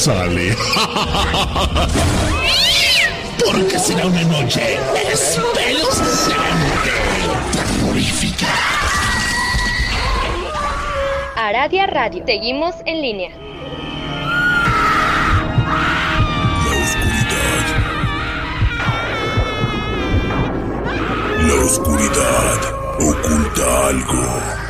sale. 0.00 0.56
Porque 3.44 3.78
será 3.78 4.06
una 4.06 4.22
noche 4.22 4.78
espeluznante, 5.12 6.90
terrorífica. 7.52 8.46
Aradia 11.36 11.86
Radio. 11.86 12.24
Seguimos 12.24 12.76
en 12.86 13.02
línea. 13.02 13.30
La 21.46 21.54
oscuridad 21.66 22.58
oculta 23.00 23.86
algo. 23.88 24.69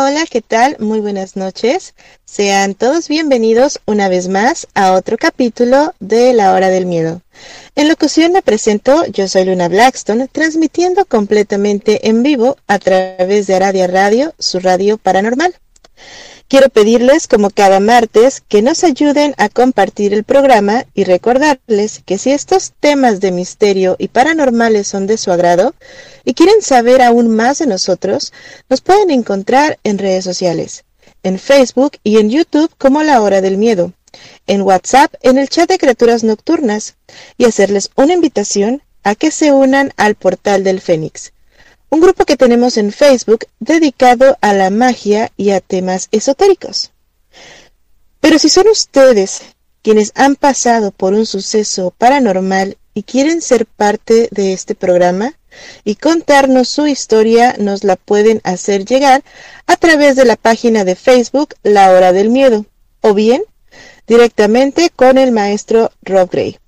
Hola, 0.00 0.26
¿qué 0.30 0.42
tal? 0.42 0.76
Muy 0.78 1.00
buenas 1.00 1.34
noches. 1.34 1.96
Sean 2.24 2.76
todos 2.76 3.08
bienvenidos 3.08 3.80
una 3.84 4.08
vez 4.08 4.28
más 4.28 4.68
a 4.74 4.92
otro 4.92 5.18
capítulo 5.18 5.92
de 5.98 6.32
La 6.34 6.52
Hora 6.52 6.68
del 6.68 6.86
Miedo. 6.86 7.20
En 7.74 7.88
locución 7.88 8.30
me 8.30 8.40
presento, 8.40 9.04
yo 9.06 9.26
soy 9.26 9.46
Luna 9.46 9.66
Blackstone, 9.66 10.28
transmitiendo 10.28 11.04
completamente 11.04 12.06
en 12.08 12.22
vivo 12.22 12.58
a 12.68 12.78
través 12.78 13.48
de 13.48 13.56
Aradia 13.56 13.88
Radio, 13.88 14.34
su 14.38 14.60
radio 14.60 14.98
paranormal. 14.98 15.52
Quiero 16.48 16.70
pedirles, 16.70 17.28
como 17.28 17.50
cada 17.50 17.78
martes, 17.78 18.42
que 18.48 18.62
nos 18.62 18.82
ayuden 18.82 19.34
a 19.36 19.50
compartir 19.50 20.14
el 20.14 20.24
programa 20.24 20.86
y 20.94 21.04
recordarles 21.04 22.00
que 22.06 22.16
si 22.16 22.30
estos 22.30 22.72
temas 22.80 23.20
de 23.20 23.32
misterio 23.32 23.96
y 23.98 24.08
paranormales 24.08 24.88
son 24.88 25.06
de 25.06 25.18
su 25.18 25.30
agrado 25.30 25.74
y 26.24 26.32
quieren 26.32 26.62
saber 26.62 27.02
aún 27.02 27.28
más 27.36 27.58
de 27.58 27.66
nosotros, 27.66 28.32
nos 28.70 28.80
pueden 28.80 29.10
encontrar 29.10 29.78
en 29.84 29.98
redes 29.98 30.24
sociales, 30.24 30.84
en 31.22 31.38
Facebook 31.38 31.98
y 32.02 32.16
en 32.16 32.30
YouTube 32.30 32.72
como 32.78 33.02
La 33.02 33.20
Hora 33.20 33.42
del 33.42 33.58
Miedo, 33.58 33.92
en 34.46 34.62
WhatsApp 34.62 35.12
en 35.20 35.36
el 35.36 35.50
chat 35.50 35.68
de 35.68 35.76
criaturas 35.76 36.24
nocturnas 36.24 36.96
y 37.36 37.44
hacerles 37.44 37.90
una 37.94 38.14
invitación 38.14 38.82
a 39.02 39.14
que 39.14 39.30
se 39.32 39.52
unan 39.52 39.92
al 39.98 40.14
portal 40.14 40.64
del 40.64 40.80
Fénix 40.80 41.34
un 41.90 42.00
grupo 42.00 42.24
que 42.24 42.36
tenemos 42.36 42.76
en 42.76 42.92
Facebook 42.92 43.46
dedicado 43.60 44.36
a 44.40 44.52
la 44.52 44.70
magia 44.70 45.32
y 45.36 45.50
a 45.50 45.60
temas 45.60 46.08
esotéricos. 46.12 46.92
Pero 48.20 48.38
si 48.38 48.48
son 48.48 48.68
ustedes 48.68 49.42
quienes 49.82 50.12
han 50.14 50.36
pasado 50.36 50.90
por 50.90 51.14
un 51.14 51.24
suceso 51.24 51.94
paranormal 51.96 52.76
y 52.94 53.04
quieren 53.04 53.40
ser 53.40 53.64
parte 53.64 54.28
de 54.32 54.52
este 54.52 54.74
programa 54.74 55.34
y 55.84 55.94
contarnos 55.94 56.68
su 56.68 56.86
historia, 56.86 57.54
nos 57.58 57.84
la 57.84 57.96
pueden 57.96 58.40
hacer 58.44 58.84
llegar 58.84 59.22
a 59.66 59.76
través 59.76 60.16
de 60.16 60.24
la 60.24 60.36
página 60.36 60.84
de 60.84 60.94
Facebook 60.94 61.54
La 61.62 61.90
Hora 61.90 62.12
del 62.12 62.28
Miedo 62.28 62.66
o 63.00 63.14
bien 63.14 63.42
directamente 64.06 64.90
con 64.90 65.18
el 65.18 65.32
maestro 65.32 65.90
Rob 66.02 66.30
Gray. 66.30 66.58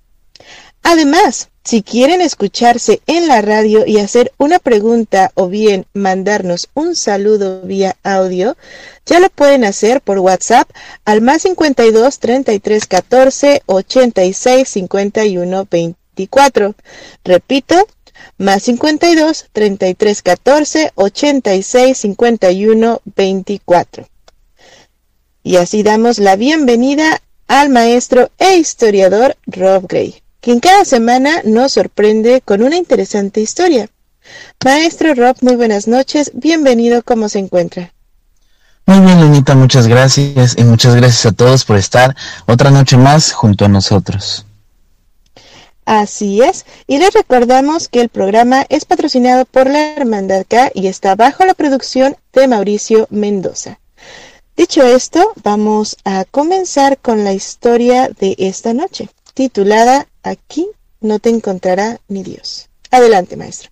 Además, 0.83 1.49
si 1.63 1.83
quieren 1.83 2.21
escucharse 2.21 3.01
en 3.05 3.27
la 3.27 3.41
radio 3.41 3.85
y 3.85 3.99
hacer 3.99 4.33
una 4.37 4.57
pregunta 4.57 5.31
o 5.35 5.47
bien 5.47 5.85
mandarnos 5.93 6.69
un 6.73 6.95
saludo 6.95 7.61
vía 7.61 7.97
audio, 8.03 8.57
ya 9.05 9.19
lo 9.19 9.29
pueden 9.29 9.63
hacer 9.63 10.01
por 10.01 10.17
WhatsApp 10.17 10.67
al 11.05 11.21
más 11.21 11.43
52 11.43 12.17
33 12.17 12.87
14 12.87 13.61
86 13.67 14.67
51 14.67 15.67
24. 15.69 16.75
Repito, 17.23 17.87
más 18.39 18.63
52 18.63 19.45
33 19.51 20.21
14 20.23 20.91
86 20.95 21.97
51 21.97 23.01
24. 23.05 24.07
Y 25.43 25.57
así 25.57 25.83
damos 25.83 26.17
la 26.17 26.35
bienvenida 26.35 27.21
al 27.47 27.69
maestro 27.69 28.31
e 28.39 28.57
historiador 28.57 29.37
Rob 29.45 29.85
Gray 29.87 30.21
quien 30.41 30.59
cada 30.59 30.83
semana 30.85 31.41
nos 31.45 31.73
sorprende 31.73 32.41
con 32.41 32.63
una 32.63 32.75
interesante 32.75 33.41
historia. 33.41 33.89
Maestro 34.63 35.13
Rob, 35.13 35.37
muy 35.41 35.55
buenas 35.55 35.87
noches, 35.87 36.31
bienvenido, 36.33 37.03
¿cómo 37.03 37.29
se 37.29 37.39
encuentra? 37.39 37.93
Muy 38.87 38.99
bien, 38.99 39.21
Lunita, 39.21 39.55
muchas 39.55 39.87
gracias 39.87 40.57
y 40.57 40.63
muchas 40.63 40.95
gracias 40.95 41.27
a 41.27 41.31
todos 41.31 41.63
por 41.63 41.77
estar 41.77 42.15
otra 42.47 42.71
noche 42.71 42.97
más 42.97 43.31
junto 43.31 43.65
a 43.65 43.67
nosotros. 43.67 44.45
Así 45.85 46.41
es, 46.41 46.65
y 46.87 46.97
les 46.97 47.13
recordamos 47.13 47.87
que 47.87 48.01
el 48.01 48.09
programa 48.09 48.65
es 48.69 48.85
patrocinado 48.85 49.45
por 49.45 49.69
la 49.69 49.93
Hermandad 49.93 50.45
K 50.47 50.71
y 50.73 50.87
está 50.87 51.15
bajo 51.15 51.45
la 51.45 51.53
producción 51.53 52.15
de 52.33 52.47
Mauricio 52.47 53.07
Mendoza. 53.11 53.79
Dicho 54.57 54.83
esto, 54.83 55.33
vamos 55.43 55.97
a 56.03 56.25
comenzar 56.25 56.97
con 56.97 57.23
la 57.23 57.33
historia 57.33 58.09
de 58.19 58.35
esta 58.37 58.73
noche, 58.73 59.09
titulada 59.33 60.07
Aquí 60.23 60.67
no 60.99 61.19
te 61.19 61.29
encontrará 61.29 61.99
ni 62.07 62.23
Dios. 62.23 62.69
Adelante, 62.91 63.35
maestro. 63.37 63.71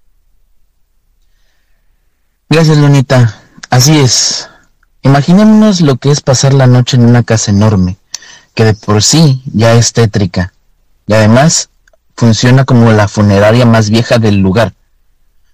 Gracias, 2.50 2.78
Lunita. 2.78 3.42
Así 3.70 4.00
es. 4.00 4.50
Imaginémonos 5.04 5.82
lo 5.82 5.98
que 5.98 6.12
es 6.12 6.22
pasar 6.22 6.54
la 6.54 6.68
noche 6.68 6.98
en 6.98 7.06
una 7.06 7.24
casa 7.24 7.52
enorme, 7.52 7.98
que 8.54 8.66
de 8.66 8.74
por 8.74 9.04
sí 9.04 9.44
ya 9.54 9.74
es 9.74 9.94
tétrica, 9.94 10.54
y 11.08 11.14
además 11.14 11.70
funciona 12.16 12.66
como 12.66 12.92
la 12.92 13.08
funeraria 13.08 13.66
más 13.66 13.90
vieja 13.90 14.18
del 14.18 14.38
lugar, 14.40 14.74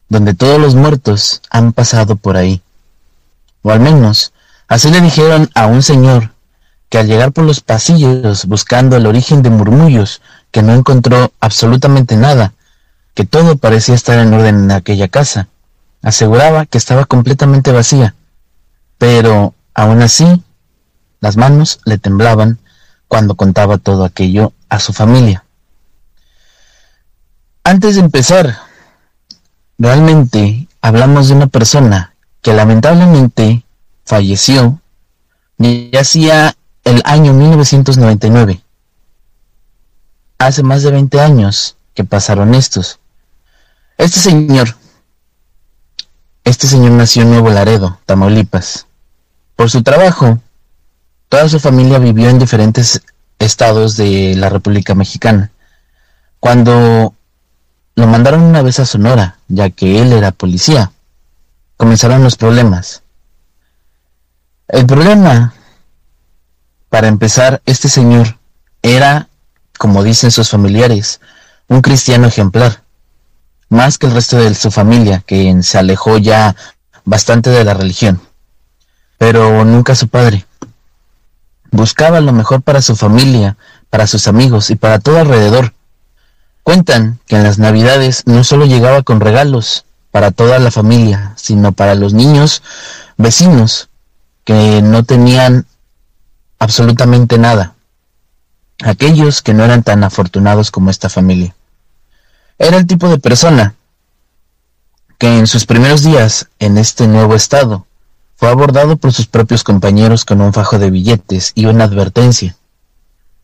donde 0.10 0.34
todos 0.34 0.60
los 0.60 0.74
muertos 0.74 1.42
han 1.50 1.74
pasado 1.74 2.16
por 2.16 2.38
ahí. 2.38 2.62
O 3.62 3.72
al 3.72 3.82
menos, 3.82 4.34
así 4.68 4.90
le 4.90 5.02
dijeron 5.02 5.50
a 5.54 5.68
un 5.68 5.84
señor 5.84 6.32
al 6.98 7.08
llegar 7.08 7.32
por 7.32 7.46
los 7.46 7.62
pasillos 7.62 8.46
buscando 8.46 8.96
el 8.96 9.06
origen 9.06 9.42
de 9.42 9.50
murmullos, 9.50 10.22
que 10.52 10.62
no 10.62 10.74
encontró 10.74 11.32
absolutamente 11.40 12.16
nada, 12.18 12.54
que 13.14 13.26
todo 13.26 13.58
parecía 13.58 13.96
estar 13.96 14.20
en 14.20 14.34
orden 14.34 14.56
en 14.66 14.72
aquella 14.72 15.08
casa, 15.08 15.48
aseguraba 16.02 16.66
que 16.66 16.78
estaba 16.78 17.06
completamente 17.06 17.72
vacía, 17.72 18.16
pero 18.98 19.54
aún 19.74 20.02
así 20.02 20.44
las 21.20 21.38
manos 21.38 21.80
le 21.86 21.98
temblaban 21.98 22.60
cuando 23.08 23.36
contaba 23.36 23.78
todo 23.78 24.06
aquello 24.06 24.54
a 24.70 24.80
su 24.80 24.94
familia. 24.94 25.44
Antes 27.64 27.96
de 27.96 28.02
empezar, 28.02 28.58
realmente 29.78 30.68
hablamos 30.82 31.28
de 31.28 31.34
una 31.34 31.48
persona 31.48 32.14
que 32.42 32.54
lamentablemente 32.54 33.64
falleció 34.06 34.80
y 35.58 35.96
hacía 35.98 36.56
el 36.86 37.02
año 37.04 37.34
1999. 37.34 38.64
Hace 40.38 40.64
más 40.64 40.84
de 40.84 40.92
20 40.92 41.20
años 41.20 41.76
que 41.94 42.06
pasaron 42.06 42.56
estos. 42.56 43.00
Este 43.98 44.20
señor, 44.20 44.78
este 46.44 46.68
señor 46.68 46.92
nació 46.92 47.24
en 47.24 47.32
Nuevo 47.32 47.50
Laredo, 47.50 48.00
Tamaulipas. 48.06 48.86
Por 49.56 49.70
su 49.70 49.84
trabajo, 49.84 50.40
toda 51.28 51.50
su 51.50 51.60
familia 51.60 51.98
vivió 51.98 52.30
en 52.30 52.40
diferentes 52.40 53.02
estados 53.40 53.98
de 53.98 54.36
la 54.36 54.50
República 54.50 54.94
Mexicana. 54.96 55.52
Cuando 56.40 57.16
lo 57.96 58.08
mandaron 58.08 58.42
una 58.42 58.62
vez 58.62 58.80
a 58.80 58.86
Sonora, 58.86 59.40
ya 59.48 59.72
que 59.72 60.02
él 60.02 60.14
era 60.14 60.32
policía, 60.32 60.92
comenzaron 61.78 62.24
los 62.24 62.36
problemas. 62.36 63.02
El 64.68 64.86
problema, 64.86 65.55
para 66.96 67.10
empezar, 67.10 67.62
este 67.66 67.90
señor 67.90 68.38
era, 68.82 69.28
como 69.78 70.02
dicen 70.02 70.32
sus 70.32 70.50
familiares, 70.50 71.20
un 71.68 71.82
cristiano 71.82 72.26
ejemplar, 72.26 72.84
más 73.68 73.98
que 73.98 74.08
el 74.08 74.14
resto 74.14 74.38
de 74.38 74.56
su 74.56 74.72
familia, 74.72 75.22
que 75.28 75.62
se 75.62 75.78
alejó 75.78 76.18
ya 76.20 76.56
bastante 77.04 77.50
de 77.50 77.66
la 77.66 77.74
religión, 77.74 78.22
pero 79.18 79.66
nunca 79.66 79.94
su 79.94 80.08
padre. 80.08 80.46
Buscaba 81.70 82.22
lo 82.22 82.32
mejor 82.32 82.62
para 82.62 82.82
su 82.82 82.96
familia, 82.96 83.58
para 83.90 84.08
sus 84.08 84.30
amigos 84.30 84.70
y 84.70 84.78
para 84.78 85.00
todo 85.00 85.20
alrededor. 85.20 85.74
Cuentan 86.64 87.20
que 87.26 87.36
en 87.36 87.44
las 87.44 87.60
navidades 87.60 88.24
no 88.26 88.46
solo 88.46 88.66
llegaba 88.66 89.04
con 89.04 89.20
regalos 89.20 89.84
para 90.12 90.32
toda 90.32 90.60
la 90.60 90.72
familia, 90.72 91.34
sino 91.36 91.74
para 91.74 91.94
los 91.94 92.14
niños 92.14 92.64
vecinos 93.18 93.90
que 94.46 94.82
no 94.82 95.04
tenían 95.04 95.66
absolutamente 96.66 97.38
nada, 97.38 97.76
aquellos 98.84 99.44
que 99.44 99.54
no 99.54 99.64
eran 99.64 99.84
tan 99.84 100.04
afortunados 100.04 100.72
como 100.72 100.90
esta 100.90 101.10
familia. 101.10 101.56
Era 102.58 102.78
el 102.78 102.88
tipo 102.88 103.08
de 103.08 103.20
persona 103.20 103.76
que 105.20 105.38
en 105.38 105.46
sus 105.46 105.68
primeros 105.68 106.02
días 106.02 106.50
en 106.58 106.80
este 106.80 107.08
nuevo 107.08 107.36
estado 107.36 107.86
fue 108.36 108.50
abordado 108.50 108.98
por 108.98 109.14
sus 109.14 109.28
propios 109.28 109.64
compañeros 109.64 110.26
con 110.26 110.42
un 110.42 110.54
fajo 110.54 110.80
de 110.80 110.90
billetes 110.90 111.52
y 111.54 111.68
una 111.68 111.84
advertencia. 111.84 112.58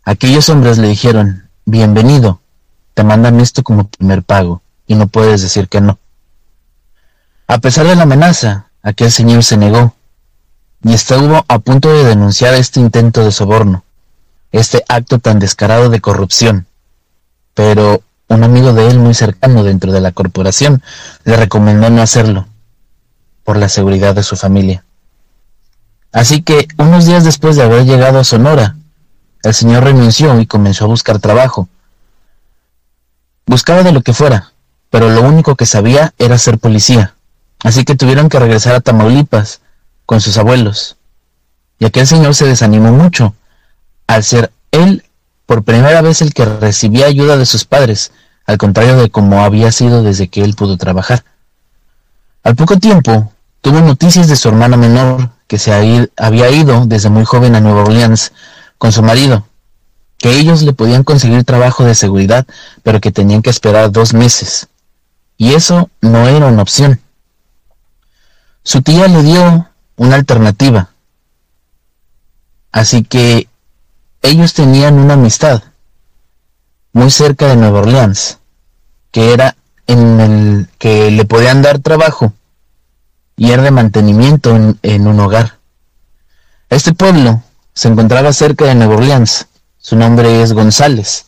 Aquellos 0.04 0.50
hombres 0.50 0.80
le 0.80 0.88
dijeron, 0.88 1.48
bienvenido, 1.66 2.42
te 2.96 3.04
mandan 3.04 3.40
esto 3.40 3.62
como 3.62 3.88
primer 3.88 4.24
pago, 4.24 4.64
y 4.88 4.96
no 4.96 5.06
puedes 5.06 5.44
decir 5.44 5.70
que 5.70 5.80
no. 5.80 6.00
A 7.46 7.60
pesar 7.60 7.86
de 7.86 7.96
la 7.96 8.04
amenaza, 8.04 8.72
aquel 8.82 9.12
señor 9.12 9.44
se 9.44 9.58
negó, 9.58 9.94
y 10.84 10.94
estuvo 10.94 11.46
a 11.48 11.60
punto 11.60 11.92
de 11.94 12.04
denunciar 12.04 12.54
este 12.56 12.80
intento 12.80 13.24
de 13.24 13.32
soborno, 13.32 13.84
este 14.52 14.84
acto 14.88 15.20
tan 15.20 15.40
descarado 15.40 15.90
de 15.90 16.02
corrupción. 16.02 16.66
Pero 17.54 18.02
un 18.28 18.44
amigo 18.44 18.74
de 18.74 18.88
él 18.88 18.98
muy 19.00 19.14
cercano 19.14 19.64
dentro 19.64 19.92
de 19.92 20.02
la 20.02 20.12
corporación 20.12 20.82
le 21.24 21.36
recomendó 21.36 21.90
no 21.90 22.02
hacerlo, 22.02 22.48
por 23.44 23.58
la 23.58 23.70
seguridad 23.70 24.16
de 24.16 24.24
su 24.24 24.36
familia. 24.36 24.84
Así 26.12 26.42
que, 26.42 26.68
unos 26.78 27.06
días 27.06 27.24
después 27.24 27.56
de 27.56 27.64
haber 27.64 27.86
llegado 27.86 28.20
a 28.20 28.24
Sonora, 28.24 28.76
el 29.44 29.54
señor 29.54 29.84
renunció 29.84 30.40
y 30.40 30.46
comenzó 30.46 30.86
a 30.86 30.90
buscar 30.90 31.20
trabajo. 31.20 31.70
Buscaba 33.46 33.84
de 33.84 33.92
lo 33.92 34.02
que 34.02 34.14
fuera, 34.14 34.52
pero 34.90 35.10
lo 35.10 35.22
único 35.22 35.56
que 35.56 35.66
sabía 35.66 36.14
era 36.18 36.38
ser 36.38 36.58
policía, 36.58 37.16
así 37.64 37.86
que 37.86 37.96
tuvieron 37.96 38.30
que 38.30 38.40
regresar 38.40 38.76
a 38.76 38.82
Tamaulipas 38.82 39.62
con 40.12 40.20
sus 40.20 40.38
abuelos. 40.38 40.98
Y 41.80 41.86
aquel 41.86 42.06
señor 42.06 42.36
se 42.36 42.46
desanimó 42.46 42.92
mucho, 42.92 43.34
al 44.08 44.26
ser 44.26 44.52
él 44.72 45.06
por 45.46 45.64
primera 45.64 46.02
vez 46.02 46.22
el 46.22 46.34
que 46.34 46.44
recibía 46.44 47.06
ayuda 47.06 47.38
de 47.38 47.46
sus 47.46 47.64
padres, 47.64 48.12
al 48.46 48.58
contrario 48.58 48.98
de 48.98 49.10
como 49.10 49.42
había 49.42 49.72
sido 49.72 50.04
desde 50.04 50.28
que 50.28 50.44
él 50.44 50.54
pudo 50.54 50.76
trabajar. 50.76 51.24
Al 52.44 52.58
poco 52.58 52.76
tiempo, 52.76 53.32
tuvo 53.62 53.80
noticias 53.80 54.28
de 54.28 54.36
su 54.36 54.50
hermana 54.50 54.76
menor, 54.76 55.30
que 55.48 55.58
se 55.58 55.72
había 55.72 56.50
ido 56.50 56.86
desde 56.88 57.10
muy 57.10 57.24
joven 57.24 57.56
a 57.56 57.62
Nueva 57.62 57.84
Orleans 57.84 58.34
con 58.78 58.92
su 58.92 59.02
marido, 59.04 59.48
que 60.18 60.38
ellos 60.38 60.64
le 60.64 60.74
podían 60.74 61.06
conseguir 61.06 61.46
trabajo 61.46 61.86
de 61.86 61.96
seguridad, 61.96 62.46
pero 62.84 63.00
que 63.00 63.14
tenían 63.14 63.42
que 63.42 63.50
esperar 63.50 63.94
dos 63.94 64.14
meses. 64.14 64.68
Y 65.38 65.54
eso 65.54 65.90
no 66.02 66.28
era 66.28 66.48
una 66.48 66.64
opción. 66.64 67.00
Su 68.64 68.82
tía 68.82 69.08
le 69.08 69.24
dio 69.24 69.71
una 69.96 70.16
alternativa. 70.16 70.90
Así 72.72 73.04
que 73.04 73.48
ellos 74.22 74.54
tenían 74.54 75.00
una 75.00 75.16
amistad 75.16 75.64
muy 76.94 77.10
cerca 77.10 77.48
de 77.48 77.56
Nueva 77.56 77.80
Orleans, 77.80 78.40
que 79.12 79.34
era 79.34 79.56
en 79.88 80.20
el 80.20 80.70
que 80.78 81.12
le 81.12 81.26
podían 81.26 81.62
dar 81.62 81.80
trabajo 81.80 82.34
y 83.36 83.52
era 83.52 83.64
de 83.64 83.72
mantenimiento 83.72 84.56
en, 84.56 84.80
en 84.84 85.08
un 85.08 85.20
hogar. 85.20 85.60
Este 86.70 86.94
pueblo 86.94 87.44
se 87.74 87.88
encontraba 87.88 88.32
cerca 88.34 88.66
de 88.66 88.76
Nueva 88.76 88.96
Orleans. 88.96 89.48
Su 89.78 89.96
nombre 89.96 90.44
es 90.44 90.54
González. 90.54 91.26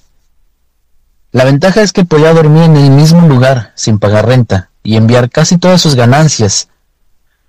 La 1.31 1.45
ventaja 1.45 1.81
es 1.81 1.91
que 1.91 2.05
podía 2.05 2.33
dormir 2.33 2.63
en 2.63 2.77
el 2.77 2.91
mismo 2.91 3.27
lugar 3.27 3.71
sin 3.75 3.97
pagar 3.97 4.27
renta 4.27 4.69
y 4.83 4.97
enviar 4.97 5.31
casi 5.31 5.57
todas 5.57 5.81
sus 5.81 5.95
ganancias. 5.95 6.69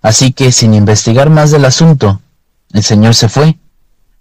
Así 0.05 0.35
que, 0.35 0.53
sin 0.53 0.75
investigar 0.75 1.31
más 1.31 1.51
del 1.51 1.65
asunto, 1.65 2.21
el 2.75 2.83
señor 2.83 3.15
se 3.15 3.31
fue. 3.31 3.59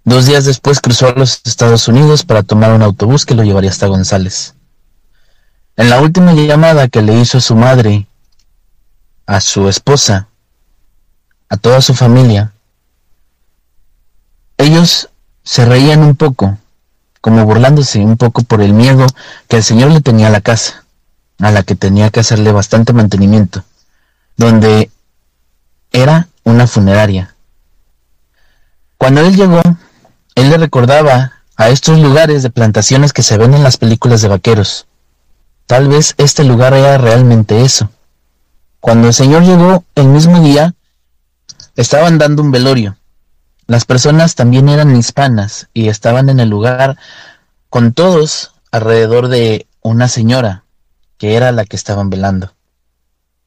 Dos 0.06 0.26
días 0.26 0.46
después 0.46 0.80
cruzó 0.80 1.08
a 1.08 1.12
los 1.12 1.42
Estados 1.44 1.90
Unidos 1.90 2.24
para 2.24 2.42
tomar 2.42 2.72
un 2.72 2.82
autobús 2.82 3.26
que 3.26 3.36
lo 3.36 3.44
llevaría 3.44 3.70
hasta 3.70 3.88
González. 3.88 4.56
En 5.76 5.90
la 5.90 6.00
última 6.00 6.32
llamada 6.32 6.88
que 6.88 7.02
le 7.02 7.20
hizo 7.20 7.40
a 7.40 7.42
su 7.42 7.58
madre, 7.58 8.08
a 9.26 9.42
su 9.42 9.68
esposa, 9.68 10.30
a 11.50 11.58
toda 11.58 11.82
su 11.82 11.94
familia, 11.94 12.54
ellos 14.58 15.10
se 15.44 15.66
reían 15.66 16.02
un 16.02 16.16
poco, 16.16 16.60
como 17.20 17.44
burlándose 17.44 18.00
un 18.00 18.16
poco 18.16 18.44
por 18.44 18.62
el 18.62 18.72
miedo 18.72 19.06
que 19.50 19.58
el 19.58 19.64
señor 19.66 19.92
le 19.92 20.00
tenía 20.00 20.28
a 20.28 20.32
la 20.32 20.40
casa, 20.40 20.86
a 21.40 21.52
la 21.52 21.64
que 21.64 21.76
tenía 21.76 22.10
que 22.10 22.22
hacerle 22.22 22.54
bastante 22.54 22.94
mantenimiento, 22.94 23.66
donde 24.38 24.90
era 25.94 26.28
una 26.44 26.68
funeraria. 26.68 27.36
Cuando 28.98 29.22
él 29.22 29.36
llegó, 29.36 29.62
él 30.36 30.50
le 30.50 30.58
recordaba 30.58 31.34
a 31.56 31.70
estos 31.70 32.00
lugares 32.00 32.44
de 32.44 32.50
plantaciones 32.50 33.14
que 33.14 33.24
se 33.24 33.38
ven 33.38 33.54
en 33.54 33.64
las 33.64 33.78
películas 33.78 34.22
de 34.22 34.28
vaqueros. 34.28 34.88
Tal 35.68 35.88
vez 35.88 36.16
este 36.18 36.44
lugar 36.44 36.74
era 36.74 36.98
realmente 36.98 37.62
eso. 37.62 37.90
Cuando 38.80 39.08
el 39.08 39.14
señor 39.14 39.44
llegó 39.44 39.86
el 39.96 40.08
mismo 40.08 40.42
día, 40.42 40.74
estaban 41.76 42.18
dando 42.18 42.42
un 42.42 42.52
velorio. 42.52 42.98
Las 43.68 43.86
personas 43.86 44.36
también 44.36 44.68
eran 44.68 44.96
hispanas 44.96 45.70
y 45.74 45.88
estaban 45.88 46.28
en 46.30 46.40
el 46.40 46.50
lugar 46.50 46.98
con 47.70 47.94
todos 47.94 48.54
alrededor 48.72 49.30
de 49.30 49.68
una 49.82 50.08
señora, 50.08 50.64
que 51.18 51.36
era 51.36 51.52
la 51.52 51.66
que 51.66 51.76
estaban 51.76 52.10
velando. 52.10 52.54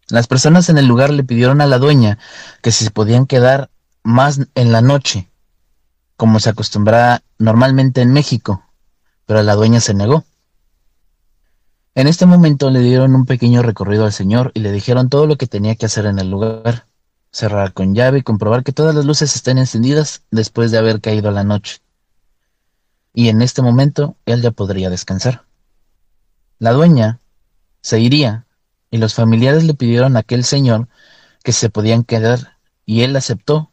Las 0.09 0.29
personas 0.29 0.69
en 0.69 0.79
el 0.79 0.87
lugar 0.87 1.11
le 1.11 1.25
pidieron 1.25 1.61
a 1.61 1.67
la 1.67 1.79
dueña 1.79 2.19
que 2.63 2.71
si 2.71 2.85
se 2.85 2.91
podían 2.91 3.27
quedar 3.27 3.71
más 4.05 4.41
en 4.55 4.71
la 4.71 4.81
noche, 4.81 5.29
como 6.17 6.39
se 6.39 6.51
acostumbra 6.51 7.23
normalmente 7.39 8.03
en 8.03 8.13
México, 8.13 8.63
pero 9.27 9.43
la 9.43 9.55
dueña 9.55 9.81
se 9.81 9.95
negó. 9.95 10.25
En 11.97 12.07
este 12.07 12.27
momento 12.27 12.71
le 12.71 12.81
dieron 12.81 13.15
un 13.15 13.27
pequeño 13.27 13.63
recorrido 13.63 14.05
al 14.05 14.13
señor 14.13 14.53
y 14.55 14.61
le 14.61 14.71
dijeron 14.71 15.09
todo 15.09 15.27
lo 15.27 15.37
que 15.37 15.47
tenía 15.47 15.75
que 15.75 15.87
hacer 15.87 16.07
en 16.07 16.19
el 16.19 16.31
lugar 16.31 16.87
cerrar 17.33 17.73
con 17.73 17.95
llave 17.95 18.19
y 18.19 18.23
comprobar 18.23 18.63
que 18.63 18.73
todas 18.73 18.95
las 18.95 19.05
luces 19.05 19.35
estén 19.35 19.59
encendidas 19.59 20.23
después 20.31 20.71
de 20.71 20.79
haber 20.79 21.01
caído 21.01 21.31
la 21.33 21.45
noche. 21.45 21.81
Y 23.13 23.29
en 23.29 23.43
este 23.43 23.61
momento 23.61 24.17
él 24.25 24.41
ya 24.41 24.53
podría 24.53 24.89
descansar. 24.89 25.45
La 26.59 26.73
dueña 26.73 27.19
se 27.83 27.99
iría 28.01 28.46
y 28.91 28.99
los 28.99 29.15
familiares 29.15 29.65
le 29.65 29.75
pidieron 29.75 30.17
a 30.17 30.21
aquel 30.21 30.45
señor 30.45 30.89
que 31.43 31.53
se 31.53 31.71
podían 31.71 32.05
quedar 32.05 32.59
y 32.85 33.03
él 33.03 33.15
aceptó. 33.17 33.73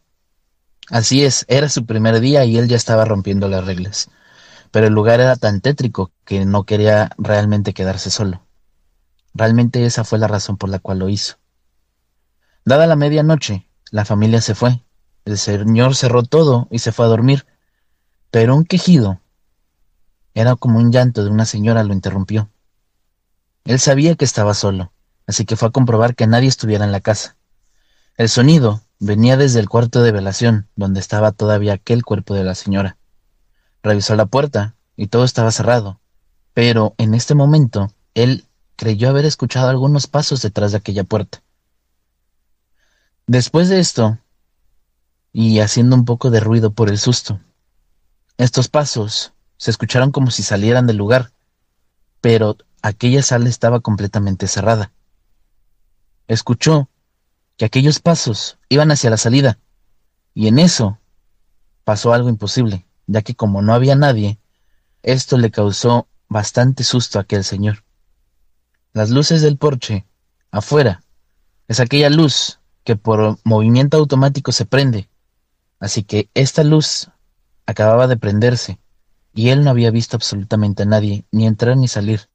Así 0.90 1.24
es, 1.24 1.46
era 1.48 1.70
su 1.70 1.86
primer 1.86 2.20
día 2.20 2.46
y 2.46 2.58
él 2.58 2.68
ya 2.68 2.76
estaba 2.76 3.06
rompiendo 3.06 3.48
las 3.48 3.66
reglas. 3.66 4.10
Pero 4.72 4.88
el 4.88 4.94
lugar 4.94 5.20
era 5.20 5.36
tan 5.36 5.62
tétrico 5.62 6.12
que 6.26 6.46
no 6.46 6.66
quería 6.66 7.12
realmente 7.18 7.74
quedarse 7.74 8.10
solo. 8.10 8.46
Realmente 9.34 9.86
esa 9.86 10.04
fue 10.04 10.20
la 10.20 10.28
razón 10.28 10.58
por 10.58 10.70
la 10.70 10.80
cual 10.80 11.00
lo 11.00 11.10
hizo. 11.10 11.38
Dada 12.66 12.88
la 12.88 12.96
medianoche, 12.96 13.68
la 13.92 14.06
familia 14.06 14.42
se 14.42 14.56
fue. 14.56 14.84
El 15.26 15.38
señor 15.38 15.96
cerró 15.96 16.24
todo 16.24 16.68
y 16.72 16.80
se 16.80 16.92
fue 16.92 17.06
a 17.06 17.10
dormir. 17.10 17.46
Pero 18.32 18.56
un 18.56 18.66
quejido, 18.66 19.22
era 20.34 20.56
como 20.56 20.80
un 20.80 20.92
llanto 20.92 21.24
de 21.24 21.30
una 21.30 21.46
señora, 21.46 21.84
lo 21.84 21.94
interrumpió. 21.94 22.50
Él 23.66 23.80
sabía 23.80 24.16
que 24.16 24.26
estaba 24.26 24.54
solo, 24.54 24.92
así 25.28 25.46
que 25.46 25.56
fue 25.56 25.70
a 25.70 25.72
comprobar 25.72 26.16
que 26.16 26.28
nadie 26.28 26.48
estuviera 26.48 26.86
en 26.86 26.92
la 26.92 27.02
casa. 27.02 27.36
El 28.16 28.30
sonido 28.30 28.82
venía 29.00 29.38
desde 29.38 29.60
el 29.60 29.70
cuarto 29.70 30.02
de 30.02 30.12
velación, 30.12 30.70
donde 30.76 31.00
estaba 31.00 31.32
todavía 31.32 31.74
aquel 31.74 32.06
cuerpo 32.06 32.34
de 32.34 32.44
la 32.44 32.56
señora. 32.56 32.98
Revisó 33.82 34.16
la 34.16 34.28
puerta 34.28 34.76
y 34.96 35.08
todo 35.08 35.26
estaba 35.26 35.52
cerrado, 35.52 36.00
pero 36.54 36.96
en 36.98 37.14
este 37.14 37.36
momento 37.36 37.92
él 38.14 38.46
creyó 38.78 39.10
haber 39.10 39.26
escuchado 39.26 39.70
algunos 39.70 40.08
pasos 40.08 40.42
detrás 40.42 40.72
de 40.72 40.78
aquella 40.78 41.04
puerta. 41.04 41.44
Después 43.28 43.68
de 43.70 43.80
esto, 43.80 44.20
y 45.34 45.60
haciendo 45.60 45.96
un 45.96 46.06
poco 46.06 46.30
de 46.30 46.40
ruido 46.40 46.72
por 46.72 46.90
el 46.90 46.98
susto, 46.98 47.42
estos 48.38 48.70
pasos 48.70 49.34
se 49.58 49.70
escucharon 49.70 50.12
como 50.12 50.32
si 50.32 50.44
salieran 50.44 50.88
del 50.88 50.98
lugar, 50.98 51.32
pero 52.22 52.56
aquella 52.82 53.22
sala 53.22 53.50
estaba 53.50 53.82
completamente 53.82 54.48
cerrada. 54.48 54.93
Escuchó 56.34 56.90
que 57.58 57.66
aquellos 57.66 58.00
pasos 58.00 58.58
iban 58.68 58.90
hacia 58.92 59.12
la 59.12 59.18
salida, 59.18 59.60
Y 60.34 60.48
en 60.48 60.58
eso 60.58 60.98
pasó 61.84 62.12
algo 62.12 62.28
imposible, 62.28 62.88
ya 63.06 63.22
que 63.22 63.36
como 63.36 63.62
no 63.62 63.76
había 63.76 63.96
nadie, 63.96 64.40
esto 65.04 65.38
le 65.38 65.52
causó 65.52 66.08
bastante 66.28 66.84
susto 66.84 67.20
a 67.20 67.22
aquel 67.22 67.44
señor. 67.44 67.84
Las 68.94 69.12
luces 69.12 69.44
del 69.44 69.58
porche, 69.58 70.08
afuera, 70.50 71.04
es 71.68 71.80
aquella 71.80 72.10
luz 72.10 72.60
que 72.84 72.96
por 72.96 73.38
movimiento 73.44 73.98
automático 73.98 74.52
se 74.52 74.66
prende. 74.66 75.08
Así 75.80 76.04
que 76.04 76.32
esta 76.34 76.64
luz 76.64 77.12
acababa 77.68 78.08
de 78.08 78.18
prenderse 78.18 78.80
y 79.36 79.50
él 79.50 79.64
no 79.64 79.70
había 79.70 79.92
visto 79.92 80.18
absolutamente 80.18 80.82
a 80.82 80.88
nadie, 80.88 81.26
ni 81.32 81.46
entrar 81.46 81.78
ni 81.78 81.88
salir. 81.88 82.28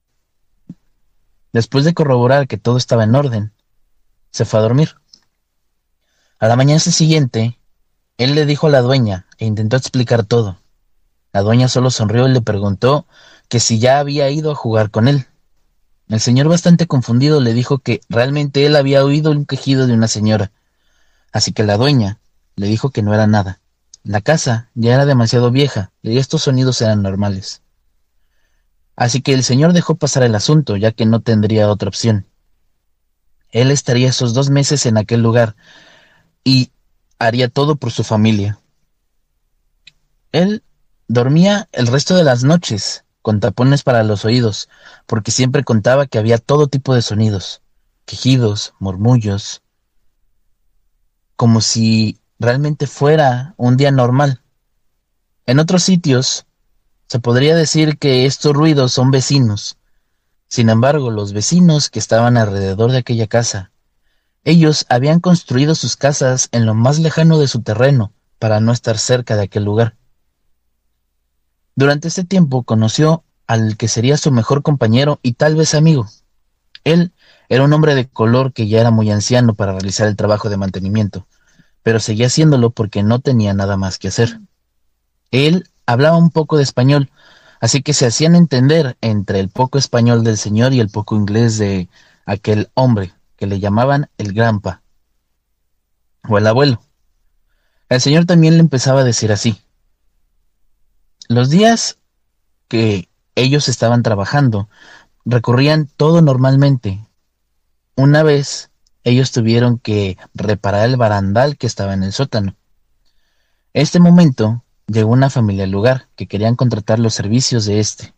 Después 1.52 1.84
de 1.84 1.94
corroborar 1.94 2.46
que 2.46 2.58
todo 2.58 2.76
estaba 2.76 3.02
en 3.02 3.16
orden, 3.16 3.52
se 4.38 4.44
fue 4.44 4.60
a 4.60 4.62
dormir. 4.62 4.94
A 6.38 6.46
la 6.46 6.54
mañana 6.54 6.78
siguiente, 6.78 7.58
él 8.18 8.36
le 8.36 8.46
dijo 8.46 8.68
a 8.68 8.70
la 8.70 8.82
dueña 8.82 9.26
e 9.36 9.46
intentó 9.46 9.76
explicar 9.76 10.24
todo. 10.24 10.60
La 11.32 11.42
dueña 11.42 11.66
solo 11.66 11.90
sonrió 11.90 12.28
y 12.28 12.30
le 12.30 12.40
preguntó 12.40 13.08
que 13.48 13.58
si 13.58 13.80
ya 13.80 13.98
había 13.98 14.30
ido 14.30 14.52
a 14.52 14.54
jugar 14.54 14.92
con 14.92 15.08
él. 15.08 15.26
El 16.08 16.20
señor, 16.20 16.46
bastante 16.46 16.86
confundido, 16.86 17.40
le 17.40 17.52
dijo 17.52 17.78
que 17.80 18.00
realmente 18.08 18.64
él 18.64 18.76
había 18.76 19.04
oído 19.04 19.32
un 19.32 19.44
quejido 19.44 19.88
de 19.88 19.94
una 19.94 20.06
señora. 20.06 20.52
Así 21.32 21.52
que 21.52 21.64
la 21.64 21.76
dueña 21.76 22.20
le 22.54 22.68
dijo 22.68 22.90
que 22.90 23.02
no 23.02 23.12
era 23.14 23.26
nada. 23.26 23.58
La 24.04 24.20
casa 24.20 24.70
ya 24.74 24.94
era 24.94 25.04
demasiado 25.04 25.50
vieja 25.50 25.90
y 26.00 26.16
estos 26.18 26.44
sonidos 26.44 26.80
eran 26.80 27.02
normales. 27.02 27.60
Así 28.94 29.20
que 29.20 29.34
el 29.34 29.42
señor 29.42 29.72
dejó 29.72 29.96
pasar 29.96 30.22
el 30.22 30.36
asunto, 30.36 30.76
ya 30.76 30.92
que 30.92 31.06
no 31.06 31.22
tendría 31.22 31.68
otra 31.68 31.88
opción. 31.88 32.27
Él 33.50 33.70
estaría 33.70 34.08
esos 34.08 34.34
dos 34.34 34.50
meses 34.50 34.86
en 34.86 34.98
aquel 34.98 35.22
lugar 35.22 35.56
y 36.44 36.70
haría 37.18 37.48
todo 37.48 37.76
por 37.76 37.92
su 37.92 38.04
familia. 38.04 38.58
Él 40.32 40.62
dormía 41.08 41.68
el 41.72 41.86
resto 41.86 42.14
de 42.16 42.24
las 42.24 42.44
noches 42.44 43.04
con 43.22 43.40
tapones 43.40 43.82
para 43.82 44.04
los 44.04 44.24
oídos, 44.24 44.68
porque 45.06 45.30
siempre 45.30 45.64
contaba 45.64 46.06
que 46.06 46.18
había 46.18 46.38
todo 46.38 46.68
tipo 46.68 46.94
de 46.94 47.02
sonidos, 47.02 47.62
quejidos, 48.04 48.74
murmullos, 48.78 49.62
como 51.36 51.60
si 51.60 52.20
realmente 52.38 52.86
fuera 52.86 53.54
un 53.56 53.76
día 53.76 53.90
normal. 53.90 54.42
En 55.46 55.58
otros 55.58 55.82
sitios 55.82 56.46
se 57.08 57.20
podría 57.20 57.56
decir 57.56 57.98
que 57.98 58.26
estos 58.26 58.52
ruidos 58.52 58.92
son 58.92 59.10
vecinos. 59.10 59.77
Sin 60.48 60.70
embargo, 60.70 61.10
los 61.10 61.32
vecinos 61.32 61.90
que 61.90 61.98
estaban 61.98 62.36
alrededor 62.36 62.90
de 62.90 62.98
aquella 62.98 63.26
casa, 63.26 63.70
ellos 64.44 64.86
habían 64.88 65.20
construido 65.20 65.74
sus 65.74 65.96
casas 65.96 66.48
en 66.52 66.64
lo 66.64 66.74
más 66.74 66.98
lejano 66.98 67.38
de 67.38 67.48
su 67.48 67.62
terreno 67.62 68.12
para 68.38 68.60
no 68.60 68.72
estar 68.72 68.98
cerca 68.98 69.36
de 69.36 69.42
aquel 69.42 69.64
lugar. 69.64 69.96
Durante 71.76 72.08
este 72.08 72.24
tiempo 72.24 72.62
conoció 72.62 73.24
al 73.46 73.76
que 73.76 73.88
sería 73.88 74.16
su 74.16 74.32
mejor 74.32 74.62
compañero 74.62 75.20
y 75.22 75.34
tal 75.34 75.54
vez 75.54 75.74
amigo. 75.74 76.08
Él 76.84 77.12
era 77.48 77.62
un 77.62 77.72
hombre 77.72 77.94
de 77.94 78.08
color 78.08 78.52
que 78.52 78.68
ya 78.68 78.80
era 78.80 78.90
muy 78.90 79.10
anciano 79.10 79.54
para 79.54 79.72
realizar 79.72 80.08
el 80.08 80.16
trabajo 80.16 80.48
de 80.48 80.56
mantenimiento, 80.56 81.26
pero 81.82 82.00
seguía 82.00 82.26
haciéndolo 82.26 82.70
porque 82.70 83.02
no 83.02 83.20
tenía 83.20 83.54
nada 83.54 83.76
más 83.76 83.98
que 83.98 84.08
hacer. 84.08 84.40
Él 85.30 85.68
hablaba 85.86 86.16
un 86.16 86.30
poco 86.30 86.56
de 86.56 86.62
español, 86.62 87.10
así 87.60 87.82
que 87.82 87.92
se 87.92 88.06
hacían 88.06 88.34
entender 88.34 88.96
entre 89.00 89.40
el 89.40 89.48
poco 89.48 89.78
español 89.78 90.24
del 90.24 90.36
señor 90.36 90.72
y 90.72 90.80
el 90.80 90.88
poco 90.88 91.16
inglés 91.16 91.58
de 91.58 91.88
aquel 92.26 92.70
hombre 92.74 93.12
que 93.36 93.46
le 93.46 93.60
llamaban 93.60 94.10
el 94.18 94.32
granpa 94.32 94.82
o 96.28 96.38
el 96.38 96.46
abuelo. 96.46 96.82
El 97.88 98.00
señor 98.00 98.26
también 98.26 98.54
le 98.54 98.60
empezaba 98.60 99.00
a 99.00 99.04
decir 99.04 99.32
así, 99.32 99.60
los 101.28 101.50
días 101.50 101.98
que 102.68 103.08
ellos 103.34 103.68
estaban 103.68 104.02
trabajando, 104.02 104.68
recorrían 105.24 105.88
todo 105.96 106.22
normalmente. 106.22 107.06
Una 107.96 108.22
vez 108.22 108.70
ellos 109.04 109.32
tuvieron 109.32 109.78
que 109.78 110.18
reparar 110.34 110.88
el 110.88 110.96
barandal 110.96 111.56
que 111.56 111.66
estaba 111.66 111.94
en 111.94 112.02
el 112.02 112.12
sótano. 112.12 112.56
Este 113.72 114.00
momento 114.00 114.64
llegó 114.88 115.12
una 115.12 115.30
familia 115.30 115.64
al 115.64 115.70
lugar 115.70 116.08
que 116.16 116.26
querían 116.26 116.56
contratar 116.56 116.98
los 116.98 117.14
servicios 117.14 117.66
de 117.66 117.78
este. 117.78 118.14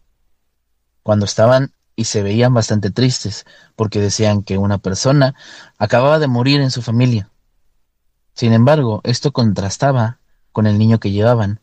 Cuando 1.02 1.24
estaban 1.24 1.72
y 1.96 2.04
se 2.04 2.22
veían 2.22 2.54
bastante 2.54 2.90
tristes 2.90 3.44
porque 3.76 4.00
decían 4.00 4.42
que 4.42 4.56
una 4.56 4.78
persona 4.78 5.34
acababa 5.78 6.18
de 6.18 6.28
morir 6.28 6.60
en 6.60 6.70
su 6.70 6.80
familia. 6.80 7.28
Sin 8.34 8.52
embargo, 8.52 9.00
esto 9.04 9.32
contrastaba 9.32 10.18
con 10.52 10.66
el 10.66 10.78
niño 10.78 11.00
que 11.00 11.10
llevaban, 11.10 11.60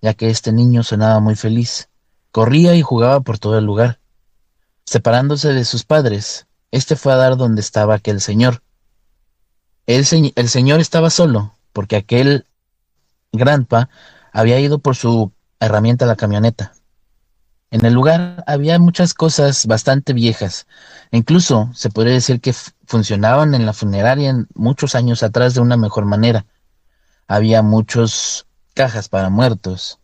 ya 0.00 0.14
que 0.14 0.30
este 0.30 0.52
niño 0.52 0.82
sonaba 0.82 1.20
muy 1.20 1.34
feliz. 1.34 1.88
Corría 2.30 2.74
y 2.74 2.82
jugaba 2.82 3.20
por 3.20 3.38
todo 3.38 3.58
el 3.58 3.64
lugar. 3.64 3.98
Separándose 4.86 5.52
de 5.52 5.64
sus 5.64 5.84
padres, 5.84 6.46
este 6.70 6.96
fue 6.96 7.12
a 7.12 7.16
dar 7.16 7.36
donde 7.36 7.60
estaba 7.60 7.94
aquel 7.94 8.20
señor. 8.20 8.62
El, 9.86 10.06
el 10.34 10.48
señor 10.48 10.80
estaba 10.80 11.10
solo, 11.10 11.54
porque 11.72 11.96
aquel 11.96 12.46
granpa 13.32 13.90
había 14.34 14.58
ido 14.58 14.80
por 14.80 14.96
su 14.96 15.32
herramienta 15.60 16.04
a 16.04 16.08
la 16.08 16.16
camioneta. 16.16 16.74
En 17.70 17.86
el 17.86 17.94
lugar 17.94 18.44
había 18.46 18.78
muchas 18.78 19.14
cosas 19.14 19.64
bastante 19.66 20.12
viejas, 20.12 20.66
incluso 21.12 21.70
se 21.72 21.88
podría 21.88 22.14
decir 22.14 22.40
que 22.40 22.52
funcionaban 22.84 23.54
en 23.54 23.64
la 23.64 23.72
funeraria 23.72 24.34
muchos 24.54 24.96
años 24.96 25.22
atrás 25.22 25.54
de 25.54 25.60
una 25.60 25.76
mejor 25.76 26.04
manera. 26.04 26.46
Había 27.28 27.62
muchos 27.62 28.46
cajas 28.74 29.08
para 29.08 29.30
muertos. 29.30 30.00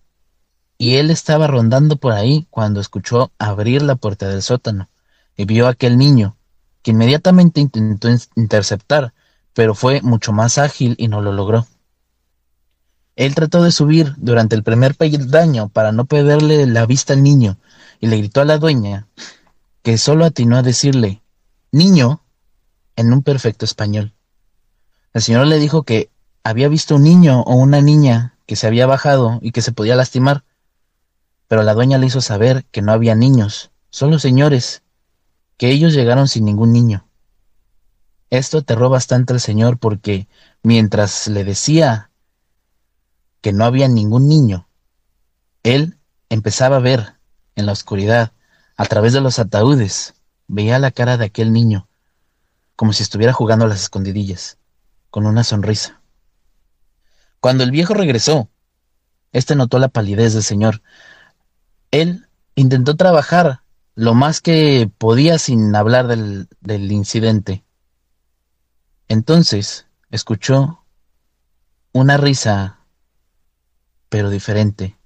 Y 0.79 0.95
él 0.95 1.11
estaba 1.11 1.47
rondando 1.47 1.97
por 1.97 2.13
ahí 2.13 2.47
cuando 2.51 2.81
escuchó 2.81 3.33
abrir 3.39 3.83
la 3.83 3.97
puerta 3.97 4.29
del 4.29 4.43
sótano 4.43 4.89
y 5.37 5.45
vio 5.45 5.67
a 5.67 5.71
aquel 5.71 5.99
niño, 5.99 6.37
que 6.83 6.93
inmediatamente 6.93 7.61
intentó 7.61 8.09
interceptar, 8.37 9.13
pero 9.55 9.75
fue 9.75 10.01
mucho 10.03 10.33
más 10.33 10.57
ágil 10.57 10.95
y 10.99 11.09
no 11.09 11.21
lo 11.21 11.33
logró. 11.33 11.67
Él 13.21 13.35
trató 13.35 13.63
de 13.63 13.71
subir 13.71 14.15
durante 14.17 14.57
el 14.57 14.63
primer 14.63 14.95
peldaño 14.95 15.69
para 15.69 15.93
no 15.93 16.07
perderle 16.07 16.67
la 16.67 16.87
vista 16.87 17.13
al 17.13 17.23
niño 17.23 17.59
y 18.01 18.07
le 18.07 18.17
gritó 18.17 18.41
a 18.41 18.47
la 18.47 18.57
dueña, 18.57 19.09
que 19.83 19.99
solo 19.99 20.25
atinó 20.25 20.57
a 20.57 20.63
decirle, 20.63 21.21
niño, 21.71 22.23
en 22.97 23.13
un 23.13 23.23
perfecto 23.23 23.67
español. 23.67 24.15
El 25.13 25.21
señor 25.21 25.49
le 25.49 25.59
dijo 25.59 25.83
que 25.83 26.09
había 26.45 26.69
visto 26.69 26.97
un 26.97 27.03
niño 27.03 27.43
o 27.43 27.57
una 27.57 27.83
niña 27.83 28.37
que 28.47 28.57
se 28.57 28.67
había 28.67 28.87
bajado 28.87 29.39
y 29.43 29.53
que 29.53 29.61
se 29.61 29.73
podía 29.73 29.97
lastimar. 29.97 30.43
Pero 31.47 31.63
la 31.63 31.75
dueña 31.75 31.99
le 31.99 32.07
hizo 32.07 32.23
saber 32.23 32.65
que 32.71 32.81
no 32.81 32.91
había 32.91 33.15
niños, 33.15 33.71
solo 33.91 34.19
señores, 34.19 34.81
que 35.59 35.69
ellos 35.69 35.93
llegaron 35.93 36.27
sin 36.27 36.47
ningún 36.47 36.73
niño. 36.73 37.05
Esto 38.31 38.57
aterró 38.57 38.89
bastante 38.89 39.35
al 39.35 39.41
señor 39.41 39.77
porque 39.77 40.27
mientras 40.63 41.29
le 41.29 41.45
decía 41.45 42.10
que 43.41 43.53
no 43.53 43.65
había 43.65 43.89
ningún 43.89 44.29
niño, 44.29 44.69
él 45.63 45.99
empezaba 46.29 46.77
a 46.77 46.81
ver 46.81 47.15
en 47.57 47.67
la 47.67 47.73
oscuridad, 47.73 48.33
a 48.77 48.87
través 48.87 49.13
de 49.13 49.21
los 49.21 49.39
ataúdes, 49.39 50.15
veía 50.49 50.79
la 50.79 50.91
cara 50.91 51.17
de 51.17 51.27
aquel 51.27 51.53
niño, 51.53 51.89
como 52.77 52.93
si 52.93 53.03
estuviera 53.03 53.33
jugando 53.33 53.67
a 53.67 53.69
las 53.69 53.83
escondidillas, 53.83 54.59
con 55.11 55.27
una 55.27 55.45
sonrisa. 55.45 56.01
Cuando 57.41 57.65
el 57.65 57.71
viejo 57.71 57.95
regresó, 57.95 58.49
éste 59.33 59.55
notó 59.55 59.79
la 59.79 59.89
palidez 59.89 60.35
del 60.35 60.43
señor. 60.43 60.83
Él 61.91 62.27
intentó 62.55 62.97
trabajar 62.97 63.63
lo 63.95 64.15
más 64.15 64.41
que 64.41 64.91
podía 64.99 65.39
sin 65.39 65.75
hablar 65.75 66.07
del, 66.07 66.49
del 66.61 66.91
incidente. 66.93 67.65
Entonces 69.09 69.87
escuchó 70.11 70.85
una 71.93 72.17
risa, 72.17 72.80
pero 74.11 74.29
diferente. 74.29 74.99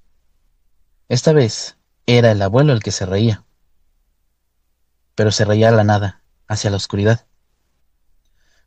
Esta 1.09 1.33
vez 1.33 1.77
era 2.07 2.33
el 2.33 2.43
abuelo 2.43 2.73
el 2.73 2.83
que 2.83 2.91
se 2.91 3.07
reía, 3.07 3.45
pero 5.15 5.31
se 5.31 5.45
reía 5.45 5.69
a 5.69 5.73
la 5.73 5.85
nada, 5.85 6.23
hacia 6.49 6.71
la 6.71 6.79
oscuridad. 6.79 7.27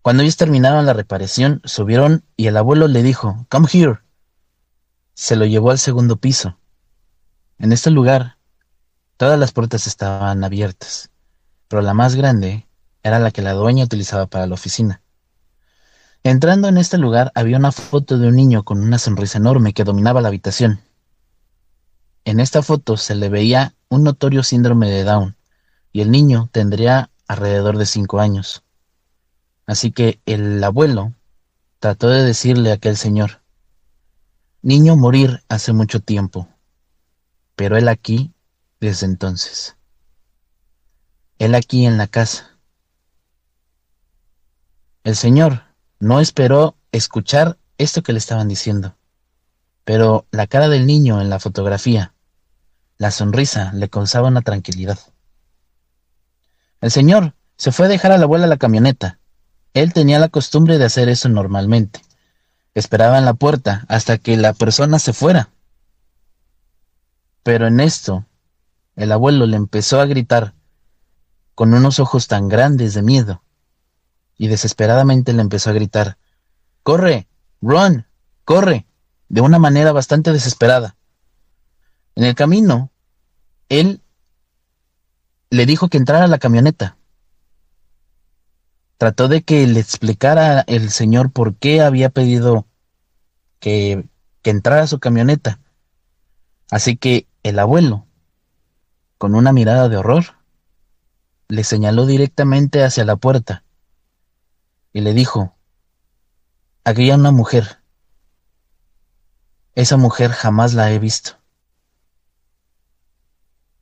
Cuando 0.01 0.23
ellos 0.23 0.37
terminaron 0.37 0.85
la 0.85 0.93
reparación, 0.93 1.61
subieron 1.65 2.23
y 2.37 2.47
el 2.47 2.55
abuelo 2.55 2.87
le 2.87 3.03
dijo, 3.03 3.45
Come 3.49 3.67
here. 3.73 3.99
Se 5.15 5.35
lo 5.35 5.45
llevó 5.45 5.71
al 5.71 5.79
segundo 5.79 6.17
piso. 6.17 6.57
En 7.57 7.73
este 7.73 7.89
lugar, 7.89 8.37
todas 9.17 9.37
las 9.37 9.51
puertas 9.51 9.87
estaban 9.87 10.43
abiertas, 10.43 11.09
pero 11.67 11.81
la 11.81 11.95
más 11.95 12.15
grande 12.15 12.67
era 13.01 13.19
la 13.19 13.31
que 13.31 13.41
la 13.41 13.53
dueña 13.53 13.83
utilizaba 13.83 14.27
para 14.27 14.45
la 14.45 14.53
oficina. 14.53 15.01
Entrando 16.27 16.67
en 16.67 16.77
este 16.77 16.97
lugar 16.97 17.31
había 17.35 17.55
una 17.55 17.71
foto 17.71 18.17
de 18.17 18.27
un 18.27 18.35
niño 18.35 18.65
con 18.65 18.81
una 18.81 18.99
sonrisa 18.99 19.37
enorme 19.37 19.71
que 19.71 19.85
dominaba 19.85 20.19
la 20.19 20.27
habitación. 20.27 20.81
En 22.25 22.41
esta 22.41 22.61
foto 22.61 22.97
se 22.97 23.15
le 23.15 23.29
veía 23.29 23.75
un 23.87 24.03
notorio 24.03 24.43
síndrome 24.43 24.89
de 24.89 25.05
Down, 25.05 25.37
y 25.93 26.01
el 26.01 26.11
niño 26.11 26.49
tendría 26.51 27.11
alrededor 27.29 27.77
de 27.77 27.85
cinco 27.85 28.19
años. 28.19 28.65
Así 29.67 29.93
que 29.93 30.19
el 30.25 30.61
abuelo 30.61 31.13
trató 31.79 32.09
de 32.09 32.25
decirle 32.25 32.71
a 32.71 32.73
aquel 32.73 32.97
señor, 32.97 33.41
niño 34.61 34.97
morir 34.97 35.45
hace 35.47 35.71
mucho 35.71 36.01
tiempo, 36.01 36.49
pero 37.55 37.77
él 37.77 37.87
aquí 37.87 38.33
desde 38.81 39.05
entonces. 39.05 39.77
Él 41.39 41.55
aquí 41.55 41.85
en 41.85 41.97
la 41.97 42.07
casa. 42.07 42.57
El 45.05 45.15
Señor 45.15 45.66
no 45.99 46.19
esperó 46.19 46.75
escuchar 46.91 47.57
esto 47.77 48.03
que 48.03 48.13
le 48.13 48.19
estaban 48.19 48.47
diciendo, 48.47 48.95
pero 49.83 50.25
la 50.31 50.47
cara 50.47 50.69
del 50.69 50.85
niño 50.85 51.21
en 51.21 51.29
la 51.29 51.39
fotografía, 51.39 52.13
la 52.97 53.11
sonrisa 53.11 53.71
le 53.73 53.89
causaba 53.89 54.27
una 54.27 54.41
tranquilidad. 54.41 54.99
El 56.81 56.91
Señor 56.91 57.33
se 57.55 57.71
fue 57.71 57.87
a 57.87 57.89
dejar 57.89 58.11
a 58.11 58.17
la 58.17 58.25
abuela 58.25 58.47
la 58.47 58.57
camioneta. 58.57 59.19
Él 59.73 59.93
tenía 59.93 60.19
la 60.19 60.29
costumbre 60.29 60.77
de 60.77 60.85
hacer 60.85 61.09
eso 61.09 61.29
normalmente. 61.29 62.01
Esperaba 62.73 63.17
en 63.17 63.25
la 63.25 63.33
puerta 63.33 63.85
hasta 63.87 64.17
que 64.17 64.37
la 64.37 64.53
persona 64.53 64.99
se 64.99 65.13
fuera. 65.13 65.49
Pero 67.43 67.67
en 67.67 67.79
esto, 67.79 68.25
el 68.95 69.11
abuelo 69.11 69.45
le 69.45 69.57
empezó 69.57 69.99
a 69.99 70.05
gritar, 70.05 70.53
con 71.55 71.73
unos 71.73 71.99
ojos 71.99 72.27
tan 72.27 72.49
grandes 72.49 72.93
de 72.93 73.01
miedo, 73.01 73.41
y 74.37 74.47
desesperadamente 74.47 75.33
le 75.33 75.41
empezó 75.41 75.69
a 75.69 75.73
gritar, 75.73 76.17
¡Corre! 76.83 77.27
¡Run! 77.61 78.05
¡Corre! 78.45 78.85
de 79.29 79.41
una 79.41 79.59
manera 79.59 79.91
bastante 79.91 80.31
desesperada. 80.31 80.95
En 82.15 82.23
el 82.23 82.35
camino, 82.35 82.91
él 83.69 84.01
le 85.49 85.65
dijo 85.65 85.89
que 85.89 85.97
entrara 85.97 86.25
a 86.25 86.29
la 86.29 86.37
camioneta. 86.37 86.97
Trató 88.97 89.27
de 89.27 89.43
que 89.43 89.67
le 89.67 89.79
explicara 89.79 90.61
el 90.61 90.89
señor 90.89 91.31
por 91.31 91.55
qué 91.55 91.81
había 91.81 92.09
pedido 92.09 92.65
que, 93.59 94.07
que 94.41 94.49
entrara 94.49 94.83
a 94.83 94.87
su 94.87 94.99
camioneta. 94.99 95.59
Así 96.71 96.97
que 96.97 97.27
el 97.43 97.59
abuelo, 97.59 98.07
con 99.17 99.35
una 99.35 99.51
mirada 99.51 99.89
de 99.89 99.97
horror, 99.97 100.23
le 101.49 101.63
señaló 101.63 102.05
directamente 102.05 102.83
hacia 102.83 103.05
la 103.05 103.17
puerta 103.17 103.63
y 104.97 105.01
le 105.01 105.13
dijo, 105.13 105.55
aquí 106.83 107.03
hay 107.03 107.11
una 107.11 107.31
mujer. 107.31 107.83
Esa 109.75 109.95
mujer 109.95 110.31
jamás 110.31 110.73
la 110.73 110.91
he 110.91 110.97
visto. 110.97 111.33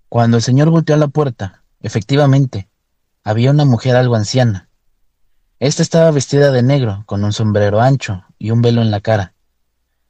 Cuando 0.09 0.35
el 0.35 0.43
señor 0.43 0.71
volteó 0.71 0.93
a 0.93 0.97
la 0.99 1.07
puerta, 1.07 1.63
efectivamente, 1.79 2.69
había 3.23 3.51
una 3.51 3.63
mujer 3.63 3.95
algo 3.95 4.17
anciana. 4.17 4.67
Esta 5.59 5.83
estaba 5.83 6.11
vestida 6.11 6.51
de 6.51 6.63
negro, 6.63 7.03
con 7.05 7.23
un 7.23 7.31
sombrero 7.31 7.79
ancho 7.79 8.25
y 8.37 8.51
un 8.51 8.61
velo 8.61 8.81
en 8.81 8.91
la 8.91 8.99
cara, 8.99 9.35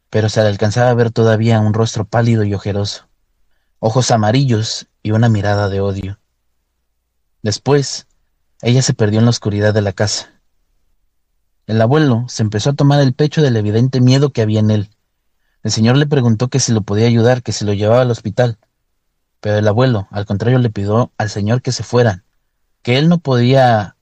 pero 0.09 0.27
se 0.27 0.41
le 0.41 0.47
alcanzaba 0.47 0.89
a 0.89 0.95
ver 0.95 1.11
todavía 1.11 1.59
un 1.59 1.75
rostro 1.75 2.05
pálido 2.05 2.43
y 2.45 2.55
ojeroso, 2.55 3.07
ojos 3.77 4.09
amarillos 4.09 4.87
y 5.03 5.11
una 5.11 5.29
mirada 5.29 5.69
de 5.69 5.81
odio. 5.81 6.19
Después, 7.43 8.07
ella 8.63 8.81
se 8.81 8.95
perdió 8.95 9.19
en 9.19 9.25
la 9.25 9.29
oscuridad 9.29 9.71
de 9.71 9.83
la 9.83 9.93
casa. 9.93 10.34
El 11.67 11.81
abuelo 11.81 12.25
se 12.27 12.43
empezó 12.43 12.71
a 12.71 12.75
tomar 12.75 13.01
el 13.01 13.13
pecho 13.13 13.41
del 13.41 13.57
evidente 13.57 14.01
miedo 14.01 14.31
que 14.31 14.41
había 14.41 14.59
en 14.59 14.71
él. 14.71 14.89
El 15.63 15.71
señor 15.71 15.97
le 15.97 16.05
preguntó 16.05 16.47
que 16.47 16.59
si 16.59 16.71
lo 16.71 16.81
podía 16.81 17.07
ayudar, 17.07 17.41
que 17.41 17.51
si 17.51 17.65
lo 17.65 17.73
llevaba 17.73 18.01
al 18.01 18.11
hospital. 18.11 18.57
Pero 19.39 19.57
el 19.57 19.67
abuelo, 19.67 20.07
al 20.11 20.25
contrario, 20.25 20.59
le 20.59 20.69
pidió 20.69 21.11
al 21.17 21.29
señor 21.29 21.61
que 21.61 21.71
se 21.71 21.83
fueran, 21.83 22.23
que 22.81 22.97
él 22.97 23.09
no 23.09 23.17
podía 23.17 23.95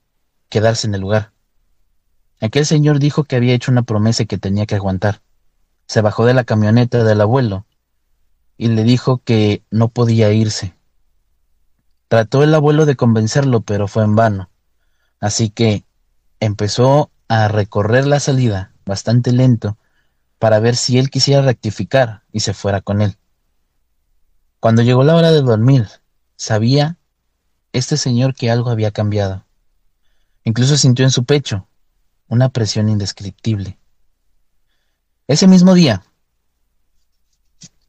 quedarse 0.48 0.86
en 0.86 0.94
el 0.94 1.00
lugar. 1.00 1.32
Aquel 2.40 2.66
señor 2.66 2.98
dijo 2.98 3.24
que 3.24 3.36
había 3.36 3.54
hecho 3.54 3.70
una 3.70 3.82
promesa 3.82 4.24
y 4.24 4.26
que 4.26 4.38
tenía 4.38 4.66
que 4.66 4.74
aguantar. 4.74 5.22
Se 5.86 6.00
bajó 6.00 6.26
de 6.26 6.34
la 6.34 6.44
camioneta 6.44 7.02
del 7.04 7.20
abuelo 7.20 7.66
y 8.56 8.68
le 8.68 8.84
dijo 8.84 9.22
que 9.24 9.62
no 9.70 9.88
podía 9.88 10.32
irse, 10.32 10.74
Trató 12.08 12.44
el 12.44 12.54
abuelo 12.54 12.86
de 12.86 12.96
convencerlo, 12.96 13.62
pero 13.62 13.88
fue 13.88 14.04
en 14.04 14.14
vano. 14.14 14.50
Así 15.18 15.50
que 15.50 15.84
empezó 16.38 17.10
a 17.28 17.48
recorrer 17.48 18.06
la 18.06 18.20
salida 18.20 18.72
bastante 18.84 19.32
lento 19.32 19.78
para 20.38 20.58
ver 20.60 20.76
si 20.76 20.98
él 20.98 21.10
quisiera 21.10 21.42
rectificar 21.42 22.22
y 22.32 22.40
se 22.40 22.54
fuera 22.54 22.80
con 22.80 23.00
él. 23.00 23.16
Cuando 24.60 24.82
llegó 24.82 25.04
la 25.04 25.14
hora 25.14 25.30
de 25.30 25.42
dormir, 25.42 25.88
sabía 26.36 26.98
este 27.72 27.96
señor 27.96 28.34
que 28.34 28.50
algo 28.50 28.70
había 28.70 28.90
cambiado. 28.90 29.44
Incluso 30.44 30.76
sintió 30.76 31.04
en 31.04 31.10
su 31.10 31.24
pecho 31.24 31.68
una 32.28 32.48
presión 32.48 32.88
indescriptible. 32.88 33.78
Ese 35.26 35.46
mismo 35.46 35.74
día, 35.74 36.02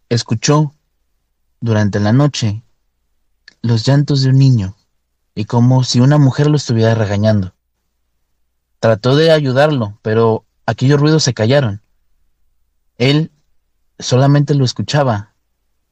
escuchó 0.10 0.74
durante 1.60 2.00
la 2.00 2.14
noche 2.14 2.64
los 3.62 3.86
llantos 3.86 4.22
de 4.22 4.30
un 4.30 4.38
niño 4.38 4.76
y 5.34 5.46
como 5.46 5.84
si 5.84 6.00
una 6.00 6.18
mujer 6.18 6.48
lo 6.48 6.58
estuviera 6.58 6.94
regañando. 6.94 7.55
Trató 8.86 9.16
de 9.16 9.32
ayudarlo, 9.32 9.98
pero 10.04 10.46
aquellos 10.68 11.00
ruidos 11.00 11.24
se 11.24 11.34
callaron. 11.34 11.82
Él 13.00 13.32
solamente 13.98 14.54
lo 14.54 14.64
escuchaba, 14.64 15.34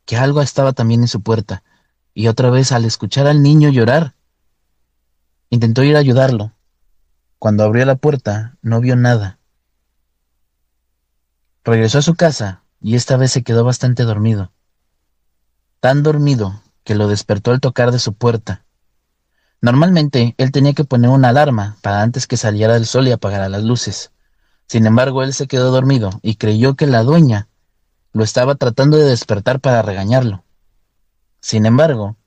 que 0.06 0.15
algo 0.15 0.43
estaba 0.43 0.73
también 0.73 1.01
en 1.01 1.08
su 1.08 1.21
puerta, 1.21 1.63
y 2.13 2.27
otra 2.27 2.51
vez 2.51 2.71
al 2.71 2.86
escuchar 2.86 3.25
al 3.25 3.41
niño 3.41 3.69
llorar, 3.69 4.13
intentó 5.49 5.82
ir 5.82 5.95
a 5.95 5.99
ayudarlo. 6.01 6.53
Cuando 7.39 7.63
abrió 7.63 7.84
la 7.86 7.95
puerta, 7.95 8.58
no 8.62 8.79
vio 8.79 8.95
nada. 8.95 9.39
Regresó 11.63 11.97
a 11.97 12.03
su 12.03 12.13
casa 12.13 12.62
y 12.79 12.93
esta 12.93 13.17
vez 13.17 13.32
se 13.32 13.41
quedó 13.41 13.63
bastante 13.63 14.03
dormido. 14.03 14.51
Tan 15.79 16.03
dormido 16.03 16.62
que 16.84 16.93
lo 16.93 17.08
despertó 17.08 17.49
al 17.49 17.60
tocar 17.60 17.91
de 17.91 17.97
su 17.97 18.13
puerta. 18.13 18.65
Normalmente 19.63 20.36
él 20.38 20.52
tenía 20.52 20.73
que 20.73 20.84
poner 20.84 21.10
una 21.10 21.30
alarma 21.30 21.78
para 21.82 22.02
antes 22.02 22.28
que 22.28 22.36
saliera 22.36 22.76
el 22.76 22.86
sol 22.86 23.08
y 23.08 23.13
apagara 23.13 23.47
las 23.47 23.63
luces. 23.63 24.12
Sin 24.67 24.86
embargo, 24.86 25.23
él 25.23 25.34
se 25.34 25.47
quedó 25.47 25.71
dormido 25.71 26.19
y 26.21 26.36
creyó 26.36 26.76
que 26.76 26.86
la 26.86 27.02
dueña 27.04 27.47
lo 28.12 28.26
estaba 28.26 28.56
tratando 28.56 28.97
de 28.97 29.06
despertar 29.06 29.62
para 29.62 29.82
regañarlo. 29.82 30.43
Sin 31.39 31.65
embargo, 31.65 32.17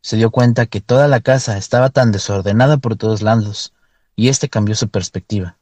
se 0.00 0.16
dio 0.16 0.30
cuenta 0.30 0.66
que 0.66 0.80
toda 0.80 1.08
la 1.08 1.18
casa 1.18 1.58
estaba 1.58 1.90
tan 1.90 2.12
desordenada 2.12 2.76
por 2.76 2.94
todos 2.94 3.20
lados, 3.20 3.72
y 4.14 4.28
éste 4.28 4.48
cambió 4.48 4.76
su 4.76 4.88
perspectiva. 4.88 5.56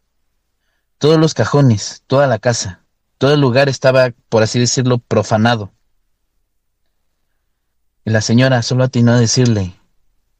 Todos 0.98 1.16
los 1.16 1.32
cajones, 1.32 2.02
toda 2.06 2.26
la 2.26 2.38
casa, 2.38 2.82
todo 3.16 3.32
el 3.32 3.40
lugar 3.40 3.70
estaba, 3.70 4.10
por 4.28 4.42
así 4.42 4.60
decirlo, 4.60 4.98
profanado. 4.98 5.72
Y 8.04 8.10
la 8.10 8.20
señora 8.20 8.60
solo 8.60 8.84
atinó 8.84 9.12
a 9.12 9.18
decirle, 9.18 9.77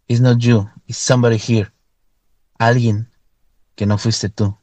It's 0.08 0.20
not 0.20 0.38
you, 0.38 0.68
it's 0.86 0.96
somebody 0.98 1.36
here. 1.36 1.70
Alguien 2.58 3.10
que 3.76 3.86
no 3.86 3.98
fuiste 3.98 4.30
tú 4.30 4.56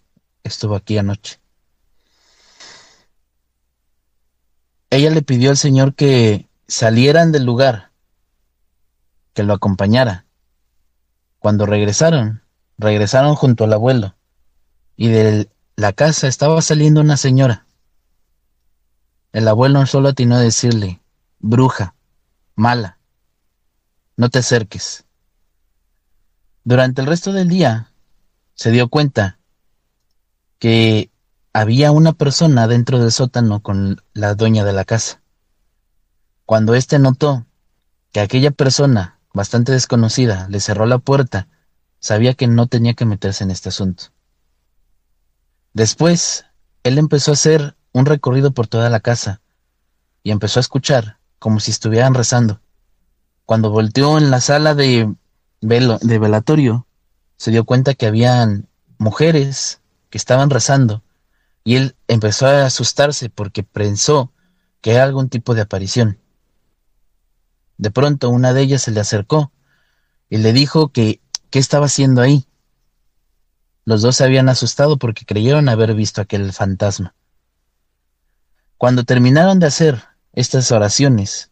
estuvo 0.44 0.76
aquí 0.76 0.98
anoche. 0.98 1.40
Ella 4.90 5.10
le 5.12 5.22
pidió 5.22 5.52
al 5.52 5.58
Señor 5.58 5.96
que 5.96 6.50
salieran 6.68 7.32
del 7.32 7.46
lugar, 7.46 7.92
que 9.34 9.44
lo 9.44 9.54
acompañara. 9.54 10.26
Cuando 11.40 11.66
regresaron, 11.66 12.44
regresaron 12.78 13.36
junto 13.36 13.66
al 13.66 13.74
abuelo, 13.74 14.16
y 14.96 15.10
de 15.10 15.50
la 15.76 15.94
casa 15.94 16.28
estaba 16.28 16.62
saliendo 16.62 17.02
una 17.02 17.18
señora. 17.18 17.68
El 19.32 19.48
abuelo 19.48 19.86
solo 19.86 20.10
atinó 20.10 20.36
a 20.36 20.42
decirle, 20.42 21.02
bruja, 21.40 21.94
mala, 22.56 22.98
no 24.18 24.30
te 24.30 24.40
acerques. 24.40 25.05
Durante 26.66 27.02
el 27.02 27.08
resto 27.08 27.32
del 27.32 27.48
día 27.48 27.92
se 28.56 28.72
dio 28.72 28.90
cuenta 28.90 29.38
que 30.58 31.12
había 31.54 31.92
una 31.92 32.14
persona 32.14 32.68
dentro 32.68 33.00
del 33.00 33.12
sótano 33.12 33.62
con 33.62 34.02
la 34.14 34.34
dueña 34.34 34.66
de 34.66 34.74
la 34.74 34.84
casa. 34.84 35.22
Cuando 36.44 36.74
éste 36.74 36.98
notó 36.98 37.46
que 38.12 38.20
aquella 38.20 38.50
persona, 38.50 39.20
bastante 39.32 39.74
desconocida, 39.74 40.48
le 40.50 40.60
cerró 40.60 40.88
la 40.88 40.98
puerta, 40.98 41.48
sabía 42.00 42.34
que 42.34 42.48
no 42.48 42.66
tenía 42.66 42.96
que 42.96 43.06
meterse 43.06 43.44
en 43.44 43.52
este 43.52 43.70
asunto. 43.70 44.06
Después, 45.74 46.46
él 46.82 46.98
empezó 46.98 47.30
a 47.30 47.36
hacer 47.36 47.76
un 47.92 48.08
recorrido 48.08 48.52
por 48.52 48.66
toda 48.66 48.90
la 48.90 49.02
casa 49.02 49.40
y 50.24 50.32
empezó 50.32 50.60
a 50.60 50.62
escuchar 50.62 51.20
como 51.38 51.60
si 51.60 51.70
estuvieran 51.70 52.16
rezando. 52.16 52.60
Cuando 53.46 53.70
volteó 53.70 54.18
en 54.18 54.32
la 54.32 54.42
sala 54.42 54.74
de, 54.74 55.14
de 55.62 56.20
velatorio, 56.20 56.88
se 57.38 57.52
dio 57.52 57.66
cuenta 57.66 57.94
que 57.94 58.08
habían 58.08 58.68
mujeres 58.98 59.82
que 60.10 60.18
estaban 60.18 60.50
rezando 60.50 61.04
y 61.64 61.76
él 61.76 61.96
empezó 62.08 62.48
a 62.48 62.66
asustarse 62.66 63.30
porque 63.30 63.64
pensó 63.64 64.32
que 64.82 64.92
era 64.92 65.04
algún 65.04 65.30
tipo 65.30 65.56
de 65.56 65.62
aparición. 65.62 66.20
De 67.78 67.92
pronto 67.92 68.30
una 68.30 68.54
de 68.54 68.62
ellas 68.62 68.84
se 68.84 68.92
le 68.92 69.00
acercó 69.00 69.52
y 70.30 70.38
le 70.38 70.54
dijo 70.54 70.90
que 70.90 71.22
qué 71.50 71.60
estaba 71.60 71.88
haciendo 71.88 72.22
ahí. 72.22 72.46
Los 73.84 74.02
dos 74.02 74.16
se 74.16 74.24
habían 74.24 74.50
asustado 74.50 74.98
porque 74.98 75.26
creyeron 75.26 75.70
haber 75.70 75.94
visto 75.94 76.22
aquel 76.22 76.54
fantasma. 76.54 77.16
Cuando 78.78 79.04
terminaron 79.04 79.60
de 79.60 79.68
hacer 79.68 80.04
estas 80.34 80.72
oraciones, 80.72 81.52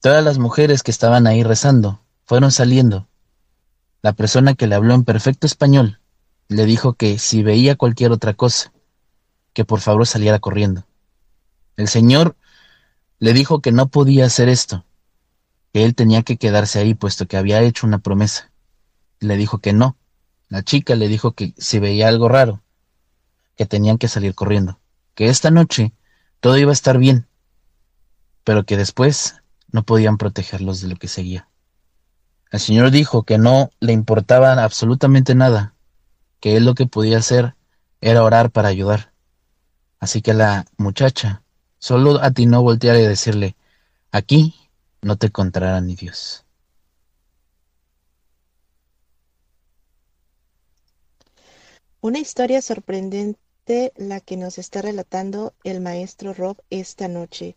todas 0.00 0.24
las 0.24 0.38
mujeres 0.38 0.82
que 0.82 0.90
estaban 0.90 1.26
ahí 1.26 1.42
rezando 1.42 2.02
fueron 2.24 2.50
saliendo. 2.50 3.08
La 4.06 4.12
persona 4.12 4.54
que 4.54 4.68
le 4.68 4.76
habló 4.76 4.94
en 4.94 5.02
perfecto 5.02 5.48
español 5.48 5.98
le 6.46 6.64
dijo 6.64 6.92
que 6.92 7.18
si 7.18 7.42
veía 7.42 7.74
cualquier 7.74 8.12
otra 8.12 8.34
cosa, 8.34 8.72
que 9.52 9.64
por 9.64 9.80
favor 9.80 10.06
saliera 10.06 10.38
corriendo. 10.38 10.86
El 11.76 11.88
Señor 11.88 12.36
le 13.18 13.32
dijo 13.32 13.60
que 13.60 13.72
no 13.72 13.88
podía 13.88 14.26
hacer 14.26 14.48
esto, 14.48 14.84
que 15.72 15.84
él 15.84 15.96
tenía 15.96 16.22
que 16.22 16.36
quedarse 16.36 16.78
ahí 16.78 16.94
puesto 16.94 17.26
que 17.26 17.36
había 17.36 17.60
hecho 17.62 17.84
una 17.84 17.98
promesa. 17.98 18.52
Le 19.18 19.36
dijo 19.36 19.58
que 19.58 19.72
no. 19.72 19.96
La 20.48 20.62
chica 20.62 20.94
le 20.94 21.08
dijo 21.08 21.32
que 21.32 21.52
si 21.58 21.80
veía 21.80 22.06
algo 22.06 22.28
raro, 22.28 22.62
que 23.56 23.66
tenían 23.66 23.98
que 23.98 24.06
salir 24.06 24.36
corriendo, 24.36 24.78
que 25.16 25.26
esta 25.26 25.50
noche 25.50 25.94
todo 26.38 26.56
iba 26.58 26.70
a 26.70 26.74
estar 26.74 26.98
bien, 26.98 27.26
pero 28.44 28.64
que 28.66 28.76
después 28.76 29.42
no 29.72 29.82
podían 29.82 30.16
protegerlos 30.16 30.80
de 30.80 30.86
lo 30.86 30.94
que 30.94 31.08
seguía. 31.08 31.48
El 32.50 32.60
Señor 32.60 32.90
dijo 32.90 33.24
que 33.24 33.38
no 33.38 33.70
le 33.80 33.92
importaba 33.92 34.52
absolutamente 34.62 35.34
nada, 35.34 35.74
que 36.40 36.56
él 36.56 36.64
lo 36.64 36.74
que 36.74 36.86
podía 36.86 37.18
hacer 37.18 37.54
era 38.00 38.22
orar 38.22 38.50
para 38.50 38.68
ayudar. 38.68 39.12
Así 39.98 40.22
que 40.22 40.34
la 40.34 40.66
muchacha 40.76 41.42
solo 41.78 42.22
atinó 42.22 42.62
voltear 42.62 42.96
y 42.96 43.02
decirle, 43.02 43.56
aquí 44.12 44.54
no 45.02 45.16
te 45.16 45.26
encontrará 45.26 45.80
ni 45.80 45.96
Dios. 45.96 46.44
Una 52.00 52.20
historia 52.20 52.62
sorprendente 52.62 53.92
la 53.96 54.20
que 54.20 54.36
nos 54.36 54.58
está 54.58 54.82
relatando 54.82 55.54
el 55.64 55.80
maestro 55.80 56.34
Rob 56.34 56.56
esta 56.70 57.08
noche. 57.08 57.56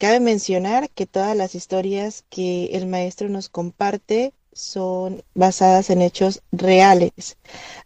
Cabe 0.00 0.18
mencionar 0.18 0.88
que 0.88 1.04
todas 1.04 1.36
las 1.36 1.54
historias 1.54 2.24
que 2.30 2.70
el 2.72 2.86
maestro 2.86 3.28
nos 3.28 3.50
comparte 3.50 4.32
son 4.50 5.22
basadas 5.34 5.90
en 5.90 6.00
hechos 6.00 6.40
reales. 6.52 7.36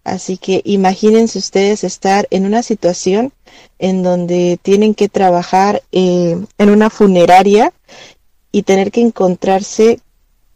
Así 0.05 0.37
que 0.37 0.62
imagínense 0.64 1.40
ustedes 1.40 1.83
estar 1.83 2.29
en 2.31 2.46
una 2.46 2.62
situación 2.62 3.33
en 3.81 4.05
donde 4.05 4.61
tienen 4.62 4.94
que 4.94 5.09
trabajar 5.09 5.83
eh, 5.90 6.38
en 6.57 6.70
una 6.70 6.88
funeraria 6.88 7.72
y 8.53 8.62
tener 8.62 8.92
que 8.92 9.00
encontrarse 9.00 9.98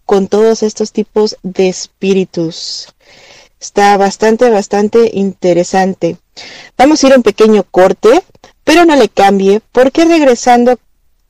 con 0.07 0.29
todos 0.29 0.63
estos 0.63 0.93
tipos 0.93 1.39
de 1.43 1.69
espíritus. 1.69 2.95
Está 3.61 3.97
bastante, 3.97 4.49
bastante 4.49 5.11
interesante. 5.13 6.19
Vamos 6.77 7.03
a 7.03 7.09
ir 7.09 7.15
a 7.15 7.17
un 7.17 7.25
pequeño 7.25 7.65
corte, 7.65 8.23
pero 8.63 8.85
no 8.85 8.95
le 8.95 9.09
cambie 9.09 9.61
porque 9.73 10.05
regresando 10.05 10.79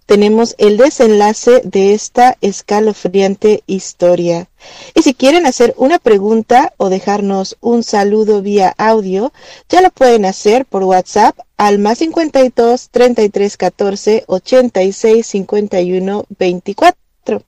tenemos 0.08 0.54
el 0.56 0.78
desenlace 0.78 1.60
de 1.64 1.92
esta 1.92 2.38
escalofriante 2.40 3.62
historia. 3.66 4.48
Y 4.94 5.02
si 5.02 5.12
quieren 5.12 5.44
hacer 5.44 5.74
una 5.76 5.98
pregunta 5.98 6.72
o 6.78 6.88
dejarnos 6.88 7.58
un 7.60 7.82
saludo 7.82 8.40
vía 8.40 8.74
audio, 8.78 9.34
ya 9.68 9.82
lo 9.82 9.90
pueden 9.90 10.24
hacer 10.24 10.64
por 10.64 10.82
WhatsApp 10.84 11.38
al 11.58 11.78
más 11.78 11.98
52 11.98 12.88
33 12.88 13.56
14 13.58 14.24
86 14.26 15.26
51 15.26 16.24
24. 16.38 17.44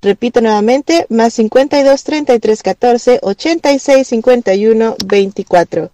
Repito 0.00 0.40
nuevamente, 0.40 1.04
más 1.10 1.34
52 1.34 2.02
33 2.02 2.62
14 2.62 3.18
86 3.20 4.08
51 4.08 4.96
24. 5.04 5.90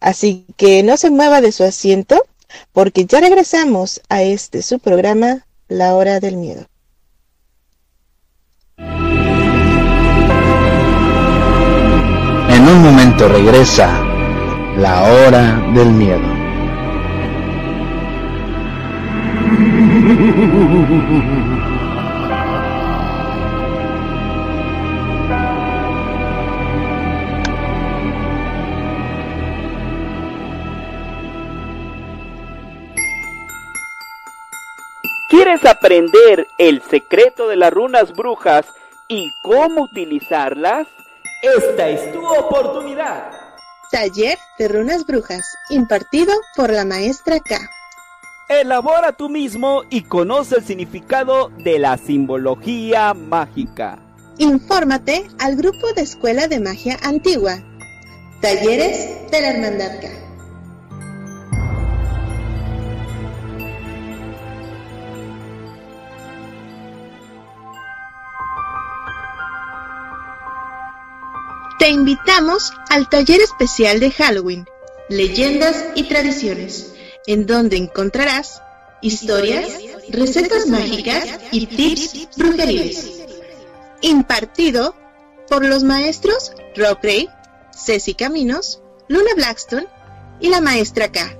Así 0.00 0.46
que 0.56 0.82
no 0.82 0.96
se 0.96 1.10
mueva 1.10 1.40
de 1.40 1.52
su 1.52 1.62
asiento 1.62 2.24
porque 2.72 3.04
ya 3.06 3.20
regresamos 3.20 4.00
a 4.08 4.22
este 4.22 4.62
su 4.62 4.78
programa, 4.78 5.43
La 5.68 5.94
Hora 5.94 6.20
del 6.20 6.36
Miedo. 6.36 6.66
En 12.50 12.68
un 12.68 12.82
momento 12.82 13.28
regresa 13.28 13.88
La 14.76 15.04
Hora 15.04 15.72
del 15.72 15.90
Miedo. 15.90 16.34
¿Quieres 35.36 35.64
aprender 35.64 36.46
el 36.58 36.80
secreto 36.80 37.48
de 37.48 37.56
las 37.56 37.72
runas 37.72 38.12
brujas 38.12 38.66
y 39.08 39.32
cómo 39.42 39.82
utilizarlas? 39.82 40.86
Esta 41.42 41.88
es 41.88 42.12
tu 42.12 42.24
oportunidad. 42.24 43.32
Taller 43.90 44.38
de 44.60 44.68
runas 44.68 45.04
brujas, 45.04 45.44
impartido 45.70 46.32
por 46.54 46.70
la 46.70 46.84
maestra 46.84 47.40
K. 47.40 47.58
Elabora 48.48 49.10
tú 49.10 49.28
mismo 49.28 49.82
y 49.90 50.02
conoce 50.02 50.58
el 50.58 50.64
significado 50.64 51.48
de 51.64 51.80
la 51.80 51.98
simbología 51.98 53.12
mágica. 53.12 53.98
Infórmate 54.38 55.26
al 55.40 55.56
grupo 55.56 55.92
de 55.96 56.02
Escuela 56.02 56.46
de 56.46 56.60
Magia 56.60 56.96
Antigua. 57.02 57.58
Talleres 58.40 59.28
de 59.32 59.40
la 59.40 59.48
Hermandad 59.48 60.00
K. 60.00 60.23
Te 71.84 71.90
invitamos 71.90 72.72
al 72.88 73.10
taller 73.10 73.42
especial 73.42 74.00
de 74.00 74.10
Halloween, 74.10 74.64
Leyendas 75.10 75.84
y 75.94 76.04
Tradiciones, 76.04 76.94
en 77.26 77.44
donde 77.44 77.76
encontrarás 77.76 78.62
historias, 79.02 79.68
recetas 80.08 80.66
mágicas 80.66 81.26
y 81.52 81.66
tips 81.66 82.28
brujeriles. 82.38 83.26
Impartido 84.00 84.96
por 85.46 85.62
los 85.66 85.84
maestros 85.84 86.52
Rob 86.74 87.00
Gray, 87.02 87.28
Ceci 87.70 88.14
Caminos, 88.14 88.80
Luna 89.08 89.34
Blackstone 89.36 89.86
y 90.40 90.48
la 90.48 90.62
maestra 90.62 91.12
K. 91.12 91.36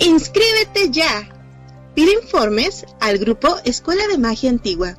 ¡Inscríbete 0.00 0.90
ya! 0.90 1.28
Pide 1.94 2.14
informes 2.14 2.84
al 2.98 3.18
grupo 3.18 3.58
Escuela 3.64 4.08
de 4.08 4.18
Magia 4.18 4.50
Antigua. 4.50 4.98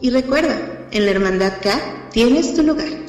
Y 0.00 0.10
recuerda, 0.10 0.86
en 0.92 1.04
la 1.04 1.10
Hermandad 1.10 1.54
K 1.60 2.10
tienes 2.12 2.54
tu 2.54 2.62
lugar. 2.62 3.05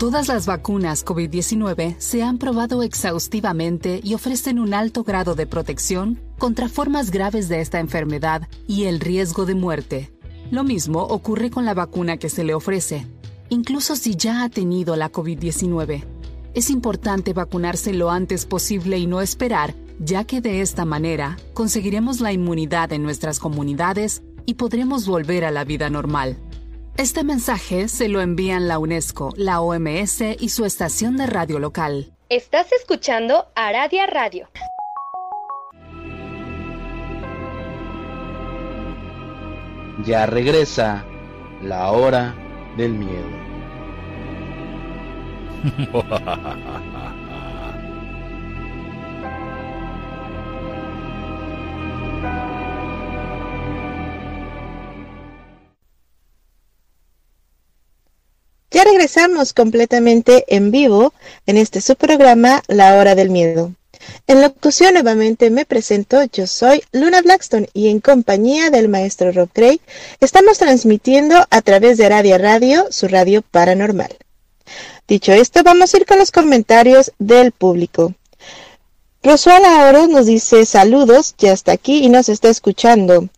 Todas 0.00 0.28
las 0.28 0.46
vacunas 0.46 1.04
COVID-19 1.04 1.96
se 1.98 2.22
han 2.22 2.38
probado 2.38 2.82
exhaustivamente 2.82 4.00
y 4.02 4.14
ofrecen 4.14 4.58
un 4.58 4.72
alto 4.72 5.04
grado 5.04 5.34
de 5.34 5.46
protección 5.46 6.18
contra 6.38 6.70
formas 6.70 7.10
graves 7.10 7.50
de 7.50 7.60
esta 7.60 7.80
enfermedad 7.80 8.48
y 8.66 8.84
el 8.84 8.98
riesgo 8.98 9.44
de 9.44 9.54
muerte. 9.54 10.10
Lo 10.50 10.64
mismo 10.64 11.02
ocurre 11.02 11.50
con 11.50 11.66
la 11.66 11.74
vacuna 11.74 12.16
que 12.16 12.30
se 12.30 12.44
le 12.44 12.54
ofrece, 12.54 13.06
incluso 13.50 13.94
si 13.94 14.16
ya 14.16 14.42
ha 14.42 14.48
tenido 14.48 14.96
la 14.96 15.12
COVID-19. 15.12 16.02
Es 16.54 16.70
importante 16.70 17.34
vacunarse 17.34 17.92
lo 17.92 18.10
antes 18.10 18.46
posible 18.46 18.96
y 18.96 19.06
no 19.06 19.20
esperar, 19.20 19.74
ya 19.98 20.24
que 20.24 20.40
de 20.40 20.62
esta 20.62 20.86
manera 20.86 21.36
conseguiremos 21.52 22.22
la 22.22 22.32
inmunidad 22.32 22.94
en 22.94 23.02
nuestras 23.02 23.38
comunidades 23.38 24.22
y 24.46 24.54
podremos 24.54 25.06
volver 25.06 25.44
a 25.44 25.50
la 25.50 25.64
vida 25.64 25.90
normal. 25.90 26.38
Este 27.00 27.24
mensaje 27.24 27.88
se 27.88 28.10
lo 28.10 28.20
envían 28.20 28.68
la 28.68 28.78
UNESCO, 28.78 29.32
la 29.38 29.62
OMS 29.62 30.20
y 30.38 30.50
su 30.50 30.66
estación 30.66 31.16
de 31.16 31.26
radio 31.26 31.58
local. 31.58 32.12
Estás 32.28 32.72
escuchando 32.72 33.46
Aradia 33.54 34.06
Radio. 34.06 34.50
Ya 40.04 40.26
regresa 40.26 41.06
la 41.62 41.90
hora 41.90 42.34
del 42.76 42.92
miedo. 42.92 43.30
regresamos 59.00 59.54
completamente 59.54 60.44
en 60.54 60.70
vivo 60.70 61.14
en 61.46 61.56
este 61.56 61.80
su 61.80 61.96
programa 61.96 62.62
La 62.68 62.98
Hora 62.98 63.14
del 63.14 63.30
Miedo. 63.30 63.72
En 64.26 64.42
locución 64.42 64.92
nuevamente 64.92 65.48
me 65.48 65.64
presento, 65.64 66.22
yo 66.24 66.46
soy 66.46 66.82
Luna 66.92 67.22
Blackstone 67.22 67.70
y 67.72 67.88
en 67.88 68.00
compañía 68.00 68.68
del 68.68 68.90
maestro 68.90 69.32
Rob 69.32 69.48
Gray 69.54 69.80
estamos 70.20 70.58
transmitiendo 70.58 71.46
a 71.48 71.62
través 71.62 71.96
de 71.96 72.10
Radio 72.10 72.36
Radio, 72.36 72.88
su 72.90 73.08
radio 73.08 73.40
paranormal. 73.40 74.14
Dicho 75.08 75.32
esto, 75.32 75.62
vamos 75.62 75.94
a 75.94 75.96
ir 75.96 76.04
con 76.04 76.18
los 76.18 76.30
comentarios 76.30 77.12
del 77.18 77.52
público. 77.52 78.12
Rosuala 79.22 79.88
Oro 79.88 80.08
nos 80.08 80.26
dice 80.26 80.66
saludos, 80.66 81.34
ya 81.38 81.52
está 81.52 81.72
aquí 81.72 82.04
y 82.04 82.10
nos 82.10 82.28
está 82.28 82.50
escuchando. 82.50 83.30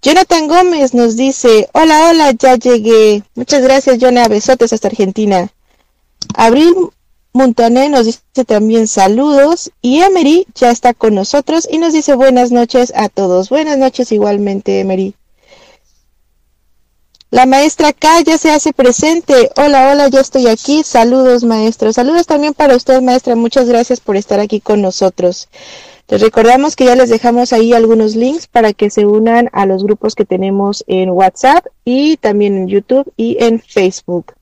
Jonathan 0.00 0.46
Gómez 0.46 0.94
nos 0.94 1.16
dice, 1.16 1.68
hola, 1.72 2.08
hola, 2.08 2.32
ya 2.38 2.56
llegué. 2.56 3.24
Muchas 3.34 3.62
gracias, 3.62 3.98
Jonah. 4.00 4.28
Besotes 4.28 4.72
hasta 4.72 4.88
Argentina. 4.88 5.52
Abril 6.34 6.74
Montané 7.32 7.88
nos 7.88 8.06
dice 8.06 8.44
también 8.46 8.86
saludos. 8.86 9.70
Y 9.82 10.00
Emery 10.00 10.46
ya 10.54 10.70
está 10.70 10.94
con 10.94 11.14
nosotros 11.14 11.68
y 11.70 11.78
nos 11.78 11.92
dice 11.92 12.14
buenas 12.14 12.52
noches 12.52 12.92
a 12.96 13.08
todos. 13.08 13.48
Buenas 13.48 13.78
noches 13.78 14.12
igualmente, 14.12 14.80
Emery. 14.80 15.14
La 17.30 17.44
maestra 17.44 17.92
K 17.92 18.22
ya 18.22 18.38
se 18.38 18.50
hace 18.50 18.72
presente. 18.72 19.50
Hola, 19.56 19.90
hola, 19.90 20.08
ya 20.08 20.20
estoy 20.20 20.46
aquí. 20.46 20.82
Saludos, 20.82 21.44
maestro. 21.44 21.92
Saludos 21.92 22.26
también 22.26 22.54
para 22.54 22.74
usted, 22.74 23.02
maestra. 23.02 23.34
Muchas 23.36 23.68
gracias 23.68 24.00
por 24.00 24.16
estar 24.16 24.40
aquí 24.40 24.60
con 24.60 24.80
nosotros. 24.80 25.48
Les 26.08 26.22
recordamos 26.22 26.74
que 26.74 26.86
ya 26.86 26.96
les 26.96 27.10
dejamos 27.10 27.52
ahí 27.52 27.74
algunos 27.74 28.16
links 28.16 28.46
para 28.46 28.72
que 28.72 28.88
se 28.88 29.04
unan 29.04 29.50
a 29.52 29.66
los 29.66 29.84
grupos 29.84 30.14
que 30.14 30.24
tenemos 30.24 30.82
en 30.86 31.10
WhatsApp 31.10 31.66
y 31.84 32.16
también 32.16 32.56
en 32.56 32.68
YouTube 32.68 33.12
y 33.18 33.36
en 33.40 33.60
Facebook. 33.60 34.32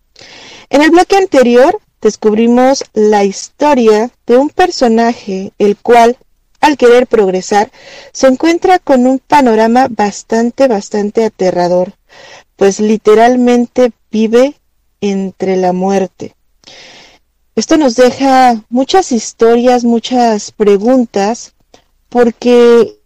En 0.70 0.82
el 0.82 0.90
bloque 0.90 1.16
anterior 1.16 1.80
descubrimos 2.00 2.84
la 2.94 3.24
historia 3.24 4.12
de 4.28 4.36
un 4.36 4.48
personaje 4.50 5.52
el 5.58 5.76
cual 5.76 6.16
al 6.60 6.76
querer 6.76 7.08
progresar 7.08 7.72
se 8.12 8.28
encuentra 8.28 8.78
con 8.78 9.04
un 9.04 9.18
panorama 9.18 9.88
bastante 9.90 10.68
bastante 10.68 11.24
aterrador, 11.24 11.94
pues 12.54 12.78
literalmente 12.78 13.90
vive 14.12 14.54
entre 15.00 15.56
la 15.56 15.72
muerte. 15.72 16.36
Esto 17.56 17.76
nos 17.76 17.96
deja 17.96 18.62
muchas 18.68 19.10
historias, 19.10 19.82
muchas 19.82 20.52
preguntas 20.52 21.54
porque 22.08 22.96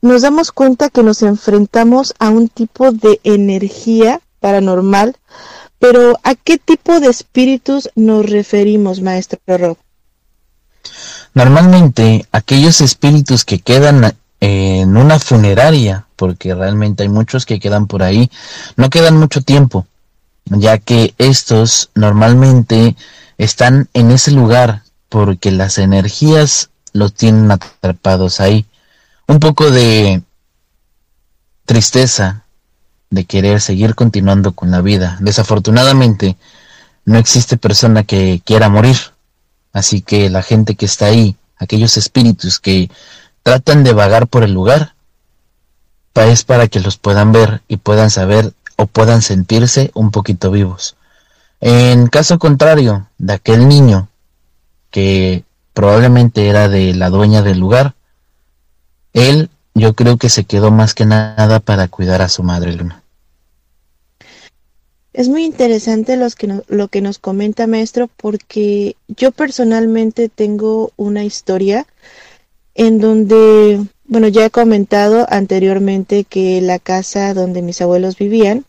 nos 0.00 0.22
damos 0.22 0.52
cuenta 0.52 0.90
que 0.90 1.02
nos 1.02 1.22
enfrentamos 1.22 2.14
a 2.18 2.28
un 2.28 2.48
tipo 2.48 2.90
de 2.92 3.20
energía 3.24 4.20
paranormal, 4.40 5.16
pero 5.78 6.18
¿a 6.22 6.34
qué 6.34 6.58
tipo 6.58 7.00
de 7.00 7.08
espíritus 7.08 7.90
nos 7.94 8.28
referimos, 8.28 9.00
maestro 9.00 9.38
Rob? 9.46 9.76
Normalmente 11.34 12.26
aquellos 12.32 12.80
espíritus 12.80 13.44
que 13.44 13.60
quedan 13.60 14.14
en 14.40 14.96
una 14.96 15.20
funeraria, 15.20 16.06
porque 16.16 16.54
realmente 16.54 17.04
hay 17.04 17.08
muchos 17.08 17.46
que 17.46 17.60
quedan 17.60 17.86
por 17.86 18.02
ahí, 18.02 18.28
no 18.76 18.90
quedan 18.90 19.16
mucho 19.16 19.40
tiempo, 19.40 19.86
ya 20.46 20.78
que 20.78 21.14
estos 21.18 21.90
normalmente 21.94 22.96
están 23.38 23.88
en 23.94 24.10
ese 24.10 24.32
lugar 24.32 24.82
porque 25.08 25.52
las 25.52 25.78
energías 25.78 26.70
los 26.92 27.14
tienen 27.14 27.50
atrapados 27.50 28.40
ahí. 28.40 28.66
Un 29.26 29.38
poco 29.38 29.70
de 29.70 30.22
tristeza 31.64 32.44
de 33.10 33.24
querer 33.24 33.60
seguir 33.60 33.94
continuando 33.94 34.52
con 34.52 34.70
la 34.70 34.80
vida. 34.80 35.18
Desafortunadamente, 35.20 36.36
no 37.04 37.18
existe 37.18 37.56
persona 37.56 38.04
que 38.04 38.40
quiera 38.44 38.68
morir. 38.68 38.96
Así 39.72 40.02
que 40.02 40.30
la 40.30 40.42
gente 40.42 40.74
que 40.74 40.86
está 40.86 41.06
ahí, 41.06 41.36
aquellos 41.56 41.96
espíritus 41.96 42.58
que 42.58 42.90
tratan 43.42 43.84
de 43.84 43.92
vagar 43.92 44.26
por 44.28 44.44
el 44.44 44.52
lugar, 44.52 44.94
es 46.14 46.44
para 46.44 46.68
que 46.68 46.80
los 46.80 46.98
puedan 46.98 47.32
ver 47.32 47.62
y 47.68 47.78
puedan 47.78 48.10
saber 48.10 48.52
o 48.76 48.86
puedan 48.86 49.22
sentirse 49.22 49.90
un 49.94 50.10
poquito 50.10 50.50
vivos. 50.50 50.96
En 51.60 52.08
caso 52.08 52.38
contrario 52.38 53.08
de 53.18 53.34
aquel 53.34 53.68
niño 53.68 54.08
que 54.90 55.44
probablemente 55.72 56.48
era 56.48 56.68
de 56.68 56.94
la 56.94 57.10
dueña 57.10 57.42
del 57.42 57.58
lugar. 57.58 57.94
Él 59.12 59.50
yo 59.74 59.94
creo 59.94 60.16
que 60.16 60.28
se 60.28 60.44
quedó 60.44 60.70
más 60.70 60.94
que 60.94 61.06
nada 61.06 61.60
para 61.60 61.88
cuidar 61.88 62.22
a 62.22 62.28
su 62.28 62.42
madre 62.42 62.74
Luna. 62.74 63.02
Es 65.12 65.28
muy 65.28 65.44
interesante 65.44 66.16
los 66.16 66.34
que 66.34 66.62
lo 66.68 66.88
que 66.88 67.02
nos 67.02 67.18
comenta 67.18 67.66
maestro 67.66 68.08
porque 68.08 68.96
yo 69.08 69.30
personalmente 69.30 70.30
tengo 70.30 70.92
una 70.96 71.24
historia 71.24 71.86
en 72.74 72.98
donde, 72.98 73.84
bueno, 74.04 74.28
ya 74.28 74.46
he 74.46 74.50
comentado 74.50 75.26
anteriormente 75.28 76.24
que 76.24 76.62
la 76.62 76.78
casa 76.78 77.34
donde 77.34 77.60
mis 77.60 77.82
abuelos 77.82 78.16
vivían, 78.16 78.64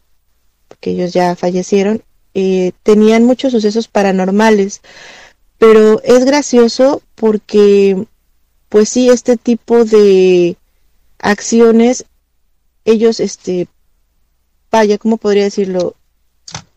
porque 0.67 0.91
ellos 0.91 1.13
ya 1.13 1.35
fallecieron, 1.37 2.03
eh, 2.33 2.73
tenían 2.83 3.23
muchos 3.23 3.53
sucesos 3.53 3.87
paranormales 3.87 4.81
pero 5.63 6.01
es 6.03 6.25
gracioso 6.25 7.01
porque 7.15 8.05
pues 8.67 8.89
sí 8.89 9.07
este 9.07 9.37
tipo 9.37 9.85
de 9.85 10.57
acciones 11.19 12.03
ellos 12.83 13.21
este 13.21 13.69
vaya 14.69 14.97
cómo 14.97 15.15
podría 15.15 15.45
decirlo 15.45 15.95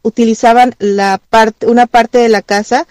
utilizaban 0.03 0.77
la 0.79 1.20
parte 1.31 1.66
una 1.66 1.88
parte 1.88 2.18
de 2.18 2.29
la 2.29 2.42
casa 2.42 2.87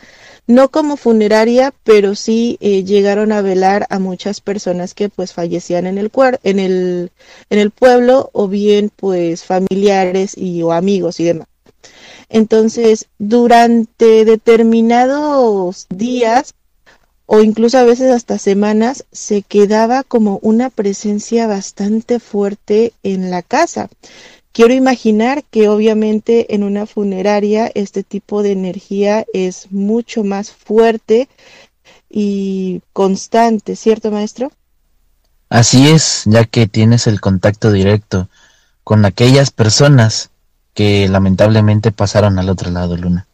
no 0.47 0.69
como 0.69 0.97
funeraria 0.97 1.73
pero 1.85 2.13
sí 2.15 2.57
eh, 2.59 2.83
llegaron 2.83 3.31
a 3.31 3.41
velar 3.41 3.87
a 3.89 3.97
muchas 3.97 4.41
personas 4.41 4.95
que 4.95 5.07
pues 5.07 5.31
fallecían 5.31 5.87
en 5.87 5.97
el 5.97 6.11
en 6.43 6.59
el 6.59 7.11
en 7.49 7.59
el 7.59 7.71
pueblo 7.71 8.31
o 8.33 8.49
bien 8.49 8.91
pues 8.93 9.45
familiares 9.45 10.37
y 10.37 10.61
o 10.61 10.73
amigos 10.73 11.21
y 11.21 11.23
demás 11.23 11.47
entonces, 12.29 13.07
durante 13.17 14.25
determinados 14.25 15.87
días 15.89 16.53
o 17.25 17.41
incluso 17.41 17.77
a 17.77 17.83
veces 17.83 18.11
hasta 18.11 18.37
semanas, 18.37 19.05
se 19.11 19.41
quedaba 19.41 20.03
como 20.03 20.39
una 20.41 20.69
presencia 20.69 21.47
bastante 21.47 22.19
fuerte 22.19 22.93
en 23.03 23.31
la 23.31 23.41
casa. 23.41 23.89
Quiero 24.51 24.73
imaginar 24.73 25.43
que 25.43 25.67
obviamente 25.67 26.53
en 26.53 26.63
una 26.63 26.85
funeraria 26.85 27.69
este 27.73 28.03
tipo 28.03 28.41
de 28.41 28.51
energía 28.51 29.25
es 29.33 29.71
mucho 29.71 30.23
más 30.23 30.51
fuerte 30.51 31.27
y 32.09 32.81
constante, 32.93 33.75
¿cierto, 33.75 34.11
maestro? 34.11 34.51
Así 35.49 35.89
es, 35.89 36.23
ya 36.25 36.45
que 36.45 36.67
tienes 36.67 37.07
el 37.07 37.19
contacto 37.19 37.71
directo 37.71 38.29
con 38.83 39.03
aquellas 39.03 39.51
personas 39.51 40.29
que 40.75 41.07
lamentablemente 41.07 41.91
pasaron 41.91 42.37
al 42.37 42.49
otro 42.49 42.69
lado, 42.69 42.95
Luna. 42.97 43.25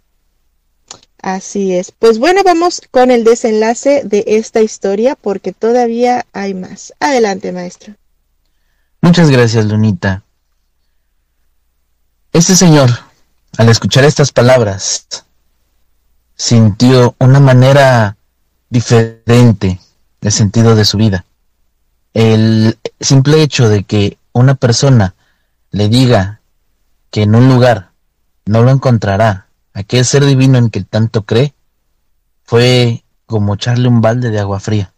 Así 1.22 1.74
es. 1.74 1.92
Pues 1.92 2.20
bueno, 2.20 2.42
vamos 2.44 2.82
con 2.92 3.12
el 3.12 3.24
desenlace 3.24 4.04
de 4.06 4.24
esta 4.28 4.62
historia 4.62 5.16
porque 5.16 5.52
todavía 5.52 6.26
hay 6.34 6.54
más. 6.54 6.94
Adelante, 7.00 7.52
maestro. 7.52 7.96
Muchas 9.02 9.30
gracias, 9.30 9.66
Lunita. 9.66 10.24
Este 12.32 12.56
señor, 12.56 12.92
al 13.58 13.70
escuchar 13.70 14.04
estas 14.04 14.32
palabras, 14.32 15.08
sintió 16.36 17.16
una 17.20 17.40
manera 17.40 18.18
diferente 18.70 19.80
del 20.22 20.32
sentido 20.32 20.76
de 20.76 20.86
su 20.86 20.98
vida. 20.98 21.26
El 22.14 22.78
simple 23.00 23.42
hecho 23.42 23.68
de 23.68 23.84
que 23.84 24.18
una 24.32 24.54
persona 24.56 25.16
le 25.72 25.90
diga 25.90 26.41
que 27.12 27.24
en 27.24 27.36
un 27.36 27.50
lugar 27.50 27.92
no 28.46 28.64
lo 28.64 28.72
encontrará 28.72 29.50
aquel 29.74 30.06
ser 30.06 30.26
divino 30.26 30.58
en 30.58 30.70
que 30.70 30.84
tanto 30.84 31.26
cree, 31.26 31.54
fue 32.44 33.04
como 33.26 33.54
echarle 33.54 33.88
un 33.88 34.02
balde 34.02 34.30
de 34.30 34.40
agua 34.40 34.60
fría. 34.60 34.94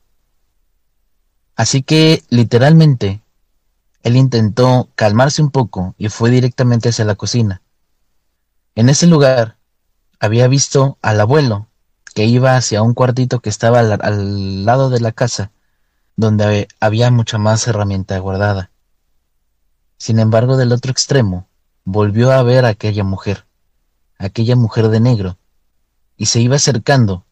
Así 1.56 1.84
que, 1.84 2.24
literalmente, 2.30 3.22
él 4.02 4.16
intentó 4.16 4.90
calmarse 4.96 5.42
un 5.42 5.52
poco 5.52 5.94
y 5.98 6.10
fue 6.10 6.30
directamente 6.30 6.90
hacia 6.90 7.06
la 7.06 7.16
cocina. 7.16 7.62
En 8.76 8.90
ese 8.90 9.08
lugar 9.08 9.58
había 10.20 10.48
visto 10.48 10.98
al 11.02 11.22
abuelo 11.22 11.68
que 12.16 12.26
iba 12.26 12.56
hacia 12.56 12.82
un 12.82 12.94
cuartito 12.94 13.40
que 13.40 13.50
estaba 13.50 13.80
al, 13.80 14.00
al 14.02 14.66
lado 14.66 14.90
de 14.90 15.00
la 15.00 15.12
casa, 15.12 15.52
donde 16.16 16.68
había 16.80 17.12
mucha 17.12 17.38
más 17.38 17.68
herramienta 17.68 18.18
guardada. 18.20 18.72
Sin 19.98 20.20
embargo, 20.20 20.58
del 20.58 20.72
otro 20.72 20.92
extremo 20.92 21.48
volvió 21.84 22.32
a 22.32 22.42
ver 22.44 22.66
a 22.66 22.70
aquella 22.70 23.04
mujer, 23.04 23.46
aquella 24.18 24.56
mujer 24.56 24.90
de 24.90 25.00
negro, 25.00 25.38
y 26.18 26.28
se 26.28 26.40
iba 26.40 26.56
acercando 26.56 27.26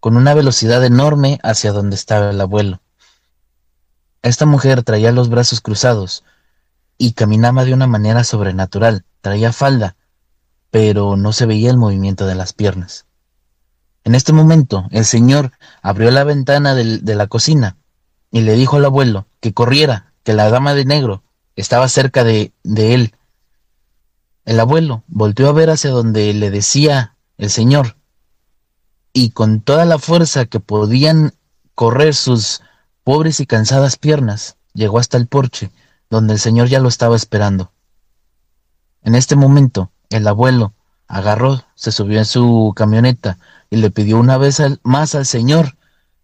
con 0.00 0.16
una 0.16 0.34
velocidad 0.34 0.84
enorme 0.84 1.40
hacia 1.42 1.72
donde 1.72 1.96
estaba 1.96 2.30
el 2.30 2.40
abuelo. 2.40 2.80
Esta 4.22 4.46
mujer 4.46 4.82
traía 4.82 5.12
los 5.12 5.28
brazos 5.28 5.60
cruzados 5.60 6.24
y 6.96 7.12
caminaba 7.12 7.64
de 7.64 7.74
una 7.74 7.86
manera 7.86 8.24
sobrenatural, 8.24 9.04
traía 9.20 9.52
falda, 9.52 9.96
pero 10.70 11.16
no 11.16 11.32
se 11.32 11.46
veía 11.46 11.70
el 11.70 11.76
movimiento 11.76 12.26
de 12.26 12.34
las 12.34 12.52
piernas. 12.52 13.06
En 14.04 14.14
este 14.14 14.32
momento, 14.32 14.86
el 14.90 15.04
señor 15.04 15.52
abrió 15.82 16.10
la 16.10 16.24
ventana 16.24 16.74
de 16.74 17.14
la 17.14 17.26
cocina 17.26 17.76
y 18.30 18.40
le 18.42 18.54
dijo 18.54 18.76
al 18.76 18.84
abuelo 18.84 19.26
que 19.40 19.52
corriera, 19.52 20.12
que 20.22 20.34
la 20.34 20.50
dama 20.50 20.74
de 20.74 20.84
negro 20.84 21.22
estaba 21.56 21.88
cerca 21.88 22.24
de, 22.24 22.52
de 22.62 22.94
él. 22.94 23.14
El 24.48 24.60
abuelo 24.60 25.04
volteó 25.08 25.50
a 25.50 25.52
ver 25.52 25.68
hacia 25.68 25.90
donde 25.90 26.32
le 26.32 26.50
decía 26.50 27.18
el 27.36 27.50
señor 27.50 27.98
y 29.12 29.32
con 29.32 29.60
toda 29.60 29.84
la 29.84 29.98
fuerza 29.98 30.46
que 30.46 30.58
podían 30.58 31.34
correr 31.74 32.14
sus 32.14 32.62
pobres 33.04 33.40
y 33.40 33.46
cansadas 33.46 33.98
piernas, 33.98 34.56
llegó 34.72 35.00
hasta 35.00 35.18
el 35.18 35.26
porche, 35.26 35.70
donde 36.08 36.32
el 36.32 36.38
señor 36.38 36.68
ya 36.68 36.80
lo 36.80 36.88
estaba 36.88 37.14
esperando. 37.14 37.72
En 39.02 39.16
este 39.16 39.36
momento, 39.36 39.90
el 40.08 40.26
abuelo 40.26 40.72
agarró, 41.08 41.62
se 41.74 41.92
subió 41.92 42.18
en 42.18 42.24
su 42.24 42.72
camioneta 42.74 43.36
y 43.68 43.76
le 43.76 43.90
pidió 43.90 44.18
una 44.18 44.38
vez 44.38 44.62
más 44.82 45.14
al 45.14 45.26
señor 45.26 45.76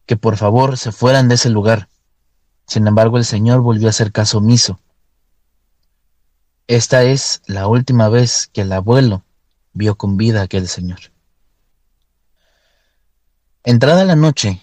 que 0.07 0.17
por 0.17 0.39
favor 0.39 0.79
se 0.79 0.93
fueran 0.93 1.29
de 1.29 1.35
ese 1.35 1.51
lugar. 1.51 1.91
Sin 2.67 2.87
embargo, 2.87 3.19
el 3.19 3.27
señor 3.27 3.61
volvió 3.61 3.89
a 3.89 3.91
hacer 3.91 4.13
caso 4.13 4.39
omiso. 4.39 4.81
Esta 6.67 7.03
es 7.03 7.43
la 7.47 7.67
última 7.67 8.09
vez 8.09 8.49
que 8.51 8.63
el 8.63 8.73
abuelo 8.73 9.23
vio 9.75 9.97
con 9.97 10.17
vida 10.17 10.41
a 10.41 10.45
aquel 10.45 10.67
señor. 10.67 10.99
Entrada 13.65 14.05
la 14.07 14.17
noche, 14.17 14.63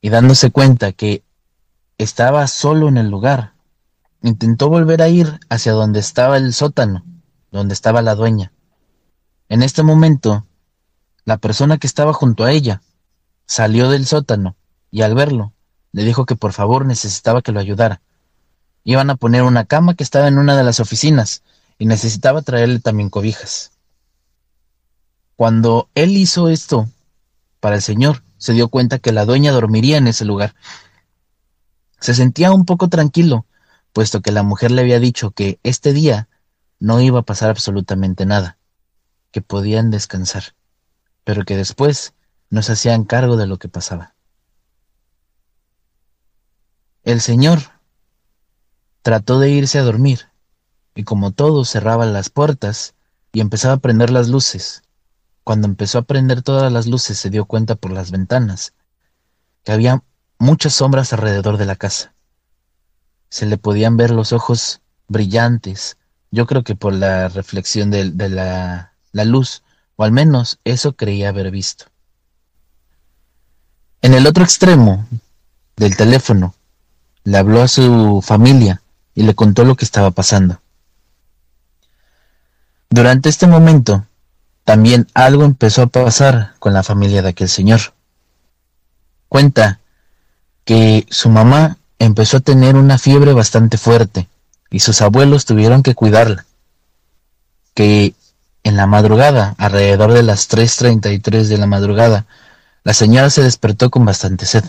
y 0.00 0.08
dándose 0.08 0.50
cuenta 0.50 0.92
que 0.92 1.24
estaba 1.98 2.46
solo 2.46 2.88
en 2.88 2.96
el 2.96 3.10
lugar, 3.10 3.52
intentó 4.22 4.70
volver 4.70 5.02
a 5.02 5.08
ir 5.08 5.40
hacia 5.50 5.72
donde 5.72 6.00
estaba 6.00 6.38
el 6.38 6.54
sótano, 6.54 7.04
donde 7.50 7.74
estaba 7.74 8.00
la 8.00 8.14
dueña. 8.14 8.52
En 9.50 9.62
este 9.62 9.82
momento, 9.82 10.46
la 11.26 11.36
persona 11.36 11.76
que 11.76 11.86
estaba 11.86 12.14
junto 12.14 12.44
a 12.44 12.52
ella 12.52 12.80
salió 13.46 13.90
del 13.90 14.06
sótano 14.06 14.56
y 14.90 15.02
al 15.02 15.14
verlo, 15.14 15.52
le 15.92 16.04
dijo 16.04 16.24
que 16.24 16.36
por 16.36 16.54
favor 16.54 16.86
necesitaba 16.86 17.42
que 17.42 17.52
lo 17.52 17.60
ayudara. 17.60 18.00
Iban 18.88 19.10
a 19.10 19.16
poner 19.16 19.42
una 19.42 19.64
cama 19.64 19.94
que 19.96 20.04
estaba 20.04 20.28
en 20.28 20.38
una 20.38 20.56
de 20.56 20.62
las 20.62 20.78
oficinas 20.78 21.42
y 21.76 21.86
necesitaba 21.86 22.42
traerle 22.42 22.78
también 22.78 23.10
cobijas. 23.10 23.72
Cuando 25.34 25.90
él 25.96 26.16
hizo 26.16 26.48
esto, 26.48 26.88
para 27.58 27.74
el 27.74 27.82
señor, 27.82 28.22
se 28.38 28.52
dio 28.52 28.68
cuenta 28.68 29.00
que 29.00 29.10
la 29.10 29.24
dueña 29.24 29.50
dormiría 29.50 29.96
en 29.98 30.06
ese 30.06 30.24
lugar. 30.24 30.54
Se 31.98 32.14
sentía 32.14 32.52
un 32.52 32.64
poco 32.64 32.88
tranquilo, 32.88 33.44
puesto 33.92 34.22
que 34.22 34.30
la 34.30 34.44
mujer 34.44 34.70
le 34.70 34.82
había 34.82 35.00
dicho 35.00 35.32
que 35.32 35.58
este 35.64 35.92
día 35.92 36.28
no 36.78 37.00
iba 37.00 37.18
a 37.18 37.24
pasar 37.24 37.50
absolutamente 37.50 38.24
nada, 38.24 38.56
que 39.32 39.42
podían 39.42 39.90
descansar, 39.90 40.54
pero 41.24 41.44
que 41.44 41.56
después 41.56 42.14
no 42.50 42.62
se 42.62 42.74
hacían 42.74 43.02
cargo 43.02 43.36
de 43.36 43.48
lo 43.48 43.58
que 43.58 43.68
pasaba. 43.68 44.14
El 47.02 47.20
señor 47.20 47.75
trató 49.06 49.38
de 49.38 49.50
irse 49.50 49.78
a 49.78 49.84
dormir, 49.84 50.22
y 50.96 51.04
como 51.04 51.30
todos 51.30 51.70
cerraban 51.70 52.12
las 52.12 52.28
puertas 52.28 52.96
y 53.30 53.40
empezaba 53.40 53.74
a 53.74 53.76
prender 53.76 54.10
las 54.10 54.26
luces, 54.26 54.82
cuando 55.44 55.68
empezó 55.68 55.98
a 55.98 56.02
prender 56.02 56.42
todas 56.42 56.72
las 56.72 56.88
luces 56.88 57.16
se 57.16 57.30
dio 57.30 57.44
cuenta 57.44 57.76
por 57.76 57.92
las 57.92 58.10
ventanas 58.10 58.72
que 59.62 59.70
había 59.70 60.02
muchas 60.40 60.74
sombras 60.74 61.12
alrededor 61.12 61.56
de 61.56 61.66
la 61.66 61.76
casa. 61.76 62.14
Se 63.28 63.46
le 63.46 63.58
podían 63.58 63.96
ver 63.96 64.10
los 64.10 64.32
ojos 64.32 64.80
brillantes, 65.06 65.98
yo 66.32 66.46
creo 66.46 66.64
que 66.64 66.74
por 66.74 66.92
la 66.92 67.28
reflexión 67.28 67.92
de, 67.92 68.12
la 68.28 69.24
luz, 69.24 69.62
o 69.94 70.02
al 70.02 70.10
menos 70.10 70.58
eso 70.64 70.96
creía 70.96 71.28
haber 71.28 71.52
visto. 71.52 71.84
En 74.02 74.14
el 74.14 74.26
otro 74.26 74.42
extremo 74.42 75.06
del 75.76 75.96
teléfono, 75.96 76.56
le 77.22 77.38
habló 77.38 77.62
a 77.62 77.68
su 77.68 78.20
familia 78.20 78.82
y 79.16 79.22
le 79.24 79.34
contó 79.34 79.64
lo 79.64 79.74
que 79.74 79.84
estaba 79.84 80.12
pasando. 80.12 80.60
Durante 82.90 83.28
este 83.30 83.48
momento, 83.48 84.06
también 84.62 85.08
algo 85.14 85.44
empezó 85.44 85.82
a 85.82 85.86
pasar 85.88 86.54
con 86.60 86.74
la 86.74 86.84
familia 86.84 87.22
de 87.22 87.30
aquel 87.30 87.48
señor. 87.48 87.80
Cuenta 89.28 89.80
que 90.64 91.06
su 91.10 91.30
mamá 91.30 91.78
empezó 91.98 92.36
a 92.36 92.40
tener 92.40 92.76
una 92.76 92.98
fiebre 92.98 93.32
bastante 93.32 93.78
fuerte 93.78 94.28
y 94.70 94.80
sus 94.80 95.00
abuelos 95.00 95.46
tuvieron 95.46 95.82
que 95.82 95.94
cuidarla. 95.94 96.44
Que 97.74 98.14
en 98.64 98.76
la 98.76 98.86
madrugada, 98.86 99.54
alrededor 99.58 100.12
de 100.12 100.22
las 100.24 100.50
3.33 100.50 101.46
de 101.46 101.58
la 101.58 101.66
madrugada, 101.66 102.26
la 102.84 102.92
señora 102.92 103.30
se 103.30 103.42
despertó 103.42 103.90
con 103.90 104.04
bastante 104.04 104.44
sed. 104.44 104.64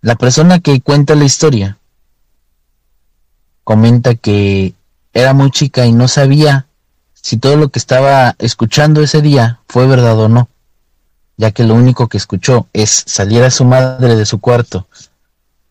La 0.00 0.14
persona 0.14 0.60
que 0.60 0.80
cuenta 0.80 1.14
la 1.14 1.24
historia 1.24 1.78
comenta 3.66 4.14
que 4.14 4.74
era 5.12 5.34
muy 5.34 5.50
chica 5.50 5.86
y 5.86 5.92
no 5.92 6.06
sabía 6.06 6.68
si 7.14 7.36
todo 7.36 7.56
lo 7.56 7.68
que 7.70 7.80
estaba 7.80 8.36
escuchando 8.38 9.02
ese 9.02 9.22
día 9.22 9.58
fue 9.66 9.88
verdad 9.88 10.16
o 10.20 10.28
no, 10.28 10.48
ya 11.36 11.50
que 11.50 11.64
lo 11.64 11.74
único 11.74 12.08
que 12.08 12.16
escuchó 12.16 12.68
es 12.72 13.02
salir 13.08 13.42
a 13.42 13.50
su 13.50 13.64
madre 13.64 14.14
de 14.14 14.24
su 14.24 14.38
cuarto. 14.38 14.86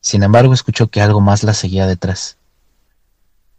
Sin 0.01 0.23
embargo, 0.23 0.53
escuchó 0.53 0.87
que 0.87 1.01
algo 1.01 1.21
más 1.21 1.43
la 1.43 1.53
seguía 1.53 1.87
detrás. 1.87 2.35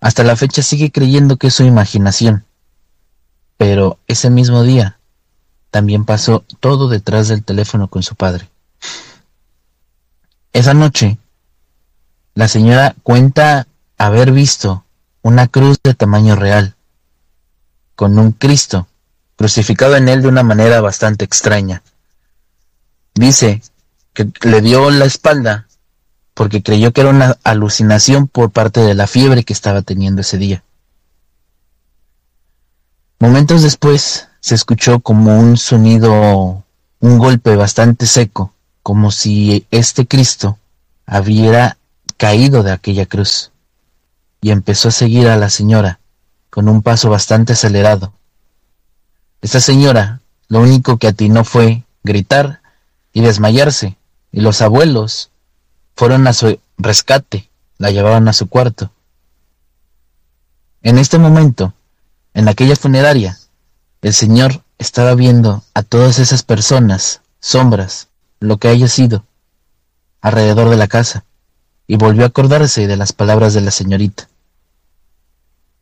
Hasta 0.00 0.22
la 0.22 0.36
fecha 0.36 0.60
sigue 0.60 0.92
creyendo 0.92 1.38
que 1.38 1.46
es 1.46 1.54
su 1.54 1.64
imaginación. 1.64 2.44
Pero 3.56 3.98
ese 4.06 4.28
mismo 4.28 4.64
día 4.64 4.98
también 5.70 6.04
pasó 6.04 6.44
todo 6.60 6.90
detrás 6.90 7.28
del 7.28 7.42
teléfono 7.42 7.88
con 7.88 8.02
su 8.02 8.14
padre. 8.14 8.50
Esa 10.52 10.74
noche, 10.74 11.16
la 12.34 12.48
señora 12.48 12.94
cuenta 13.02 13.66
haber 13.98 14.32
visto 14.32 14.84
una 15.22 15.48
cruz 15.48 15.78
de 15.82 15.94
tamaño 15.94 16.36
real 16.36 16.76
con 17.94 18.18
un 18.18 18.32
Cristo 18.32 18.86
crucificado 19.36 19.96
en 19.96 20.08
él 20.08 20.22
de 20.22 20.28
una 20.28 20.42
manera 20.42 20.80
bastante 20.80 21.24
extraña. 21.24 21.82
Dice 23.14 23.62
que 24.12 24.30
le 24.42 24.60
dio 24.60 24.90
la 24.90 25.04
espalda 25.04 25.66
porque 26.34 26.62
creyó 26.62 26.92
que 26.92 27.00
era 27.00 27.10
una 27.10 27.38
alucinación 27.44 28.28
por 28.28 28.50
parte 28.50 28.80
de 28.80 28.94
la 28.94 29.06
fiebre 29.06 29.42
que 29.44 29.54
estaba 29.54 29.82
teniendo 29.82 30.20
ese 30.20 30.36
día. 30.36 30.62
Momentos 33.18 33.62
después 33.62 34.28
se 34.40 34.54
escuchó 34.54 35.00
como 35.00 35.38
un 35.38 35.56
sonido, 35.56 36.62
un 37.00 37.18
golpe 37.18 37.56
bastante 37.56 38.04
seco, 38.06 38.52
como 38.82 39.10
si 39.10 39.66
este 39.70 40.06
Cristo 40.06 40.58
hubiera 41.06 41.78
caído 42.18 42.62
de 42.62 42.72
aquella 42.72 43.06
cruz, 43.06 43.50
y 44.46 44.52
empezó 44.52 44.90
a 44.90 44.92
seguir 44.92 45.26
a 45.26 45.36
la 45.36 45.50
señora 45.50 45.98
con 46.50 46.68
un 46.68 46.80
paso 46.80 47.10
bastante 47.10 47.54
acelerado. 47.54 48.12
Esta 49.42 49.58
señora 49.58 50.20
lo 50.46 50.60
único 50.60 50.98
que 50.98 51.08
atinó 51.08 51.42
fue 51.42 51.82
gritar 52.04 52.60
y 53.12 53.22
desmayarse, 53.22 53.96
y 54.30 54.42
los 54.42 54.62
abuelos 54.62 55.32
fueron 55.96 56.28
a 56.28 56.32
su 56.32 56.60
rescate, 56.78 57.50
la 57.78 57.90
llevaban 57.90 58.28
a 58.28 58.32
su 58.32 58.46
cuarto. 58.46 58.92
En 60.80 60.98
este 60.98 61.18
momento, 61.18 61.74
en 62.32 62.46
aquella 62.46 62.76
funeraria, 62.76 63.36
el 64.00 64.14
Señor 64.14 64.62
estaba 64.78 65.16
viendo 65.16 65.64
a 65.74 65.82
todas 65.82 66.20
esas 66.20 66.44
personas, 66.44 67.20
sombras, 67.40 68.10
lo 68.38 68.58
que 68.58 68.68
haya 68.68 68.86
sido, 68.86 69.24
alrededor 70.20 70.70
de 70.70 70.76
la 70.76 70.86
casa, 70.86 71.24
y 71.88 71.96
volvió 71.96 72.22
a 72.22 72.28
acordarse 72.28 72.86
de 72.86 72.96
las 72.96 73.12
palabras 73.12 73.52
de 73.52 73.62
la 73.62 73.72
señorita. 73.72 74.28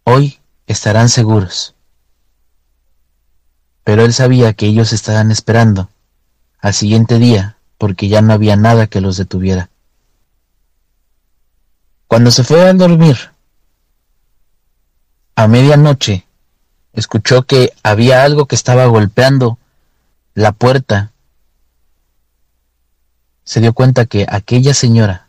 Hoy 0.05 0.39
estarán 0.67 1.09
seguros. 1.09 1.75
Pero 3.85 4.05
él 4.05 4.13
sabía 4.13 4.53
que 4.53 4.67
ellos 4.67 4.93
estaban 4.93 5.31
esperando 5.31 5.89
al 6.59 6.75
siguiente 6.75 7.19
día 7.19 7.57
porque 7.79 8.09
ya 8.09 8.23
no 8.23 8.33
había 8.35 8.57
nada 8.57 8.87
que 8.87 9.01
los 9.01 9.17
detuviera. 9.17 9.71
Cuando 12.07 12.31
se 12.31 12.45
fue 12.45 12.69
a 12.69 12.73
dormir, 12.75 13.17
a 15.37 15.49
medianoche, 15.49 16.27
escuchó 16.93 17.43
que 17.43 17.73
había 17.83 18.25
algo 18.25 18.47
que 18.47 18.55
estaba 18.55 18.87
golpeando 18.87 19.59
la 20.35 20.53
puerta. 20.53 21.13
Se 23.45 23.61
dio 23.61 23.73
cuenta 23.73 24.07
que 24.07 24.27
aquella 24.29 24.75
señora, 24.75 25.29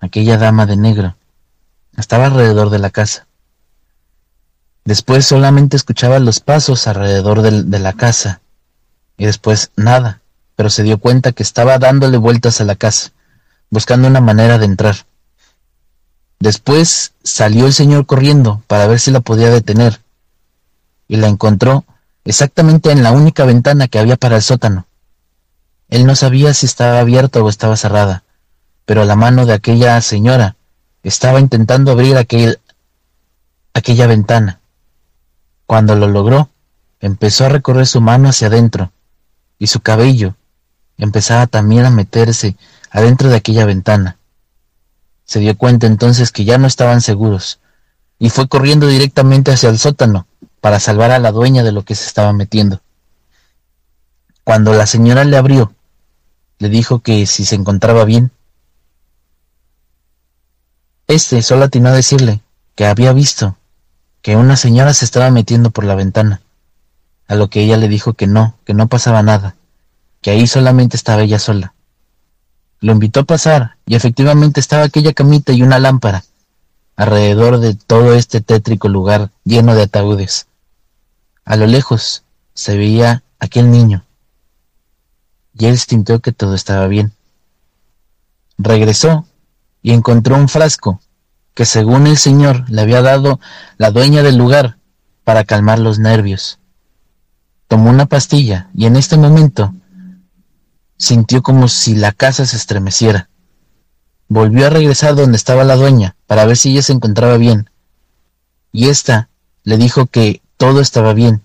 aquella 0.00 0.36
dama 0.36 0.66
de 0.66 0.76
negro, 0.76 1.16
estaba 1.96 2.26
alrededor 2.26 2.70
de 2.70 2.78
la 2.80 2.90
casa. 2.90 3.25
Después 4.86 5.26
solamente 5.26 5.76
escuchaba 5.76 6.20
los 6.20 6.38
pasos 6.38 6.86
alrededor 6.86 7.42
de, 7.42 7.78
la 7.80 7.92
casa. 7.92 8.40
Y 9.18 9.26
después 9.26 9.72
nada, 9.74 10.22
pero 10.54 10.70
se 10.70 10.84
dio 10.84 10.98
cuenta 10.98 11.32
que 11.32 11.42
estaba 11.42 11.78
dándole 11.80 12.18
vueltas 12.18 12.60
a 12.60 12.64
la 12.64 12.76
casa, 12.76 13.10
buscando 13.68 14.06
una 14.06 14.20
manera 14.20 14.58
de 14.58 14.66
entrar. 14.66 14.94
Después 16.38 17.14
salió 17.24 17.66
el 17.66 17.72
señor 17.72 18.06
corriendo 18.06 18.62
para 18.68 18.86
ver 18.86 19.00
si 19.00 19.10
la 19.10 19.18
podía 19.18 19.50
detener, 19.50 20.00
y 21.08 21.16
la 21.16 21.26
encontró 21.26 21.84
exactamente 22.24 22.92
en 22.92 23.02
la 23.02 23.10
única 23.10 23.44
ventana 23.44 23.88
que 23.88 23.98
había 23.98 24.16
para 24.16 24.36
el 24.36 24.42
sótano. 24.42 24.86
Él 25.88 26.06
no 26.06 26.14
sabía 26.14 26.54
si 26.54 26.66
estaba 26.66 27.00
abierta 27.00 27.42
o 27.42 27.48
estaba 27.48 27.76
cerrada, 27.76 28.22
pero 28.84 29.04
la 29.04 29.16
mano 29.16 29.46
de 29.46 29.54
aquella 29.54 30.00
señora 30.00 30.54
estaba 31.02 31.40
intentando 31.40 31.90
abrir 31.90 32.16
aquel, 32.16 32.60
aquella 33.74 34.06
ventana. 34.06 34.60
Cuando 35.66 35.96
lo 35.96 36.06
logró, 36.06 36.50
empezó 37.00 37.44
a 37.44 37.48
recorrer 37.48 37.86
su 37.86 38.00
mano 38.00 38.28
hacia 38.28 38.46
adentro, 38.46 38.92
y 39.58 39.66
su 39.66 39.80
cabello 39.80 40.36
empezaba 40.96 41.46
también 41.46 41.84
a 41.84 41.90
meterse 41.90 42.56
adentro 42.90 43.28
de 43.28 43.36
aquella 43.36 43.66
ventana. 43.66 44.18
Se 45.24 45.40
dio 45.40 45.56
cuenta 45.56 45.86
entonces 45.86 46.30
que 46.30 46.44
ya 46.44 46.56
no 46.56 46.66
estaban 46.66 47.00
seguros, 47.00 47.58
y 48.18 48.30
fue 48.30 48.48
corriendo 48.48 48.86
directamente 48.86 49.52
hacia 49.52 49.68
el 49.68 49.78
sótano 49.78 50.26
para 50.60 50.80
salvar 50.80 51.10
a 51.10 51.18
la 51.18 51.32
dueña 51.32 51.62
de 51.62 51.72
lo 51.72 51.84
que 51.84 51.94
se 51.94 52.06
estaba 52.06 52.32
metiendo. 52.32 52.80
Cuando 54.44 54.72
la 54.72 54.86
señora 54.86 55.24
le 55.24 55.36
abrió, 55.36 55.74
le 56.58 56.68
dijo 56.68 57.00
que 57.00 57.26
si 57.26 57.44
se 57.44 57.56
encontraba 57.56 58.04
bien. 58.04 58.30
Este 61.08 61.42
solo 61.42 61.64
atinó 61.64 61.88
a 61.88 61.92
decirle 61.92 62.40
que 62.74 62.86
había 62.86 63.12
visto 63.12 63.56
que 64.26 64.34
una 64.34 64.56
señora 64.56 64.92
se 64.92 65.04
estaba 65.04 65.30
metiendo 65.30 65.70
por 65.70 65.84
la 65.84 65.94
ventana, 65.94 66.40
a 67.28 67.36
lo 67.36 67.48
que 67.48 67.60
ella 67.60 67.76
le 67.76 67.86
dijo 67.86 68.14
que 68.14 68.26
no, 68.26 68.58
que 68.64 68.74
no 68.74 68.88
pasaba 68.88 69.22
nada, 69.22 69.54
que 70.20 70.32
ahí 70.32 70.48
solamente 70.48 70.96
estaba 70.96 71.22
ella 71.22 71.38
sola. 71.38 71.74
Lo 72.80 72.90
invitó 72.90 73.20
a 73.20 73.22
pasar 73.22 73.76
y 73.86 73.94
efectivamente 73.94 74.58
estaba 74.58 74.82
aquella 74.82 75.12
camita 75.12 75.52
y 75.52 75.62
una 75.62 75.78
lámpara 75.78 76.24
alrededor 76.96 77.60
de 77.60 77.76
todo 77.76 78.14
este 78.14 78.40
tétrico 78.40 78.88
lugar 78.88 79.30
lleno 79.44 79.76
de 79.76 79.84
ataúdes. 79.84 80.48
A 81.44 81.54
lo 81.54 81.68
lejos 81.68 82.24
se 82.52 82.76
veía 82.76 83.22
aquel 83.38 83.70
niño 83.70 84.04
y 85.56 85.66
él 85.66 85.78
sintió 85.78 86.18
que 86.18 86.32
todo 86.32 86.56
estaba 86.56 86.88
bien. 86.88 87.12
Regresó 88.58 89.24
y 89.82 89.92
encontró 89.92 90.34
un 90.34 90.48
frasco 90.48 91.00
que 91.56 91.64
según 91.64 92.06
el 92.06 92.18
señor 92.18 92.68
le 92.68 92.82
había 92.82 93.00
dado 93.00 93.40
la 93.78 93.90
dueña 93.90 94.22
del 94.22 94.36
lugar 94.36 94.76
para 95.24 95.44
calmar 95.44 95.78
los 95.78 95.98
nervios. 95.98 96.58
Tomó 97.66 97.88
una 97.88 98.04
pastilla 98.04 98.68
y 98.74 98.84
en 98.84 98.94
este 98.94 99.16
momento 99.16 99.74
sintió 100.98 101.42
como 101.42 101.66
si 101.68 101.94
la 101.94 102.12
casa 102.12 102.44
se 102.44 102.58
estremeciera. 102.58 103.30
Volvió 104.28 104.66
a 104.66 104.70
regresar 104.70 105.14
donde 105.14 105.38
estaba 105.38 105.64
la 105.64 105.76
dueña 105.76 106.14
para 106.26 106.44
ver 106.44 106.58
si 106.58 106.72
ella 106.72 106.82
se 106.82 106.92
encontraba 106.92 107.38
bien. 107.38 107.70
Y 108.70 108.88
ésta 108.88 109.30
le 109.64 109.78
dijo 109.78 110.04
que 110.04 110.42
todo 110.58 110.80
estaba 110.80 111.14
bien, 111.14 111.40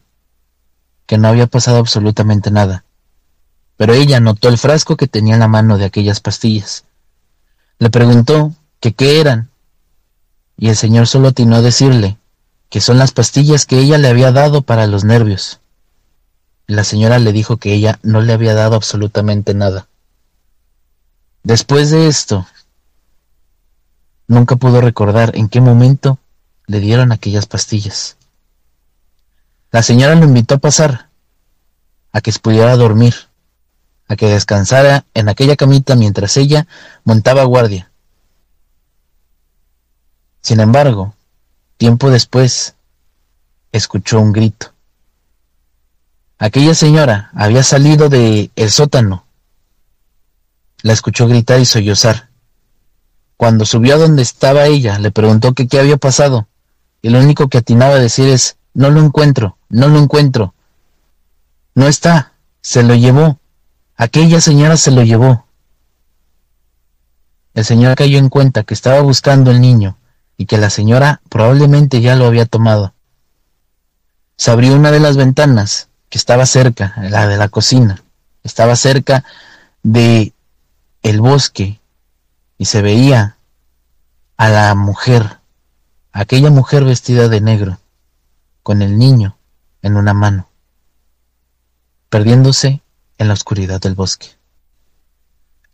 que 1.05 1.18
no 1.18 1.30
había 1.30 1.47
pasado 1.47 1.78
absolutamente 1.78 2.51
nada. 2.51 2.84
Pero 3.78 3.93
ella 3.93 4.20
notó 4.20 4.49
el 4.49 4.57
frasco 4.57 4.97
que 4.97 5.07
tenía 5.07 5.36
en 5.36 5.39
la 5.39 5.47
mano 5.47 5.78
de 5.78 5.86
aquellas 5.86 6.20
pastillas. 6.20 6.84
Le 7.80 7.89
preguntó 7.89 8.53
que 8.82 8.91
qué 8.91 9.22
eran, 9.22 9.51
y 10.62 10.70
el 10.70 10.76
señor 10.76 11.07
solo 11.07 11.30
atinó 11.30 11.55
a 11.55 11.62
decirle 11.62 12.20
que 12.70 12.82
son 12.82 12.99
las 12.99 13.12
pastillas 13.12 13.66
que 13.66 13.80
ella 13.80 13.97
le 13.97 14.07
había 14.07 14.32
dado 14.32 14.62
para 14.62 14.86
los 14.86 15.03
nervios. 15.03 15.59
La 16.68 16.84
señora 16.84 17.18
le 17.18 17.34
dijo 17.34 17.57
que 17.57 17.74
ella 17.74 17.97
no 18.03 18.22
le 18.22 18.32
había 18.32 18.53
dado 18.53 18.76
absolutamente 18.76 19.55
nada. 19.55 19.88
Después 21.41 21.89
de 21.89 22.07
esto, 22.07 22.45
nunca 24.28 24.55
pudo 24.55 24.82
recordar 24.82 25.36
en 25.36 25.49
qué 25.49 25.62
momento 25.62 26.20
le 26.68 26.80
dieron 26.80 27.12
aquellas 27.12 27.47
pastillas. 27.47 28.18
La 29.72 29.82
señora 29.82 30.14
lo 30.14 30.26
invitó 30.26 30.55
a 30.55 30.59
pasar, 30.59 31.09
a 32.12 32.22
que 32.22 32.32
pudiera 32.34 32.76
dormir, 32.76 33.16
a 34.07 34.16
que 34.16 34.28
descansara 34.28 35.05
en 35.16 35.28
aquella 35.28 35.55
camita 35.55 35.95
mientras 35.95 36.38
ella 36.38 36.68
montaba 37.03 37.45
guardia. 37.45 37.91
Sin 40.42 40.60
embargo, 40.60 41.14
tiempo 41.78 42.10
después, 42.10 42.76
escuchó 43.72 44.20
un 44.20 44.34
grito. 44.34 44.74
Aquella 46.39 46.74
señora 46.74 47.30
había 47.36 47.62
salido 47.62 48.10
de 48.10 48.50
el 48.56 48.72
sótano. 48.72 49.24
La 50.82 50.94
escuchó 50.94 51.28
gritar 51.28 51.60
y 51.60 51.66
sollozar. 51.66 52.30
Cuando 53.38 53.66
subió 53.66 53.96
a 53.96 53.98
donde 54.00 54.24
estaba 54.24 54.66
ella, 54.66 54.98
le 54.98 55.12
preguntó 55.12 55.54
que 55.54 55.68
qué 55.68 55.80
había 55.80 55.98
pasado, 55.98 56.48
y 57.04 57.10
lo 57.10 57.20
único 57.20 57.48
que 57.48 57.60
atinaba 57.60 57.96
a 57.96 58.00
decir 58.00 58.28
es, 58.28 58.58
no 58.74 58.89
lo 58.89 59.00
encuentro, 59.00 59.58
no 59.70 59.88
lo 59.88 60.00
encuentro. 60.00 60.56
No 61.76 61.88
está, 61.88 62.34
se 62.62 62.82
lo 62.82 62.96
llevó. 62.96 63.39
Aquella 63.96 64.42
señora 64.42 64.76
se 64.78 64.89
lo 64.89 65.04
llevó. 65.04 65.46
El 67.54 67.64
señor 67.64 67.96
cayó 67.96 68.18
en 68.18 68.30
cuenta 68.30 68.64
que 68.64 68.74
estaba 68.74 69.02
buscando 69.02 69.52
el 69.52 69.62
niño 69.62 69.98
y 70.42 70.48
que 70.48 70.58
la 70.58 70.72
señora 70.72 71.22
probablemente 71.30 72.02
ya 72.02 72.16
lo 72.16 72.26
había 72.26 72.48
tomado. 72.48 72.96
Se 74.38 74.50
abrió 74.50 74.76
una 74.76 74.89
de 74.89 75.00
las 75.00 75.16
ventanas 75.16 75.89
que 76.10 76.18
estaba 76.18 76.48
cerca, 76.48 76.96
la 76.98 77.28
de 77.28 77.38
la 77.38 77.48
cocina, 77.48 78.02
estaba 78.42 78.76
cerca 78.76 79.24
de 79.84 80.34
el 81.04 81.22
bosque 81.22 81.80
y 82.58 82.66
se 82.66 82.82
veía 82.82 83.38
a 84.36 84.50
la 84.50 84.74
mujer, 84.74 85.38
aquella 86.12 86.50
mujer 86.50 86.86
vestida 86.86 87.28
de 87.28 87.39
negro, 87.39 87.78
con 88.64 88.82
el 88.82 88.98
niño 88.98 89.38
en 89.84 89.96
una 89.96 90.16
mano, 90.16 90.50
perdiéndose 92.10 92.82
en 93.20 93.28
la 93.28 93.36
oscuridad 93.36 93.80
del 93.80 93.94
bosque. 93.94 94.30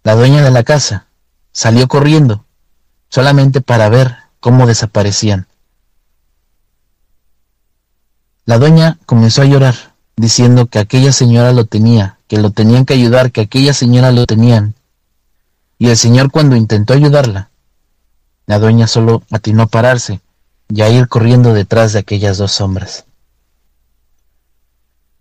La 0.03 0.15
dueña 0.15 0.43
de 0.43 0.51
la 0.51 0.63
casa 0.63 1.07
salió 1.53 1.87
corriendo 1.87 2.43
solamente 3.07 3.61
para 3.61 3.87
ver 3.87 4.26
cómo 4.47 4.65
desaparecían. 4.65 5.45
La 8.45 8.57
dueña 8.57 8.97
comenzó 9.05 9.41
a 9.41 9.45
llorar 9.45 9.75
diciendo 10.15 10.67
que 10.67 10.79
aquella 10.79 11.11
señora 11.11 11.51
lo 11.51 11.65
tenía, 11.65 12.17
que 12.29 12.37
lo 12.37 12.51
tenían 12.51 12.85
que 12.85 12.93
ayudar, 12.93 13.33
que 13.33 13.41
aquella 13.41 13.73
señora 13.73 14.13
lo 14.13 14.25
tenían. 14.25 14.73
Y 15.77 15.89
el 15.89 15.97
señor 15.97 16.31
cuando 16.31 16.55
intentó 16.55 16.93
ayudarla, 16.93 17.49
la 18.45 18.57
dueña 18.57 18.87
solo 18.87 19.21
atinó 19.31 19.63
a 19.63 19.67
pararse 19.67 20.21
y 20.69 20.81
a 20.81 20.87
ir 20.87 21.09
corriendo 21.09 21.53
detrás 21.53 21.91
de 21.91 21.99
aquellas 21.99 22.37
dos 22.37 22.53
sombras. 22.53 23.03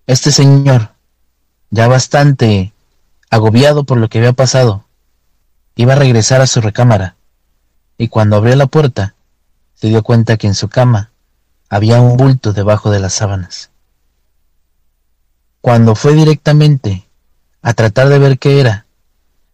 Este 0.07 0.31
señor, 0.31 0.93
ya 1.71 1.89
bastante 1.89 2.73
agobiado 3.29 3.83
por 3.83 3.99
lo 3.99 4.09
que 4.09 4.19
había 4.19 4.35
pasado, 4.35 4.85
iba 5.75 5.95
a 5.95 5.97
regresar 5.97 6.41
a 6.43 6.47
su 6.47 6.61
recámara, 6.61 7.17
y 7.99 8.07
cuando 8.07 8.37
abrió 8.37 8.55
la 8.55 8.67
puerta, 8.67 9.16
se 9.77 9.89
dio 9.89 10.03
cuenta 10.03 10.37
que 10.37 10.47
en 10.47 10.55
su 10.55 10.69
cama 10.69 11.11
había 11.69 12.01
un 12.01 12.17
bulto 12.17 12.53
debajo 12.53 12.91
de 12.91 13.01
las 13.01 13.15
sábanas. 13.15 13.71
Cuando 15.61 15.95
fue 15.95 16.15
directamente 16.15 17.07
a 17.63 17.75
tratar 17.75 18.09
de 18.09 18.19
ver 18.19 18.39
qué 18.39 18.61
era, 18.61 18.87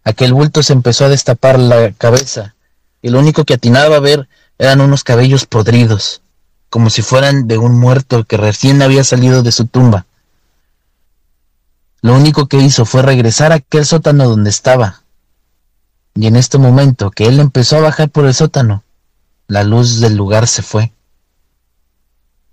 aquel 0.05 0.33
bulto 0.33 0.63
se 0.63 0.73
empezó 0.73 1.07
a 1.07 1.09
destapar 1.09 1.59
la 1.59 1.93
cabeza 1.93 2.55
y 3.01 3.11
lo 3.11 3.19
único 3.19 3.45
que 3.45 3.55
atinaba 3.55 3.97
a 3.97 4.01
ver 4.01 4.29
eran 4.59 4.81
unos 4.81 5.03
cabellos 5.03 5.47
podridos, 5.47 6.23
como 6.71 6.89
si 6.89 7.03
fueran 7.03 7.49
de 7.49 7.59
un 7.59 7.79
muerto 7.79 8.25
que 8.25 8.37
recién 8.37 8.81
había 8.81 9.03
salido 9.03 9.43
de 9.43 9.51
su 9.51 9.67
tumba. 9.67 10.07
Lo 12.01 12.15
único 12.15 12.47
que 12.47 12.59
hizo 12.59 12.85
fue 12.85 13.03
regresar 13.03 13.53
a 13.53 13.57
aquel 13.57 13.87
sótano 13.87 14.29
donde 14.29 14.51
estaba. 14.51 15.03
Y 16.15 16.27
en 16.27 16.37
este 16.37 16.59
momento 16.59 17.11
que 17.11 17.27
él 17.27 17.41
empezó 17.41 17.79
a 17.79 17.81
bajar 17.81 18.11
por 18.11 18.27
el 18.27 18.35
sótano, 18.35 18.85
la 19.53 19.65
luz 19.65 20.01
del 20.01 20.17
lugar 20.17 20.49
se 20.49 20.63
fue. 20.63 20.93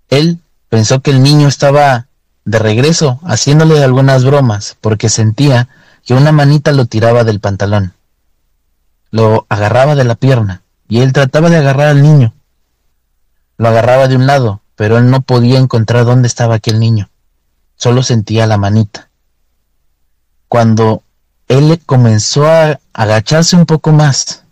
Él 0.09 0.39
pensó 0.67 0.99
que 0.99 1.11
el 1.11 1.23
niño 1.23 1.47
estaba 1.47 2.07
de 2.43 2.59
regreso, 2.59 3.21
haciéndole 3.23 3.81
algunas 3.81 4.25
bromas, 4.25 4.75
porque 4.81 5.07
sentía 5.07 5.69
que 6.05 6.13
una 6.13 6.33
manita 6.33 6.73
lo 6.73 6.87
tiraba 6.87 7.23
del 7.23 7.39
pantalón. 7.39 7.93
Lo 9.11 9.45
agarraba 9.47 9.95
de 9.95 10.03
la 10.03 10.15
pierna, 10.15 10.61
y 10.89 10.99
él 10.99 11.13
trataba 11.13 11.49
de 11.49 11.55
agarrar 11.55 11.87
al 11.87 12.01
niño. 12.01 12.33
Lo 13.57 13.69
agarraba 13.69 14.09
de 14.09 14.17
un 14.17 14.27
lado, 14.27 14.59
pero 14.75 14.97
él 14.97 15.09
no 15.09 15.21
podía 15.21 15.57
encontrar 15.57 16.03
dónde 16.03 16.27
estaba 16.27 16.55
aquel 16.55 16.81
niño. 16.81 17.09
Solo 17.77 18.03
sentía 18.03 18.45
la 18.45 18.57
manita. 18.57 19.07
Cuando 20.49 21.03
él 21.47 21.81
comenzó 21.85 22.45
a 22.45 22.77
agacharse 22.91 23.55
un 23.55 23.65
poco 23.65 23.93
más 23.93 24.43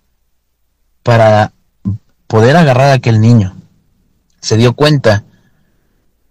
para 1.04 1.52
poder 2.28 2.58
agarrar 2.58 2.92
a 2.92 2.94
aquel 2.94 3.22
niño, 3.22 3.56
se 4.42 4.58
dio 4.58 4.74
cuenta 4.74 5.24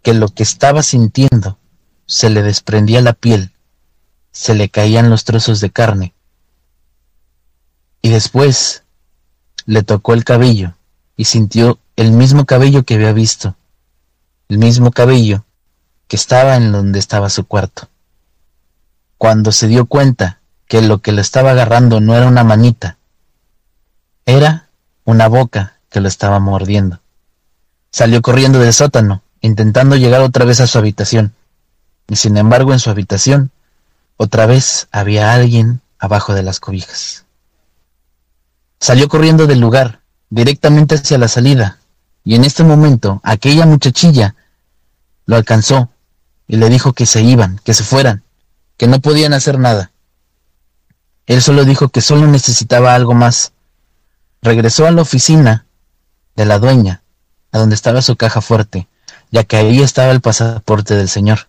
que 0.03 0.14
lo 0.14 0.28
que 0.28 0.42
estaba 0.42 0.82
sintiendo 0.82 1.59
se 2.07 2.30
le 2.30 2.42
desprendía 2.42 3.01
la 3.01 3.14
piel, 3.14 3.53
se 4.30 4.55
le 4.55 4.68
caían 4.68 5.11
los 5.11 5.24
trozos 5.24 5.61
de 5.61 5.70
carne. 5.70 6.14
Y 8.03 8.11
después 8.11 8.84
le 9.64 9.82
tocó 9.82 10.14
el 10.14 10.24
cabello 10.24 10.74
y 11.16 11.24
sintió 11.24 11.80
el 11.97 12.12
mismo 12.12 12.44
cabello 12.44 12.84
que 12.84 12.94
había 12.94 13.12
visto, 13.12 13.57
el 14.49 14.59
mismo 14.59 14.92
cabello 14.92 15.44
que 16.07 16.16
estaba 16.16 16.57
en 16.57 16.70
donde 16.70 16.99
estaba 16.99 17.30
su 17.30 17.47
cuarto. 17.47 17.88
Cuando 19.18 19.51
se 19.51 19.66
dio 19.66 19.86
cuenta 19.86 20.40
que 20.68 20.82
lo 20.82 20.99
que 20.99 21.12
le 21.12 21.22
estaba 21.22 21.53
agarrando 21.53 22.01
no 22.01 22.14
era 22.14 22.28
una 22.28 22.44
manita, 22.44 22.99
era 24.26 24.68
una 25.05 25.26
boca 25.28 25.75
que 25.91 26.01
lo 26.01 26.09
estaba 26.09 26.39
mordiendo. 26.39 27.01
Salió 27.91 28.22
corriendo 28.22 28.59
del 28.59 28.72
sótano, 28.72 29.22
intentando 29.41 29.97
llegar 29.97 30.20
otra 30.20 30.45
vez 30.45 30.61
a 30.61 30.66
su 30.66 30.78
habitación. 30.78 31.34
Y 32.09 32.16
sin 32.16 32.37
embargo 32.37 32.72
en 32.72 32.78
su 32.78 32.91
habitación, 32.91 33.51
otra 34.16 34.47
vez 34.47 34.89
había 34.93 35.32
alguien 35.32 35.80
abajo 35.99 36.34
de 36.34 36.43
las 36.43 36.61
cobijas. 36.61 37.24
Salió 38.80 39.09
corriendo 39.09 39.47
del 39.47 39.61
lugar, 39.61 40.01
directamente 40.30 40.97
hacia 40.97 41.18
la 41.18 41.28
salida, 41.28 41.78
y 42.24 42.34
en 42.34 42.45
este 42.45 42.64
momento 42.64 43.20
aquella 43.22 43.66
muchachilla 43.66 44.34
lo 45.26 45.37
alcanzó 45.37 45.91
y 46.47 46.57
le 46.57 46.68
dijo 46.68 46.93
que 46.93 47.07
se 47.07 47.22
iban, 47.22 47.61
que 47.64 47.74
se 47.74 47.84
fueran, 47.84 48.22
que 48.76 48.87
no 48.87 49.01
podían 49.01 49.32
hacer 49.32 49.59
nada. 49.59 49.93
Él 51.26 51.43
solo 51.43 51.64
dijo 51.64 51.89
que 51.89 52.01
solo 52.01 52.26
necesitaba 52.26 52.95
algo 52.95 53.14
más. 53.14 53.53
Regresó 54.43 54.87
a 54.87 54.93
la 54.93 55.03
oficina 55.03 55.66
de 56.37 56.45
la 56.45 56.59
dueña, 56.59 57.03
a 57.53 57.59
donde 57.59 57.74
estaba 57.74 58.03
su 58.03 58.16
caja 58.16 58.41
fuerte, 58.41 58.89
ya 59.30 59.45
que 59.45 59.57
ahí 59.57 59.82
estaba 59.82 60.12
el 60.12 60.20
pasaporte 60.20 60.95
del 60.95 61.09
señor. 61.09 61.49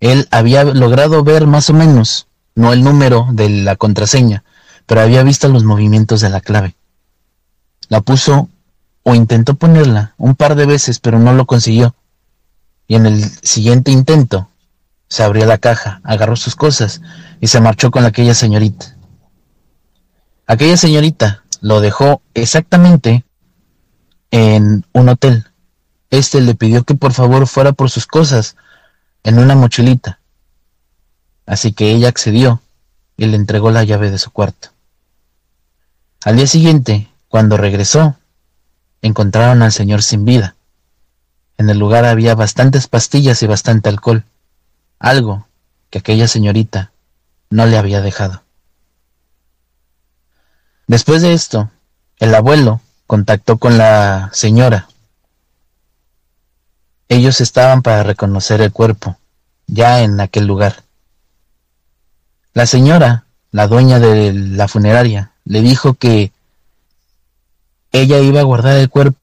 Él 0.00 0.26
había 0.30 0.64
logrado 0.64 1.22
ver 1.22 1.46
más 1.46 1.70
o 1.70 1.74
menos, 1.74 2.26
no 2.54 2.72
el 2.72 2.82
número 2.82 3.28
de 3.30 3.48
la 3.48 3.76
contraseña, 3.76 4.42
pero 4.86 5.00
había 5.00 5.22
visto 5.22 5.48
los 5.48 5.64
movimientos 5.64 6.20
de 6.20 6.30
la 6.30 6.40
clave. 6.40 6.74
La 7.88 8.00
puso 8.00 8.48
o 9.04 9.14
intentó 9.14 9.54
ponerla 9.54 10.14
un 10.16 10.34
par 10.34 10.54
de 10.54 10.66
veces, 10.66 10.98
pero 10.98 11.18
no 11.18 11.32
lo 11.32 11.46
consiguió. 11.46 11.94
Y 12.88 12.96
en 12.96 13.06
el 13.06 13.22
siguiente 13.42 13.90
intento 13.90 14.48
se 15.08 15.22
abrió 15.22 15.46
la 15.46 15.58
caja, 15.58 16.00
agarró 16.04 16.36
sus 16.36 16.56
cosas 16.56 17.00
y 17.40 17.48
se 17.48 17.60
marchó 17.60 17.90
con 17.90 18.04
aquella 18.04 18.34
señorita. 18.34 18.96
Aquella 20.46 20.76
señorita 20.76 21.44
lo 21.60 21.80
dejó 21.80 22.22
exactamente 22.34 23.24
en 24.32 24.84
un 24.92 25.08
hotel. 25.08 25.46
Este 26.10 26.40
le 26.40 26.56
pidió 26.56 26.82
que 26.82 26.96
por 26.96 27.12
favor 27.12 27.46
fuera 27.46 27.72
por 27.72 27.90
sus 27.90 28.06
cosas 28.06 28.56
en 29.22 29.38
una 29.38 29.54
mochilita. 29.54 30.18
Así 31.46 31.72
que 31.72 31.92
ella 31.92 32.08
accedió 32.08 32.60
y 33.16 33.26
le 33.26 33.36
entregó 33.36 33.70
la 33.70 33.84
llave 33.84 34.10
de 34.10 34.18
su 34.18 34.30
cuarto. 34.32 34.70
Al 36.24 36.36
día 36.36 36.46
siguiente, 36.46 37.08
cuando 37.28 37.56
regresó, 37.56 38.16
encontraron 39.02 39.62
al 39.62 39.72
señor 39.72 40.02
sin 40.02 40.24
vida. 40.24 40.56
En 41.58 41.68
el 41.68 41.78
lugar 41.78 42.04
había 42.04 42.34
bastantes 42.34 42.88
pastillas 42.88 43.42
y 43.42 43.46
bastante 43.46 43.88
alcohol, 43.88 44.24
algo 44.98 45.46
que 45.90 45.98
aquella 45.98 46.26
señorita 46.26 46.92
no 47.50 47.66
le 47.66 47.76
había 47.76 48.00
dejado. 48.00 48.42
Después 50.86 51.22
de 51.22 51.34
esto, 51.34 51.70
el 52.18 52.34
abuelo 52.34 52.80
contactó 53.12 53.58
con 53.58 53.76
la 53.76 54.30
señora. 54.32 54.88
Ellos 57.10 57.42
estaban 57.42 57.82
para 57.82 58.04
reconocer 58.04 58.62
el 58.62 58.72
cuerpo, 58.72 59.18
ya 59.66 60.00
en 60.00 60.18
aquel 60.18 60.46
lugar. 60.46 60.84
La 62.54 62.64
señora, 62.64 63.26
la 63.50 63.66
dueña 63.66 63.98
de 63.98 64.32
la 64.32 64.66
funeraria, 64.66 65.32
le 65.44 65.60
dijo 65.60 65.92
que 65.92 66.32
ella 67.92 68.18
iba 68.20 68.40
a 68.40 68.44
guardar 68.44 68.78
el 68.78 68.88
cuerpo 68.88 69.18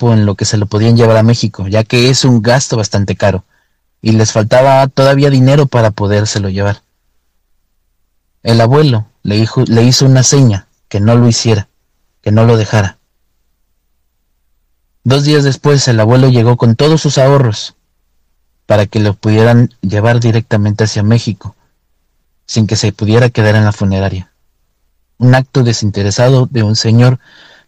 en 0.00 0.26
lo 0.26 0.34
que 0.34 0.44
se 0.44 0.56
lo 0.56 0.66
podían 0.66 0.96
llevar 0.96 1.16
a 1.16 1.22
México, 1.22 1.68
ya 1.68 1.84
que 1.84 2.10
es 2.10 2.24
un 2.24 2.42
gasto 2.42 2.76
bastante 2.76 3.14
caro, 3.14 3.44
y 4.02 4.10
les 4.10 4.32
faltaba 4.32 4.84
todavía 4.88 5.30
dinero 5.30 5.66
para 5.66 5.92
podérselo 5.92 6.48
llevar. 6.48 6.82
El 8.42 8.60
abuelo 8.60 9.06
le, 9.22 9.46
le 9.68 9.82
hizo 9.84 10.06
una 10.06 10.24
seña 10.24 10.66
que 10.88 10.98
no 10.98 11.14
lo 11.14 11.28
hiciera, 11.28 11.68
que 12.20 12.32
no 12.32 12.44
lo 12.44 12.56
dejara. 12.56 12.97
Dos 15.08 15.24
días 15.24 15.42
después 15.42 15.88
el 15.88 15.98
abuelo 16.00 16.28
llegó 16.28 16.58
con 16.58 16.76
todos 16.76 17.00
sus 17.00 17.16
ahorros 17.16 17.74
para 18.66 18.84
que 18.84 19.00
lo 19.00 19.14
pudieran 19.14 19.74
llevar 19.80 20.20
directamente 20.20 20.84
hacia 20.84 21.02
México, 21.02 21.56
sin 22.44 22.66
que 22.66 22.76
se 22.76 22.92
pudiera 22.92 23.30
quedar 23.30 23.54
en 23.54 23.64
la 23.64 23.72
funeraria. 23.72 24.30
Un 25.16 25.34
acto 25.34 25.62
desinteresado 25.62 26.44
de 26.44 26.62
un 26.62 26.76
señor 26.76 27.20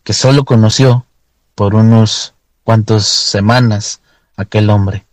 que 0.04 0.12
solo 0.12 0.44
conoció 0.44 1.06
por 1.54 1.74
unos 1.74 2.34
cuantos 2.62 3.06
semanas 3.06 4.02
aquel 4.36 4.68
hombre. 4.68 5.06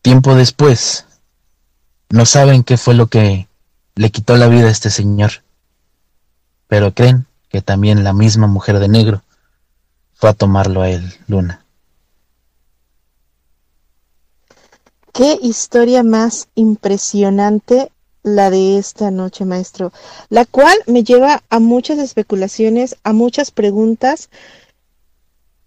Tiempo 0.00 0.34
después, 0.34 1.04
no 2.08 2.24
saben 2.24 2.64
qué 2.64 2.78
fue 2.78 2.94
lo 2.94 3.08
que 3.08 3.48
le 3.96 4.10
quitó 4.10 4.38
la 4.38 4.48
vida 4.48 4.68
a 4.68 4.70
este 4.70 4.88
señor, 4.88 5.42
pero 6.68 6.94
creen 6.94 7.26
que 7.50 7.60
también 7.60 8.02
la 8.02 8.14
misma 8.14 8.46
mujer 8.46 8.78
de 8.78 8.88
negro 8.88 9.22
fue 10.20 10.28
a 10.28 10.34
tomarlo 10.34 10.82
a 10.82 10.90
él, 10.90 11.02
Luna. 11.28 11.64
Qué 15.14 15.38
historia 15.40 16.02
más 16.02 16.48
impresionante 16.54 17.90
la 18.22 18.50
de 18.50 18.76
esta 18.76 19.10
noche, 19.10 19.46
maestro, 19.46 19.92
la 20.28 20.44
cual 20.44 20.76
me 20.86 21.04
lleva 21.04 21.42
a 21.48 21.58
muchas 21.58 21.98
especulaciones, 21.98 22.96
a 23.02 23.14
muchas 23.14 23.50
preguntas, 23.50 24.28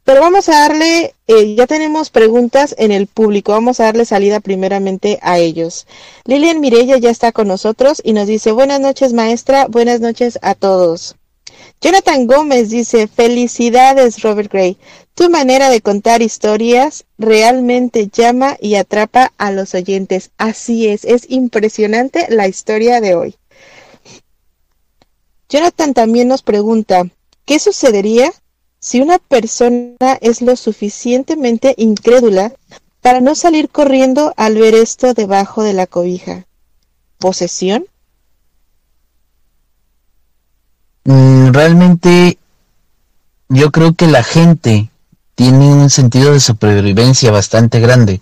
pero 0.03 0.21
vamos 0.21 0.47
a 0.49 0.59
darle, 0.59 1.15
eh, 1.25 1.55
ya 1.55 1.65
tenemos 1.65 2.11
preguntas 2.11 2.75
en 2.77 2.91
el 2.91 3.07
público, 3.07 3.53
vamos 3.53 3.79
a 3.79 3.85
darle 3.85 4.05
salida 4.05 4.39
primeramente 4.39 5.17
a 5.23 5.39
ellos. 5.39 5.87
Lilian 6.25 6.61
Mirella 6.61 6.97
ya 6.97 7.09
está 7.09 7.31
con 7.31 7.47
nosotros 7.47 8.01
y 8.05 8.13
nos 8.13 8.27
dice, 8.27 8.51
buenas 8.51 8.79
noches 8.79 9.13
maestra, 9.13 9.65
buenas 9.67 9.99
noches 9.99 10.37
a 10.43 10.53
todos. 10.53 11.15
Jonathan 11.83 12.27
Gómez 12.27 12.69
dice, 12.69 13.09
felicidades 13.09 14.21
Robert 14.21 14.49
Gray, 14.49 14.77
tu 15.15 15.29
manera 15.29 15.69
de 15.69 15.81
contar 15.81 16.21
historias 16.21 17.03
realmente 17.17 18.07
llama 18.07 18.55
y 18.61 18.75
atrapa 18.75 19.33
a 19.37 19.51
los 19.51 19.73
oyentes. 19.73 20.31
Así 20.37 20.87
es, 20.87 21.03
es 21.03 21.29
impresionante 21.29 22.27
la 22.29 22.47
historia 22.47 23.01
de 23.01 23.15
hoy. 23.15 23.35
Jonathan 25.49 25.93
también 25.93 26.29
nos 26.29 26.41
pregunta, 26.41 27.03
¿qué 27.43 27.59
sucedería 27.59 28.31
si 28.79 29.01
una 29.01 29.19
persona 29.19 30.17
es 30.21 30.41
lo 30.41 30.55
suficientemente 30.55 31.75
incrédula 31.77 32.53
para 33.01 33.19
no 33.19 33.35
salir 33.35 33.67
corriendo 33.67 34.33
al 34.37 34.55
ver 34.55 34.73
esto 34.73 35.13
debajo 35.13 35.63
de 35.63 35.73
la 35.73 35.85
cobija? 35.85 36.45
¿Posesión? 37.17 37.87
Realmente 41.05 42.37
yo 43.49 43.71
creo 43.71 43.93
que 43.93 44.07
la 44.07 44.23
gente 44.23 44.89
tiene 45.35 45.73
un 45.73 45.89
sentido 45.89 46.33
de 46.33 46.39
supervivencia 46.39 47.31
bastante 47.31 47.79
grande, 47.79 48.21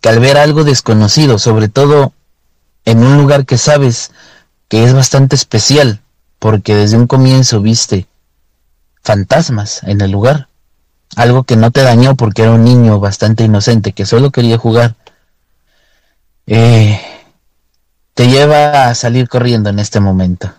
que 0.00 0.08
al 0.08 0.20
ver 0.20 0.36
algo 0.36 0.64
desconocido, 0.64 1.38
sobre 1.38 1.68
todo 1.68 2.12
en 2.84 3.04
un 3.04 3.16
lugar 3.16 3.46
que 3.46 3.58
sabes 3.58 4.10
que 4.68 4.84
es 4.84 4.94
bastante 4.94 5.36
especial, 5.36 6.00
porque 6.38 6.74
desde 6.74 6.96
un 6.96 7.06
comienzo 7.06 7.60
viste 7.60 8.06
fantasmas 9.02 9.82
en 9.84 10.00
el 10.00 10.10
lugar, 10.10 10.48
algo 11.16 11.44
que 11.44 11.56
no 11.56 11.70
te 11.70 11.82
dañó 11.82 12.16
porque 12.16 12.42
era 12.42 12.52
un 12.52 12.64
niño 12.64 12.98
bastante 12.98 13.44
inocente 13.44 13.92
que 13.92 14.06
solo 14.06 14.30
quería 14.30 14.58
jugar, 14.58 14.94
eh, 16.46 17.00
te 18.14 18.28
lleva 18.28 18.88
a 18.88 18.94
salir 18.94 19.28
corriendo 19.28 19.70
en 19.70 19.78
este 19.78 20.00
momento. 20.00 20.52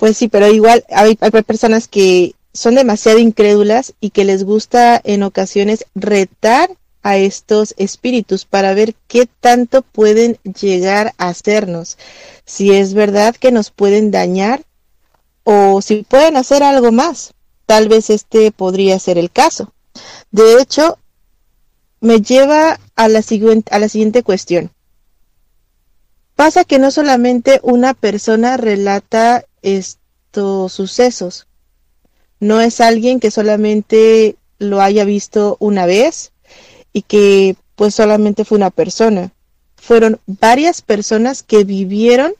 Pues 0.00 0.16
sí, 0.16 0.28
pero 0.28 0.50
igual 0.50 0.82
hay, 0.88 1.14
personas 1.16 1.86
que 1.86 2.34
son 2.54 2.74
demasiado 2.74 3.18
incrédulas 3.18 3.92
y 4.00 4.08
que 4.08 4.24
les 4.24 4.44
gusta 4.44 4.98
en 5.04 5.22
ocasiones 5.22 5.84
retar 5.94 6.70
a 7.02 7.18
estos 7.18 7.74
espíritus 7.76 8.46
para 8.46 8.72
ver 8.72 8.94
qué 9.08 9.28
tanto 9.40 9.82
pueden 9.82 10.38
llegar 10.58 11.12
a 11.18 11.28
hacernos. 11.28 11.98
Si 12.46 12.72
es 12.72 12.94
verdad 12.94 13.36
que 13.36 13.52
nos 13.52 13.70
pueden 13.70 14.10
dañar 14.10 14.62
o 15.44 15.82
si 15.82 16.02
pueden 16.02 16.38
hacer 16.38 16.62
algo 16.62 16.92
más. 16.92 17.34
Tal 17.66 17.90
vez 17.90 18.08
este 18.08 18.52
podría 18.52 18.98
ser 18.98 19.18
el 19.18 19.30
caso. 19.30 19.74
De 20.30 20.62
hecho, 20.62 20.96
me 22.00 22.22
lleva 22.22 22.80
a 22.96 23.08
la 23.08 23.20
siguiente, 23.20 23.70
a 23.74 23.78
la 23.78 23.90
siguiente 23.90 24.22
cuestión. 24.22 24.70
Pasa 26.36 26.64
que 26.64 26.78
no 26.78 26.90
solamente 26.90 27.60
una 27.62 27.92
persona 27.92 28.56
relata 28.56 29.44
estos 29.62 30.72
sucesos. 30.72 31.46
No 32.38 32.60
es 32.60 32.80
alguien 32.80 33.20
que 33.20 33.30
solamente 33.30 34.36
lo 34.58 34.80
haya 34.80 35.04
visto 35.04 35.56
una 35.60 35.86
vez 35.86 36.32
y 36.92 37.02
que 37.02 37.56
pues 37.76 37.94
solamente 37.94 38.44
fue 38.44 38.58
una 38.58 38.70
persona. 38.70 39.32
Fueron 39.76 40.20
varias 40.26 40.82
personas 40.82 41.42
que 41.42 41.64
vivieron 41.64 42.34